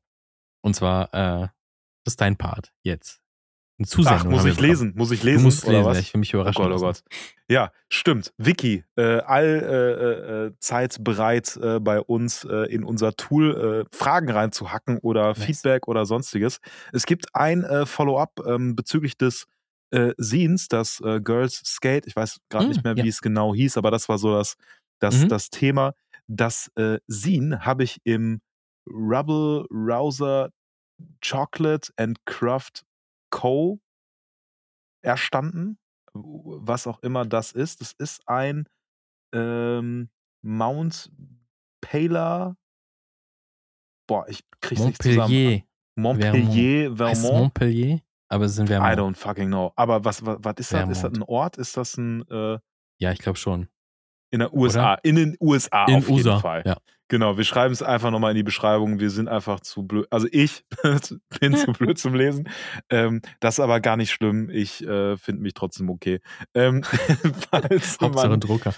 Und 0.61 0.75
zwar, 0.75 1.05
äh, 1.13 1.47
das 2.03 2.13
ist 2.13 2.21
dein 2.21 2.35
Part 2.37 2.71
jetzt. 2.83 3.21
Eine 3.77 3.87
Zusendung. 3.87 4.27
Ach, 4.27 4.31
muss 4.31 4.45
ich 4.45 4.59
lesen? 4.59 4.93
Muss 4.95 5.11
ich 5.11 5.19
Du 5.21 5.25
lesen? 5.27 5.43
musst 5.43 5.65
oder 5.65 5.79
lesen, 5.79 5.85
was? 5.89 5.99
ich 5.99 6.13
will 6.13 6.19
mich 6.19 6.33
Oh 6.33 6.37
überraschen. 6.39 6.63
Gott, 6.63 6.73
oh. 6.73 6.79
Gott. 6.79 7.03
Ja, 7.49 7.71
stimmt. 7.89 8.33
Vicky, 8.37 8.85
äh, 8.95 9.19
all 9.19 9.43
äh, 9.45 10.45
äh, 10.47 10.51
Zeit 10.59 10.97
bereit, 11.03 11.57
äh, 11.61 11.79
bei 11.81 11.99
uns 11.99 12.45
äh, 12.45 12.71
in 12.73 12.83
unser 12.85 13.15
Tool 13.17 13.85
äh, 13.91 13.95
Fragen 13.95 14.29
reinzuhacken 14.31 14.97
oder 14.99 15.29
Nice. 15.29 15.43
Feedback 15.45 15.87
oder 15.89 16.05
sonstiges. 16.05 16.59
Es 16.93 17.05
gibt 17.05 17.27
ein 17.35 17.63
äh, 17.65 17.85
Follow-up 17.85 18.39
ähm, 18.47 18.75
bezüglich 18.77 19.17
des 19.17 19.45
äh, 19.95 20.13
Scenes, 20.21 20.67
das 20.67 21.01
äh, 21.01 21.21
Girls 21.21 21.61
Skate. 21.65 22.07
Ich 22.07 22.15
weiß 22.15 22.39
gerade 22.49 22.67
Mm, 22.67 22.69
nicht 22.69 22.83
mehr, 22.83 22.95
wie 22.97 22.99
ja. 23.01 23.05
es 23.09 23.21
genau 23.21 23.55
hieß, 23.55 23.77
aber 23.77 23.91
das 23.91 24.09
war 24.09 24.17
so 24.17 24.33
das, 24.35 24.55
das, 25.01 25.23
Mhm. 25.23 25.29
das 25.29 25.49
Thema. 25.49 25.93
Das 26.27 26.71
äh, 26.75 26.99
Scene 27.09 27.65
habe 27.65 27.83
ich 27.83 27.99
im 28.03 28.41
Rubble 28.89 29.65
Rouser 29.71 30.51
Chocolate 31.23 31.91
and 31.97 32.17
Craft 32.25 32.83
Co. 33.31 33.79
erstanden, 35.03 35.77
was 36.13 36.87
auch 36.87 36.99
immer 37.03 37.25
das 37.25 37.51
ist. 37.51 37.81
Es 37.81 37.93
ist 37.97 38.27
ein 38.27 38.67
ähm, 39.33 40.09
Mount 40.43 41.11
Paler. 41.81 42.55
Boah, 44.07 44.27
ich 44.29 44.43
krieg's 44.61 44.81
nicht 44.81 45.01
zusammen. 45.03 45.63
Montpellier. 45.95 46.43
Montpellier, 46.43 46.95
Vermont. 46.95 47.37
Montpellier? 47.39 47.99
Aber 48.27 48.49
sind 48.49 48.65
I 48.69 48.73
Vermont. 48.73 48.97
don't 48.99 49.15
fucking 49.17 49.47
know. 49.47 49.71
Aber 49.75 50.03
was, 50.05 50.25
was, 50.25 50.37
was 50.41 50.55
ist 50.57 50.73
das? 50.73 50.89
Ist 50.89 51.03
das 51.03 51.13
ein 51.13 51.23
Ort? 51.23 51.57
Ist 51.57 51.77
das 51.77 51.97
ein 51.97 52.27
äh, 52.29 52.57
Ja, 52.99 53.11
ich 53.11 53.19
glaube 53.19 53.37
schon. 53.37 53.67
in 54.31 54.39
der 54.39 54.53
USA? 54.53 54.95
In 55.03 55.15
den 55.15 55.37
USA 55.39 55.85
In 55.85 55.95
auf 55.97 56.09
jeden 56.09 56.13
USA. 56.27 56.39
Fall. 56.39 56.63
Ja. 56.65 56.77
Genau, 57.07 57.37
wir 57.37 57.43
schreiben 57.43 57.71
es 57.71 57.83
einfach 57.83 58.09
nochmal 58.09 58.31
in 58.31 58.35
die 58.37 58.41
Beschreibung. 58.43 58.99
Wir 58.99 59.11
sind 59.11 59.27
einfach 59.27 59.59
zu 59.59 59.83
blöd. 59.85 60.07
Also 60.09 60.27
ich 60.31 60.63
bin 61.39 61.55
zu 61.55 61.71
blöd 61.71 61.99
zum 61.99 62.15
Lesen. 62.15 62.49
Ähm, 62.89 63.21
das 63.39 63.55
ist 63.55 63.59
aber 63.59 63.79
gar 63.79 63.95
nicht 63.95 64.09
schlimm. 64.11 64.49
Ich 64.49 64.83
äh, 64.83 65.15
finde 65.17 65.43
mich 65.43 65.53
trotzdem 65.53 65.89
okay. 65.91 66.19
Ähm, 66.55 66.81
Hauptsache 67.53 68.27
man, 68.29 68.39
Drucker. 68.39 68.73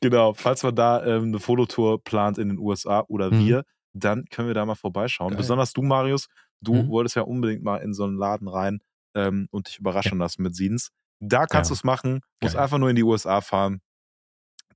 genau, 0.00 0.34
falls 0.34 0.62
man 0.64 0.74
da 0.74 1.04
ähm, 1.06 1.24
eine 1.24 1.38
Fototour 1.38 2.02
plant 2.02 2.38
in 2.38 2.48
den 2.48 2.58
USA 2.58 3.04
oder 3.08 3.30
Mhm. 3.32 3.46
wir, 3.46 3.64
dann 3.92 4.24
können 4.30 4.48
wir 4.48 4.54
da 4.54 4.66
mal 4.66 4.74
vorbeischauen. 4.74 5.30
Geil. 5.30 5.38
Besonders 5.38 5.72
du, 5.72 5.82
Marius, 5.82 6.26
du 6.60 6.74
Mhm. 6.74 6.88
wolltest 6.88 7.14
ja 7.16 7.22
unbedingt 7.22 7.62
mal 7.62 7.76
in 7.78 7.94
so 7.94 8.02
einen 8.04 8.16
Laden 8.16 8.48
rein 8.48 8.80
ähm, 9.18 9.46
und 9.50 9.68
dich 9.68 9.78
überraschen 9.78 10.18
lassen 10.18 10.42
mit 10.42 10.54
Scenes. 10.54 10.90
Da 11.20 11.46
kannst 11.46 11.70
Ja. 11.70 11.74
du 11.74 11.78
es 11.78 11.84
machen. 11.84 12.20
Musst 12.40 12.54
Geil. 12.54 12.62
einfach 12.62 12.78
nur 12.78 12.90
in 12.90 12.96
die 12.96 13.02
USA 13.02 13.40
fahren. 13.40 13.80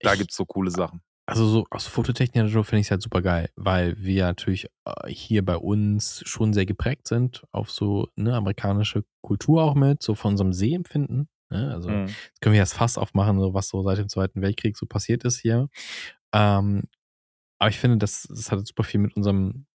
Da 0.01 0.17
gibt 0.17 0.31
es 0.33 0.37
so 0.37 0.45
coole 0.45 0.71
Sachen. 0.71 1.01
Also 1.27 1.47
so 1.47 1.67
aus 1.71 1.87
fototechnischer 1.87 2.45
Natur 2.47 2.65
finde 2.65 2.81
ich 2.81 2.89
es 2.89 2.91
halt 2.91 3.01
super 3.03 3.23
geil, 3.23 3.49
weil 3.55 3.97
wir 4.03 4.25
natürlich 4.27 4.67
äh, 4.85 5.09
hier 5.09 5.45
bei 5.45 5.57
uns 5.57 6.21
schon 6.27 6.53
sehr 6.53 6.67
geprägt 6.67 7.07
sind 7.07 7.45
auf 7.53 7.71
so 7.71 8.09
ne, 8.17 8.35
amerikanische 8.35 9.05
Kultur 9.23 9.63
auch 9.63 9.77
mit, 9.77 10.03
so 10.03 10.17
von 10.17 10.33
unserem 10.33 10.53
Sehempfinden. 10.53 11.29
Ne? 11.49 11.71
Also 11.73 11.89
Mhm. 11.91 12.07
Können 12.41 12.55
wir 12.55 12.61
das 12.61 12.73
Fass 12.73 12.99
aufmachen, 12.99 13.39
so 13.39 13.55
was 13.55 13.69
so 13.69 13.83
seit 13.85 13.99
dem 13.99 14.09
Zweiten 14.09 14.43
Weltkrieg 14.43 14.77
so 14.77 14.87
passiert 14.87 15.23
ist 15.23 15.39
hier. 15.39 15.69
Ähm, 16.35 16.83
aber 17.61 17.71
ich 17.71 17.79
finde, 17.79 17.99
das, 17.99 18.27
das 18.29 18.51
hat 18.51 18.67
super 18.67 18.83
viel 18.83 18.99
mit 18.99 19.15
unserem, 19.15 19.67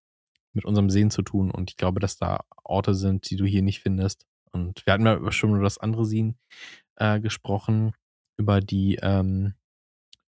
mit 0.51 0.65
unserem 0.65 0.89
Sehen 0.89 1.11
zu 1.11 1.22
tun 1.22 1.49
und 1.49 1.70
ich 1.70 1.78
glaube, 1.78 2.01
dass 2.01 2.18
da 2.18 2.41
Orte 2.65 2.93
sind, 2.93 3.30
die 3.30 3.38
du 3.38 3.45
hier 3.45 3.61
nicht 3.61 3.80
findest. 3.80 4.26
Und 4.52 4.86
wir 4.86 4.93
hatten 4.93 5.06
ja 5.06 5.32
schon 5.32 5.52
über 5.56 5.64
das 5.64 5.78
andere 5.78 6.06
Sehen 6.06 6.38
äh, 6.95 7.20
gesprochen, 7.20 7.93
über 8.38 8.60
die, 8.62 8.95
ähm, 9.02 9.54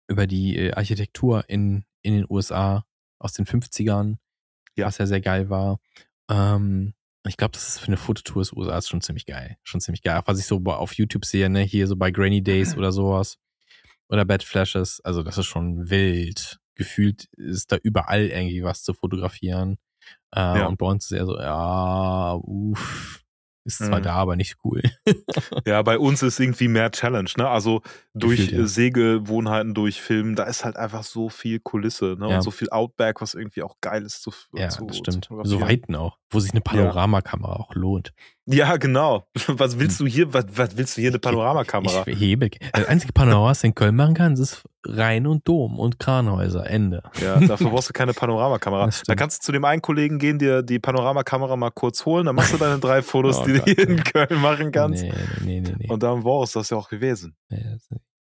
über 0.08 0.28
die 0.28 0.58
äh, 0.58 0.74
Architektur 0.74 1.44
in, 1.50 1.84
in 2.02 2.14
den 2.14 2.26
USA 2.30 2.86
aus 3.20 3.34
den 3.34 3.46
50ern, 3.46 4.18
Ja. 4.76 4.88
was 4.88 4.98
ja 4.98 5.06
sehr 5.06 5.22
geil 5.22 5.50
war. 5.50 5.80
Ähm, 6.30 6.94
ich 7.28 7.38
glaube, 7.38 7.52
das 7.52 7.68
ist 7.68 7.80
für 7.80 7.88
eine 7.88 7.98
Fototour 7.98 8.42
des 8.42 8.54
USA 8.54 8.78
ist 8.78 8.88
schon 8.88 9.02
ziemlich 9.02 9.26
geil. 9.26 9.58
Schon 9.64 9.82
ziemlich 9.82 10.02
geil. 10.02 10.18
Auch 10.18 10.28
was 10.28 10.40
ich 10.40 10.46
so 10.46 10.58
auf 10.66 10.94
YouTube 10.94 11.26
sehe, 11.26 11.50
ne, 11.50 11.62
hier 11.62 11.86
so 11.88 11.96
bei 11.96 12.12
Grainy 12.12 12.42
Days 12.42 12.78
oder 12.78 12.92
sowas. 12.92 13.38
Oder 14.08 14.26
Bad 14.26 14.42
Flashes. 14.44 15.02
Also, 15.02 15.22
das 15.22 15.38
ist 15.38 15.46
schon 15.46 15.90
wild. 15.90 16.60
Gefühlt 16.76 17.26
ist 17.34 17.72
da 17.72 17.78
überall 17.84 18.28
irgendwie 18.28 18.64
was 18.64 18.84
zu 18.84 18.94
fotografieren. 18.94 19.78
Äh, 20.34 20.40
Ja. 20.60 20.66
Und 20.68 20.78
bei 20.78 20.86
uns 20.88 21.06
ist 21.06 21.12
eher 21.12 21.26
so, 21.26 21.38
ja, 21.38 22.34
uff. 22.42 23.22
Ist 23.70 23.86
zwar 23.86 24.00
Mhm. 24.00 24.04
da, 24.04 24.16
aber 24.16 24.36
nicht 24.36 24.58
cool. 24.64 24.82
Ja, 25.66 25.82
bei 25.82 25.98
uns 26.00 26.22
ist 26.24 26.40
irgendwie 26.40 26.68
mehr 26.68 26.92
Challenge, 26.92 27.30
ne? 27.38 27.48
Also 27.48 27.82
durch 28.14 28.38
Gefühlt, 28.40 28.52
ja. 28.58 28.64
äh, 28.64 28.68
Sägewohnheiten, 28.68 29.74
durch 29.74 30.02
Filmen, 30.02 30.36
da 30.36 30.44
ist 30.44 30.66
halt 30.66 30.76
einfach 30.78 31.04
so 31.04 31.30
viel 31.30 31.60
Kulisse, 31.60 32.16
ne? 32.20 32.30
Ja. 32.30 32.36
Und 32.38 32.42
so 32.42 32.52
viel 32.52 32.70
Outback, 32.70 33.22
was 33.22 33.34
irgendwie 33.34 33.64
auch 33.64 33.76
geil 33.82 34.04
ist 34.04 34.22
zu, 34.22 34.32
ja, 34.54 34.70
zu 34.70 34.86
das 34.86 34.98
stimmt. 34.98 35.26
zu 35.26 35.40
So. 35.44 35.62
Weiten 35.62 35.96
auch, 35.96 36.18
wo 36.30 36.40
sich 36.40 36.52
eine 36.52 36.62
Panoramakamera 36.62 37.54
auch 37.54 37.74
lohnt. 37.76 38.14
Ja, 38.52 38.78
genau. 38.78 39.28
Was 39.48 39.78
willst 39.78 40.00
du 40.00 40.08
hier, 40.08 40.34
was, 40.34 40.46
was 40.56 40.76
willst 40.76 40.98
du 40.98 41.02
hier 41.02 41.12
eine 41.12 41.20
Panoramakamera? 41.20 42.04
Ich 42.08 42.20
hebe. 42.20 42.50
Das 42.74 42.88
einzige 42.88 43.14
Panorama, 43.14 43.50
was 43.52 43.62
du 43.62 43.68
in 43.68 43.76
Köln 43.76 43.96
machen 43.96 44.16
kannst, 44.16 44.42
ist 44.42 44.64
Rhein 44.86 45.28
und 45.28 45.48
Dom 45.48 45.78
und 45.78 46.00
Kranhäuser. 46.00 46.68
Ende. 46.68 47.04
Ja, 47.22 47.40
dafür 47.40 47.70
brauchst 47.70 47.90
du 47.90 47.94
keine 47.94 48.14
Panoramakamera. 48.14 48.90
Da 49.06 49.16
kannst 49.16 49.44
du 49.44 49.46
zu 49.46 49.52
dem 49.52 49.66
einen 49.66 49.82
Kollegen 49.82 50.18
gehen, 50.18 50.40
dir 50.40 50.64
die 50.64 50.80
Panoramakamera 50.80 51.56
mal 51.58 51.70
kurz 51.70 52.06
holen, 52.06 52.26
dann 52.26 52.36
machst 52.36 52.54
du 52.54 52.58
deine 52.58 52.80
drei 52.80 53.02
Fotos, 53.04 53.40
Oh 53.40 53.46
die 53.46 53.54
du 53.54 53.60
Gott, 53.60 53.70
hier 53.70 53.88
in 53.88 53.96
nee. 53.96 54.02
Köln 54.02 54.42
machen 54.42 54.72
kannst. 54.72 55.04
Nee, 55.04 55.14
nee, 55.44 55.60
nee, 55.62 55.76
nee. 55.78 55.88
Und 55.88 56.02
dann 56.02 56.24
war 56.24 56.44
es 56.44 56.54
das 56.54 56.72
ja 56.72 56.78
auch 56.78 56.90
gewesen. 56.90 57.36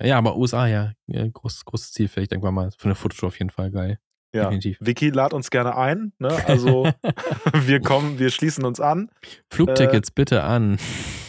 ja, 0.02 0.18
aber 0.18 0.36
USA, 0.36 0.66
ja. 0.66 0.92
ja 1.06 1.26
großes, 1.28 1.64
großes 1.64 1.92
Ziel 1.92 2.08
vielleicht 2.08 2.32
irgendwann 2.32 2.54
mal. 2.54 2.70
Für 2.76 2.86
eine 2.86 2.94
Fototour 2.96 3.28
auf 3.28 3.38
jeden 3.38 3.50
Fall 3.50 3.70
geil. 3.70 3.98
Ja. 4.36 4.44
Definitiv. 4.44 4.78
Vicky, 4.80 5.10
lad 5.10 5.32
uns 5.32 5.50
gerne 5.50 5.76
ein. 5.76 6.12
Ne? 6.18 6.28
Also 6.46 6.84
wir 7.52 7.80
kommen, 7.80 8.18
wir 8.18 8.30
schließen 8.30 8.64
uns 8.64 8.80
an. 8.80 9.10
Flugtickets 9.50 10.10
bitte 10.10 10.42
an. 10.44 10.78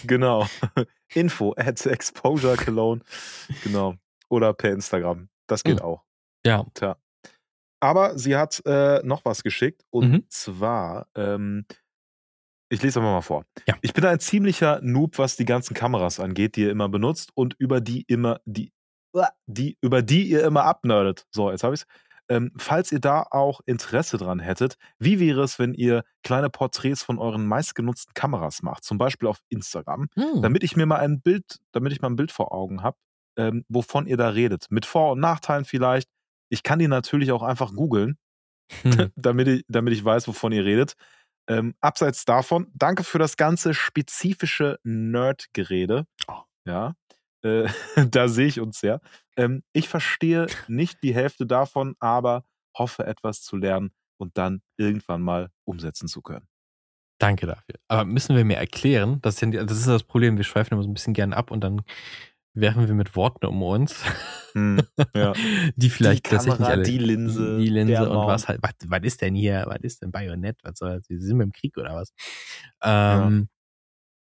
Genau. 0.05 0.45
Info 1.13 1.53
at 1.57 1.85
Exposure 1.85 2.57
Cologne. 2.57 3.01
Genau. 3.63 3.95
Oder 4.29 4.53
per 4.53 4.71
Instagram. 4.71 5.29
Das 5.47 5.63
geht 5.63 5.79
Hm. 5.79 5.85
auch. 5.85 6.03
Ja. 6.45 6.65
Tja. 6.73 6.97
Aber 7.79 8.17
sie 8.17 8.35
hat 8.35 8.61
äh, 8.65 9.01
noch 9.03 9.23
was 9.25 9.43
geschickt. 9.43 9.83
Und 9.89 10.09
Mhm. 10.11 10.23
zwar, 10.29 11.07
ähm, 11.15 11.65
ich 12.69 12.81
lese 12.81 12.99
einfach 12.99 13.11
mal 13.11 13.21
vor. 13.21 13.45
Ja. 13.67 13.75
Ich 13.81 13.93
bin 13.93 14.03
ein 14.05 14.19
ziemlicher 14.19 14.81
Noob, 14.81 15.17
was 15.19 15.37
die 15.37 15.45
ganzen 15.45 15.73
Kameras 15.73 16.19
angeht, 16.19 16.55
die 16.55 16.63
ihr 16.63 16.71
immer 16.71 16.89
benutzt 16.89 17.31
und 17.35 17.55
über 17.59 17.79
die 17.79 18.01
immer, 18.07 18.41
die, 18.45 18.73
die, 19.45 19.77
über 19.81 20.01
die 20.01 20.27
ihr 20.27 20.43
immer 20.43 20.63
abnerdet. 20.65 21.25
So, 21.31 21.49
jetzt 21.51 21.63
habe 21.63 21.75
ich 21.75 21.81
es. 21.81 21.87
Ähm, 22.29 22.51
falls 22.57 22.91
ihr 22.91 22.99
da 22.99 23.23
auch 23.31 23.61
Interesse 23.65 24.17
dran 24.17 24.39
hättet, 24.39 24.77
wie 24.99 25.19
wäre 25.19 25.43
es, 25.43 25.59
wenn 25.59 25.73
ihr 25.73 26.03
kleine 26.23 26.49
Porträts 26.49 27.03
von 27.03 27.19
euren 27.19 27.47
meistgenutzten 27.47 28.13
Kameras 28.13 28.63
macht, 28.63 28.83
zum 28.83 28.97
Beispiel 28.97 29.27
auf 29.29 29.39
Instagram, 29.49 30.09
Hm. 30.15 30.41
damit 30.41 30.63
ich 30.63 30.75
mir 30.75 30.85
mal 30.85 30.99
ein 30.99 31.21
Bild, 31.21 31.59
damit 31.71 31.93
ich 31.93 32.01
mal 32.01 32.09
ein 32.09 32.15
Bild 32.17 32.31
vor 32.31 32.51
Augen 32.53 32.83
habe, 32.83 32.97
ähm, 33.37 33.63
wovon 33.69 34.07
ihr 34.07 34.17
da 34.17 34.29
redet. 34.29 34.67
Mit 34.71 34.85
Vor- 34.85 35.13
und 35.13 35.19
Nachteilen 35.19 35.65
vielleicht. 35.65 36.09
Ich 36.49 36.63
kann 36.63 36.79
die 36.79 36.87
natürlich 36.89 37.31
auch 37.31 37.43
einfach 37.43 37.73
googeln, 37.73 38.17
Hm. 38.83 38.91
damit 39.15 39.47
ich, 39.47 39.65
damit 39.69 39.93
ich 39.93 40.03
weiß, 40.03 40.27
wovon 40.27 40.51
ihr 40.51 40.65
redet. 40.65 40.93
Ähm, 41.49 41.75
abseits 41.81 42.25
davon, 42.25 42.67
danke 42.73 43.03
für 43.05 43.19
das 43.19 43.37
ganze 43.37 43.73
spezifische 43.73 44.79
Nerd-Gerede. 44.83 46.05
Oh. 46.27 46.41
Ja, 46.65 46.93
äh, 47.43 47.67
da 48.11 48.27
sehe 48.27 48.47
ich 48.47 48.59
uns 48.59 48.79
sehr. 48.79 49.01
Ähm, 49.35 49.63
ich 49.73 49.89
verstehe 49.89 50.47
nicht 50.67 51.03
die 51.03 51.13
Hälfte 51.13 51.45
davon, 51.45 51.95
aber 51.99 52.43
hoffe 52.77 53.05
etwas 53.05 53.41
zu 53.41 53.57
lernen 53.57 53.91
und 54.17 54.37
dann 54.37 54.61
irgendwann 54.77 55.21
mal 55.21 55.49
umsetzen 55.65 56.07
zu 56.07 56.21
können. 56.21 56.47
Danke 57.19 57.47
dafür. 57.47 57.75
Aber 57.87 58.05
müssen 58.05 58.35
wir 58.35 58.45
mir 58.45 58.57
erklären, 58.57 59.19
das, 59.21 59.37
sind, 59.37 59.55
das 59.55 59.71
ist 59.71 59.87
das 59.87 60.03
Problem, 60.03 60.37
wir 60.37 60.43
schweifen 60.43 60.73
immer 60.73 60.83
so 60.83 60.89
ein 60.89 60.93
bisschen 60.93 61.13
gern 61.13 61.33
ab 61.33 61.49
und 61.49 61.63
dann 61.63 61.81
werfen 62.53 62.87
wir 62.87 62.93
mit 62.93 63.15
Worten 63.15 63.45
um 63.45 63.61
uns, 63.61 64.03
Hm, 64.53 64.81
ja. 65.13 65.33
die 65.75 65.89
vielleicht 65.89 66.25
die 66.25 66.35
Kamera, 66.35 66.65
alle, 66.65 66.83
die 66.83 66.97
Linse, 66.97 67.57
die 67.59 67.69
Linse 67.69 68.09
und 68.09 68.25
was 68.25 68.47
halt, 68.47 68.59
was, 68.63 68.73
was 68.87 69.01
ist 69.03 69.21
denn 69.21 69.35
hier, 69.35 69.65
was 69.67 69.79
ist 69.81 70.01
denn 70.01 70.11
Bajonett, 70.11 70.57
was 70.63 70.79
soll 70.79 70.97
das, 70.97 71.09
wir 71.09 71.19
sind 71.19 71.39
im 71.39 71.51
Krieg 71.51 71.77
oder 71.77 71.93
was? 71.95 72.13
Ähm, 72.81 73.49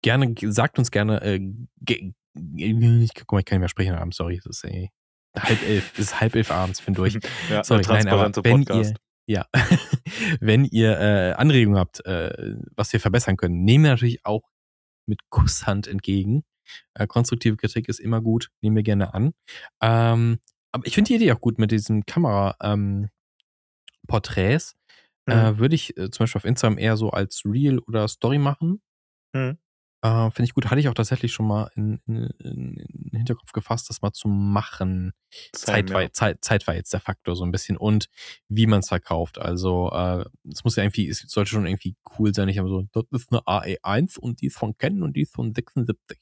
Gerne, 0.03 0.35
sagt 0.51 0.77
uns 0.79 0.91
gerne, 0.91 1.21
äh, 1.21 1.39
ge, 1.79 2.11
ich, 2.35 3.13
guck 3.15 3.31
mal, 3.31 3.39
ich 3.39 3.45
kann 3.45 3.57
nicht 3.57 3.61
mehr 3.61 3.69
sprechen 3.69 3.95
abends, 3.95 4.17
sorry, 4.17 4.37
es 4.37 4.45
ist 4.45 4.63
ey, 4.63 4.91
halb 5.37 5.61
elf, 5.63 5.91
es 5.93 5.99
ist 5.99 6.19
halb 6.19 6.35
elf 6.35 6.51
abends, 6.51 6.81
bin 6.81 6.93
durch. 6.93 7.17
Ja, 7.49 7.63
Sorry, 7.63 7.83
nein, 7.87 8.07
aber 8.07 8.31
wenn 8.43 8.65
Podcast. 8.65 8.95
ihr, 9.27 9.35
ja, 9.35 9.47
wenn 10.39 10.65
ihr 10.65 10.99
äh, 10.99 11.31
Anregungen 11.33 11.79
habt, 11.79 12.05
äh, 12.05 12.55
was 12.75 12.93
wir 12.93 12.99
verbessern 12.99 13.37
können, 13.37 13.63
nehmen 13.63 13.85
wir 13.85 13.91
natürlich 13.91 14.25
auch 14.25 14.49
mit 15.05 15.21
Kusshand 15.29 15.87
entgegen. 15.87 16.43
Äh, 16.93 17.07
konstruktive 17.07 17.57
Kritik 17.57 17.89
ist 17.89 17.99
immer 17.99 18.21
gut, 18.21 18.49
nehmen 18.61 18.75
wir 18.75 18.83
gerne 18.83 19.13
an. 19.13 19.33
Ähm, 19.81 20.39
aber 20.71 20.87
ich 20.87 20.95
finde 20.95 21.09
die 21.09 21.15
Idee 21.15 21.33
auch 21.33 21.41
gut 21.41 21.59
mit 21.59 21.71
diesen 21.71 22.05
Kamera-Porträts. 22.05 24.75
Mhm. 25.25 25.33
Äh, 25.33 25.57
Würde 25.59 25.75
ich 25.75 25.97
äh, 25.97 26.09
zum 26.09 26.23
Beispiel 26.23 26.39
auf 26.39 26.45
Instagram 26.45 26.77
eher 26.77 26.95
so 26.97 27.11
als 27.11 27.43
Reel 27.45 27.79
oder 27.79 28.07
Story 28.07 28.39
machen. 28.39 28.81
Mhm. 29.33 29.57
Äh, 30.03 30.29
Finde 30.31 30.43
ich 30.43 30.53
gut. 30.53 30.69
Hatte 30.69 30.81
ich 30.81 30.89
auch 30.89 30.93
tatsächlich 30.93 31.31
schon 31.33 31.47
mal 31.47 31.71
in, 31.75 31.99
in, 32.07 32.15
in, 32.39 32.75
in 32.77 33.09
den 33.11 33.17
Hinterkopf 33.17 33.53
gefasst, 33.53 33.89
das 33.89 34.01
mal 34.01 34.11
zu 34.11 34.27
machen. 34.27 35.13
Zeit 35.53 35.93
war. 35.93 36.11
Zeit, 36.11 36.43
Zeit 36.43 36.67
war 36.67 36.75
jetzt 36.75 36.91
der 36.91 36.99
Faktor 36.99 37.37
so 37.37 37.45
ein 37.45 37.51
bisschen 37.51 37.77
und 37.77 38.09
wie 38.49 38.67
man 38.67 38.81
es 38.81 38.89
verkauft. 38.89 39.39
Also 39.39 39.89
äh, 39.93 40.25
es 40.51 40.63
muss 40.65 40.75
ja 40.75 40.83
irgendwie, 40.83 41.07
es 41.07 41.19
sollte 41.27 41.51
schon 41.51 41.65
irgendwie 41.65 41.95
cool 42.19 42.33
sein. 42.33 42.49
Ich 42.49 42.57
habe 42.57 42.67
so, 42.67 42.83
das 42.91 43.05
ist 43.21 43.31
eine 43.31 43.41
AE1 43.47 44.19
und 44.19 44.41
die 44.41 44.47
ist 44.47 44.57
von 44.57 44.77
Canon 44.77 45.03
und 45.03 45.15
die 45.15 45.21
ist 45.21 45.33
von 45.33 45.53
76. 45.53 46.19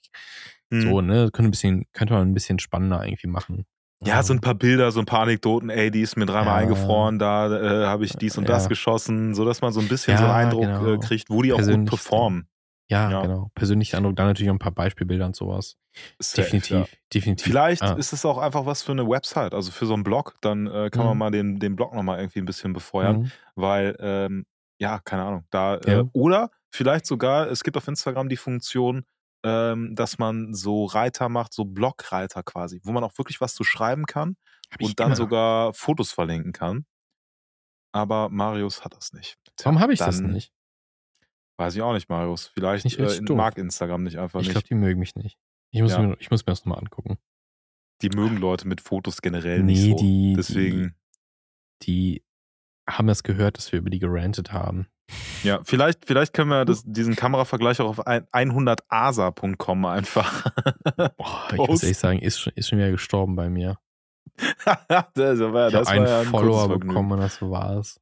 Mhm. 0.70 0.82
So, 0.82 1.02
ne? 1.02 1.30
Könnte, 1.34 1.50
ein 1.50 1.52
bisschen, 1.52 1.86
könnte 1.92 2.14
man 2.14 2.30
ein 2.30 2.34
bisschen 2.36 2.60
spannender 2.60 3.04
irgendwie 3.04 3.28
machen. 3.28 3.66
Ja, 4.04 4.22
so 4.24 4.34
ein 4.34 4.42
paar 4.42 4.56
Bilder, 4.56 4.92
so 4.92 5.00
ein 5.00 5.06
paar 5.06 5.22
Anekdoten, 5.22 5.70
ey, 5.70 5.92
die 5.92 6.02
ist 6.02 6.18
mir 6.18 6.26
dreimal 6.26 6.46
Ja. 6.48 6.56
eingefroren, 6.56 7.20
da 7.20 7.84
äh, 7.84 7.86
habe 7.86 8.06
ich 8.06 8.14
dies 8.14 8.36
und 8.38 8.48
das 8.50 8.64
Ja. 8.64 8.70
geschossen, 8.70 9.36
so 9.36 9.44
dass 9.46 9.62
man 9.62 9.72
so 9.74 9.80
ein 9.80 9.88
bisschen 9.88 10.14
Ja, 10.14 10.18
so 10.20 10.26
einen 10.26 10.34
Eindruck 10.48 10.66
genau. 10.66 10.94
äh, 10.94 10.98
kriegt, 11.00 11.30
wo 11.30 11.42
die 11.44 11.54
auch 11.54 11.60
gut 11.62 11.86
performen. 11.86 12.48
Ja, 12.92 13.10
Ja. 13.10 13.22
genau. 13.22 13.52
Persönlicher 13.56 13.98
Eindruck, 13.98 14.16
dann 14.18 14.28
natürlich 14.28 14.50
auch 14.50 14.56
ein 14.56 14.60
paar 14.60 14.72
Beispielbilder 14.74 15.26
und 15.26 15.36
sowas. 15.36 15.78
Safe, 16.20 16.44
definitiv, 16.44 16.72
ja. 16.72 16.86
definitiv. 17.14 17.48
Vielleicht 17.48 17.82
Ah. 17.84 17.94
ist 17.94 18.14
es 18.14 18.26
auch 18.26 18.38
einfach 18.38 18.66
was 18.66 18.84
für 18.84 18.92
eine 18.92 19.08
Website, 19.08 19.54
also 19.54 19.72
für 19.72 19.86
so 19.86 19.94
einen 19.94 20.04
Blog, 20.04 20.36
dann 20.42 20.68
äh, 20.68 20.90
kann 20.92 21.06
man 21.06 21.14
Mhm. 21.16 21.20
mal 21.20 21.32
den, 21.32 21.60
den 21.60 21.76
Blog 21.76 21.94
nochmal 21.94 22.20
irgendwie 22.20 22.40
ein 22.40 22.46
bisschen 22.46 22.74
befeuern, 22.74 23.22
Mhm. 23.22 23.32
weil, 23.56 23.96
ähm, 24.00 24.46
ja, 24.80 25.00
keine 25.00 25.24
Ahnung, 25.24 25.46
da, 25.52 25.80
Ja. 25.86 26.02
äh, 26.02 26.06
oder 26.14 26.50
vielleicht 26.70 27.06
sogar, 27.06 27.48
es 27.50 27.64
gibt 27.64 27.78
auf 27.78 27.88
Instagram 27.88 28.30
die 28.30 28.38
Funktion, 28.38 29.06
ähm, 29.44 29.96
dass 29.96 30.18
man 30.20 30.54
so 30.54 30.86
Reiter 30.86 31.28
macht, 31.30 31.54
so 31.54 31.66
Blogreiter 31.66 32.44
quasi, 32.44 32.80
wo 32.84 32.92
man 32.92 33.04
auch 33.04 33.18
wirklich 33.18 33.42
was 33.42 33.56
zu 33.56 33.64
schreiben 33.64 34.06
kann 34.06 34.36
Hab 34.72 34.82
und 34.82 35.00
dann 35.00 35.16
sogar 35.16 35.74
Fotos 35.74 36.12
verlinken 36.12 36.52
kann. 36.54 36.86
Aber 37.94 38.30
Marius 38.30 38.84
hat 38.86 38.96
das 38.96 39.14
nicht. 39.14 39.38
Tja, 39.58 39.66
Warum 39.66 39.82
habe 39.82 39.94
ich 39.94 40.00
das 40.00 40.22
dann 40.22 40.32
nicht? 40.32 40.52
Weiß 41.62 41.76
ich 41.76 41.82
auch 41.84 41.94
nicht, 41.94 42.10
Marius. 42.10 42.48
Vielleicht 42.56 42.86
Nicht 42.86 42.98
äh, 43.00 43.34
mag 43.34 43.58
Instagram 43.58 44.04
nicht 44.04 44.18
einfach 44.18 44.40
Ich 44.40 44.48
nicht. 44.48 44.54
glaube, 44.56 44.68
die 44.68 44.74
mögen 44.76 45.00
mich 45.00 45.16
nicht. 45.16 45.38
Ich 45.72 45.82
muss, 45.82 45.92
Ja. 45.92 46.00
mir, 46.02 46.18
ich 46.20 46.32
muss 46.32 46.42
mir 46.46 46.52
das 46.54 46.66
nochmal 46.66 46.80
angucken. 46.80 47.18
Die 48.02 48.10
mögen 48.10 48.38
Leute 48.38 48.68
mit 48.68 48.82
Fotos 48.82 49.22
generell 49.22 49.60
Nee, 49.62 49.74
nicht 49.74 49.92
so. 49.92 49.96
die- 49.98 50.34
Deswegen, 50.36 50.96
Die 51.84 52.24
haben 52.90 53.06
das 53.08 53.22
gehört, 53.22 53.58
dass 53.58 53.72
wir 53.72 53.78
über 53.80 53.92
die 53.92 54.00
gerantet 54.00 54.52
haben. 54.52 54.88
ja, 55.44 55.60
vielleicht, 55.64 56.06
vielleicht 56.06 56.34
können 56.34 56.50
wir 56.50 56.66
das, 56.66 56.84
diesen 56.84 57.16
Kameravergleich 57.16 57.80
auch 57.80 57.90
auf 57.90 58.08
ein- 58.08 58.26
100asa.com 58.32 59.86
einfach. 59.86 60.52
Boah, 61.18 61.48
ich 61.52 61.58
muss 61.58 61.84
ehrlich 61.84 61.98
sagen, 62.00 62.20
ist 62.20 62.40
schon, 62.40 62.54
ist 62.56 62.70
schon 62.70 62.80
wieder 62.80 62.90
gestorben 62.92 63.36
bei 63.36 63.50
mir. 63.50 63.78
das 64.66 65.40
war, 65.40 65.68
Ich 65.68 65.74
das 65.74 65.88
einen 65.90 66.06
war 66.06 66.10
ja 66.12 66.20
ein 66.22 66.26
Follower 66.28 66.80
bekommen 66.80 67.12
und 67.12 67.20
das 67.20 67.40
war's. 67.42 68.00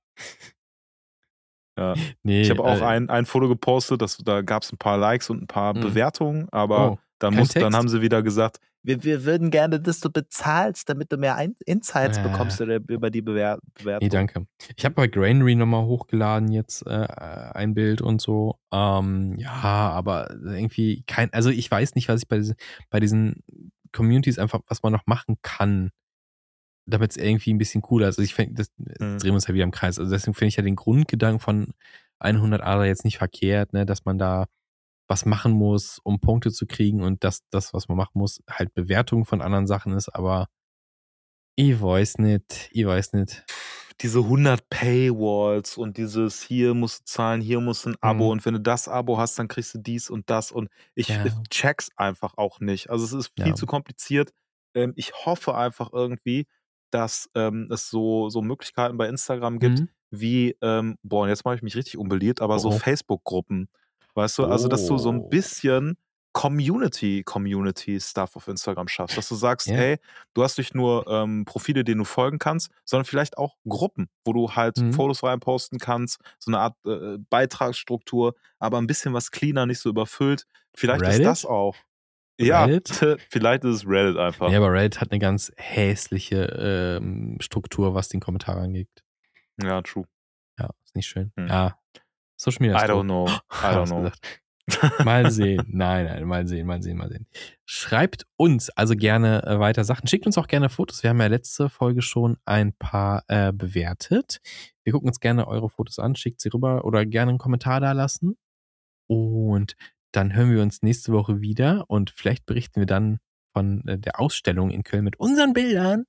Ja. 1.79 1.93
Nee, 2.23 2.41
Ich 2.41 2.49
habe 2.49 2.63
auch 2.63 2.81
äh, 2.81 2.85
ein, 2.85 3.09
ein 3.09 3.25
Foto 3.25 3.47
gepostet, 3.47 4.01
das, 4.01 4.17
da 4.17 4.41
gab 4.41 4.63
es 4.63 4.71
ein 4.71 4.77
paar 4.77 4.97
Likes 4.97 5.29
und 5.29 5.41
ein 5.43 5.47
paar 5.47 5.73
Mhm. 5.73 5.79
Bewertungen, 5.81 6.47
aber 6.51 6.91
Oh, 6.91 6.97
dann, 7.19 7.35
muss, 7.35 7.49
dann 7.49 7.75
haben 7.75 7.87
sie 7.89 8.01
wieder 8.01 8.21
gesagt, 8.23 8.57
Wir, 8.81 9.03
wir 9.03 9.25
würden 9.25 9.51
gerne, 9.51 9.79
dass 9.81 9.99
du 9.99 10.09
bezahlst, 10.09 10.87
damit 10.89 11.11
du 11.11 11.17
mehr 11.17 11.35
Ein 11.35 11.55
Insights 11.65 12.17
Äh. 12.17 12.21
bekommst 12.21 12.59
über, 12.61 12.79
über 12.87 13.09
die 13.09 13.21
Bewer 13.21 13.59
Bewertung. 13.77 14.05
Nee, 14.05 14.09
danke. 14.09 14.45
Ich 14.77 14.85
habe 14.85 14.95
bei 14.95 15.07
Granary 15.07 15.55
nochmal 15.55 15.83
hochgeladen 15.85 16.49
jetzt 16.51 16.85
äh, 16.87 17.07
ein 17.53 17.73
Bild 17.73 18.01
und 18.01 18.21
so. 18.21 18.55
Ähm, 18.73 19.35
ja, 19.37 19.51
aber 19.51 20.29
irgendwie 20.45 21.03
kein, 21.07 21.31
also 21.33 21.49
ich 21.49 21.69
weiß 21.69 21.95
nicht, 21.95 22.07
was 22.07 22.21
ich 22.21 22.27
bei 22.29 22.37
diesen, 22.37 22.55
bei 22.89 22.99
diesen 23.01 23.43
Communities 23.91 24.39
einfach, 24.39 24.61
was 24.67 24.81
man 24.83 24.93
noch 24.93 25.05
machen 25.07 25.35
kann, 25.41 25.89
damit 26.89 27.11
es 27.11 27.17
irgendwie 27.17 27.53
ein 27.53 27.57
bisschen 27.57 27.81
cooler 27.81 28.09
ist. 28.09 28.17
Also 28.19 28.25
ich 28.25 28.33
finde, 28.35 28.55
das 28.55 28.69
Mhm. 28.77 29.19
drehen 29.19 29.31
wir 29.31 29.33
uns 29.35 29.47
ja 29.47 29.53
wieder 29.53 29.63
im 29.65 29.71
Kreis. 29.71 29.99
Also 29.99 30.11
deswegen 30.11 30.33
finde 30.35 30.49
ich 30.49 30.55
ja 30.57 30.63
den 30.63 30.75
Grundgedanken 30.75 31.39
von 31.39 31.73
100 32.21 32.61
Ader 32.63 32.85
jetzt 32.85 33.05
nicht 33.05 33.17
verkehrt, 33.17 33.73
ne, 33.73 33.85
dass 33.85 34.05
man 34.05 34.17
da 34.19 34.47
was 35.09 35.25
machen 35.25 35.53
muss, 35.53 35.99
um 36.03 36.19
Punkte 36.21 36.51
zu 36.51 36.67
kriegen 36.67 37.01
und 37.03 37.23
dass 37.23 37.41
das, 37.51 37.73
was 37.73 37.87
man 37.89 37.97
machen 37.97 38.19
muss, 38.19 38.41
halt 38.49 38.73
Bewertung 38.75 39.25
von 39.25 39.41
anderen 39.41 39.67
Sachen 39.67 39.93
ist, 39.93 40.09
aber 40.09 40.47
ich 41.55 41.81
weiß 41.81 42.19
nicht, 42.19 42.69
ich 42.71 42.85
weiß 42.85 43.13
nicht. 43.13 43.45
diese 44.01 44.23
100 44.23 44.69
Paywalls 44.69 45.75
und 45.77 45.97
dieses 45.97 46.41
hier 46.41 46.73
musst 46.73 47.01
du 47.01 47.03
zahlen, 47.05 47.41
hier 47.41 47.59
musst 47.59 47.85
du 47.85 47.89
ein 47.89 47.97
Abo 48.01 48.25
Mhm. 48.25 48.29
und 48.31 48.45
wenn 48.45 48.53
du 48.53 48.61
das 48.61 48.87
Abo 48.87 49.17
hast, 49.17 49.37
dann 49.37 49.49
kriegst 49.49 49.73
du 49.73 49.79
dies 49.79 50.09
und 50.09 50.29
das 50.29 50.51
und 50.53 50.69
ich, 50.95 51.09
Ja. 51.09 51.25
check's 51.49 51.89
einfach 51.97 52.37
auch 52.37 52.59
nicht. 52.61 52.89
Also 52.89 53.03
es 53.05 53.11
ist 53.13 53.31
viel 53.41 53.49
Ja. 53.49 53.55
zu 53.55 53.65
kompliziert. 53.65 54.31
Ähm, 54.73 54.93
ich 54.95 55.13
hoffe 55.25 55.55
einfach 55.55 55.91
irgendwie, 55.91 56.45
dass 56.91 57.29
ähm, 57.35 57.67
es 57.71 57.89
so, 57.89 58.29
so 58.29 58.41
Möglichkeiten 58.41 58.97
bei 58.97 59.07
Instagram 59.07 59.59
gibt, 59.59 59.79
Mhm. 59.81 59.89
wie, 60.11 60.55
ähm, 60.61 60.97
boah, 61.03 61.23
und 61.23 61.29
jetzt 61.29 61.45
mache 61.45 61.55
ich 61.55 61.61
mich 61.61 61.75
richtig 61.75 61.97
unbeliebt, 61.97 62.41
aber 62.41 62.59
so 62.59 62.69
Oh. 62.69 62.71
Facebook-Gruppen. 62.79 63.69
Weißt 64.15 64.37
du, 64.39 64.45
also 64.45 64.67
dass 64.67 64.85
du 64.87 64.97
so 64.97 65.11
ein 65.11 65.19
Oh. 65.19 65.27
bisschen 65.29 65.97
Community, 66.31 67.23
Community-Stuff 67.23 68.35
auf 68.35 68.47
Instagram 68.47 68.87
schaffst, 68.87 69.17
dass 69.17 69.27
du 69.29 69.35
sagst, 69.35 69.67
Ja. 69.67 69.75
hey, 69.75 69.97
du 70.33 70.43
hast 70.43 70.57
nicht 70.57 70.73
nur 70.75 71.05
ähm, 71.07 71.43
Profile, 71.45 71.83
denen 71.83 71.99
du 71.99 72.05
folgen 72.05 72.37
kannst, 72.39 72.69
sondern 72.85 73.05
vielleicht 73.05 73.37
auch 73.37 73.55
Gruppen, 73.67 74.09
wo 74.25 74.33
du 74.33 74.51
halt 74.51 74.77
Mhm. 74.77 74.93
Fotos 74.93 75.23
reinposten 75.23 75.79
kannst, 75.79 76.19
so 76.37 76.51
eine 76.51 76.59
Art 76.59 76.75
äh, 76.85 77.17
Beitragsstruktur, 77.29 78.35
aber 78.59 78.77
ein 78.77 78.87
bisschen 78.87 79.13
was 79.13 79.31
cleaner, 79.31 79.65
nicht 79.65 79.79
so 79.79 79.89
überfüllt. 79.89 80.45
Vielleicht 80.75 81.01
Reddit? 81.01 81.19
ist 81.21 81.25
das 81.25 81.45
auch. 81.45 81.75
Ja, 82.39 82.65
Reddit? 82.65 82.89
vielleicht 83.29 83.63
ist 83.63 83.75
es 83.75 83.87
Reddit 83.87 84.17
einfach. 84.17 84.49
Ja, 84.49 84.57
aber 84.57 84.71
Reddit 84.71 85.01
hat 85.01 85.11
eine 85.11 85.19
ganz 85.19 85.51
hässliche 85.57 86.99
ähm, 86.99 87.37
Struktur, 87.39 87.93
was 87.93 88.09
den 88.09 88.19
Kommentar 88.19 88.57
angeht. 88.57 88.89
Ja, 89.61 89.81
true. 89.81 90.05
Ja, 90.57 90.69
ist 90.83 90.95
nicht 90.95 91.07
schön. 91.07 91.31
Hm. 91.37 91.47
Ja. 91.47 91.77
Social 92.37 92.61
Media 92.61 92.77
ist 92.77 92.85
I 92.85 92.91
don't 92.91 93.03
know. 93.03 93.27
I 93.51 93.75
don't 93.75 93.87
know. 93.87 94.11
Mal 95.03 95.31
sehen. 95.31 95.63
Nein, 95.71 96.05
nein, 96.05 96.23
mal 96.25 96.47
sehen, 96.47 96.67
mal 96.67 96.81
sehen, 96.81 96.97
mal 96.97 97.09
sehen. 97.09 97.25
Schreibt 97.65 98.27
uns 98.37 98.69
also 98.69 98.95
gerne 98.95 99.43
äh, 99.43 99.59
weiter 99.59 99.83
Sachen. 99.83 100.07
Schickt 100.07 100.25
uns 100.25 100.37
auch 100.37 100.47
gerne 100.47 100.69
Fotos. 100.69 101.01
Wir 101.03 101.09
haben 101.09 101.19
ja 101.19 101.27
letzte 101.27 101.69
Folge 101.69 102.01
schon 102.01 102.37
ein 102.45 102.73
paar 102.73 103.23
äh, 103.27 103.51
bewertet. 103.51 104.41
Wir 104.83 104.93
gucken 104.93 105.09
uns 105.09 105.19
gerne 105.19 105.47
eure 105.47 105.69
Fotos 105.69 105.99
an. 105.99 106.15
Schickt 106.15 106.39
sie 106.41 106.49
rüber 106.49 106.85
oder 106.85 107.05
gerne 107.05 107.29
einen 107.29 107.39
Kommentar 107.39 107.79
da 107.79 107.93
lassen. 107.93 108.37
Und 109.07 109.75
dann 110.11 110.33
hören 110.33 110.51
wir 110.51 110.61
uns 110.61 110.81
nächste 110.81 111.11
Woche 111.11 111.41
wieder 111.41 111.85
und 111.89 112.11
vielleicht 112.11 112.45
berichten 112.45 112.81
wir 112.81 112.85
dann 112.85 113.19
von 113.53 113.87
äh, 113.87 113.97
der 113.97 114.19
Ausstellung 114.19 114.69
in 114.69 114.83
Köln 114.83 115.03
mit 115.03 115.19
unseren 115.19 115.53
Bildern. 115.53 116.05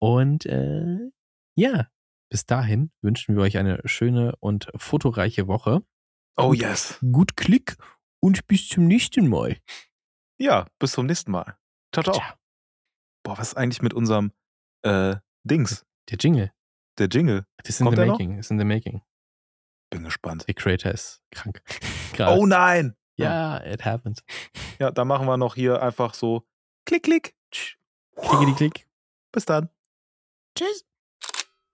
Und 0.00 0.46
äh, 0.46 1.10
ja, 1.56 1.88
bis 2.30 2.46
dahin 2.46 2.90
wünschen 3.02 3.36
wir 3.36 3.42
euch 3.42 3.58
eine 3.58 3.80
schöne 3.84 4.34
und 4.40 4.70
fotoreiche 4.76 5.48
Woche. 5.48 5.82
Oh 6.36 6.52
yes. 6.52 6.98
Gut 7.00 7.36
Klick 7.36 7.76
und 8.20 8.46
bis 8.46 8.68
zum 8.68 8.86
nächsten 8.86 9.28
Mal. 9.28 9.58
Ja, 10.40 10.66
bis 10.78 10.92
zum 10.92 11.06
nächsten 11.06 11.32
Mal. 11.32 11.56
Ciao, 11.92 12.04
ciao. 12.04 12.14
Ciao. 12.14 12.34
Boah, 13.24 13.38
was 13.38 13.48
ist 13.48 13.56
eigentlich 13.56 13.82
mit 13.82 13.94
unserem 13.94 14.32
äh, 14.82 15.16
Dings? 15.44 15.84
Der 16.10 16.18
Jingle. 16.18 16.52
Der 16.98 17.08
Jingle. 17.08 17.44
Das 17.58 17.70
ist 17.70 17.80
in 17.80 17.86
Kommt 17.86 17.98
the 17.98 18.06
making. 18.06 18.38
Ist 18.38 18.50
in 18.50 18.58
the 18.58 18.64
making. 18.64 19.02
Bin 19.90 20.04
gespannt. 20.04 20.46
Der 20.46 20.54
Creator 20.54 20.92
ist 20.92 21.22
krank. 21.30 21.62
Oh 22.20 22.46
nein! 22.46 22.96
ja, 23.16 23.58
it 23.64 23.84
happens. 23.84 24.24
Ja, 24.80 24.90
da 24.90 25.04
machen 25.04 25.26
wir 25.26 25.36
noch 25.36 25.54
hier 25.54 25.80
einfach 25.80 26.14
so 26.14 26.48
Klick, 26.84 27.04
Klick. 27.04 27.36
Klickety 28.16 28.54
klick. 28.54 28.88
Bis 29.30 29.44
dann. 29.44 29.68
Tschüss. 30.56 30.84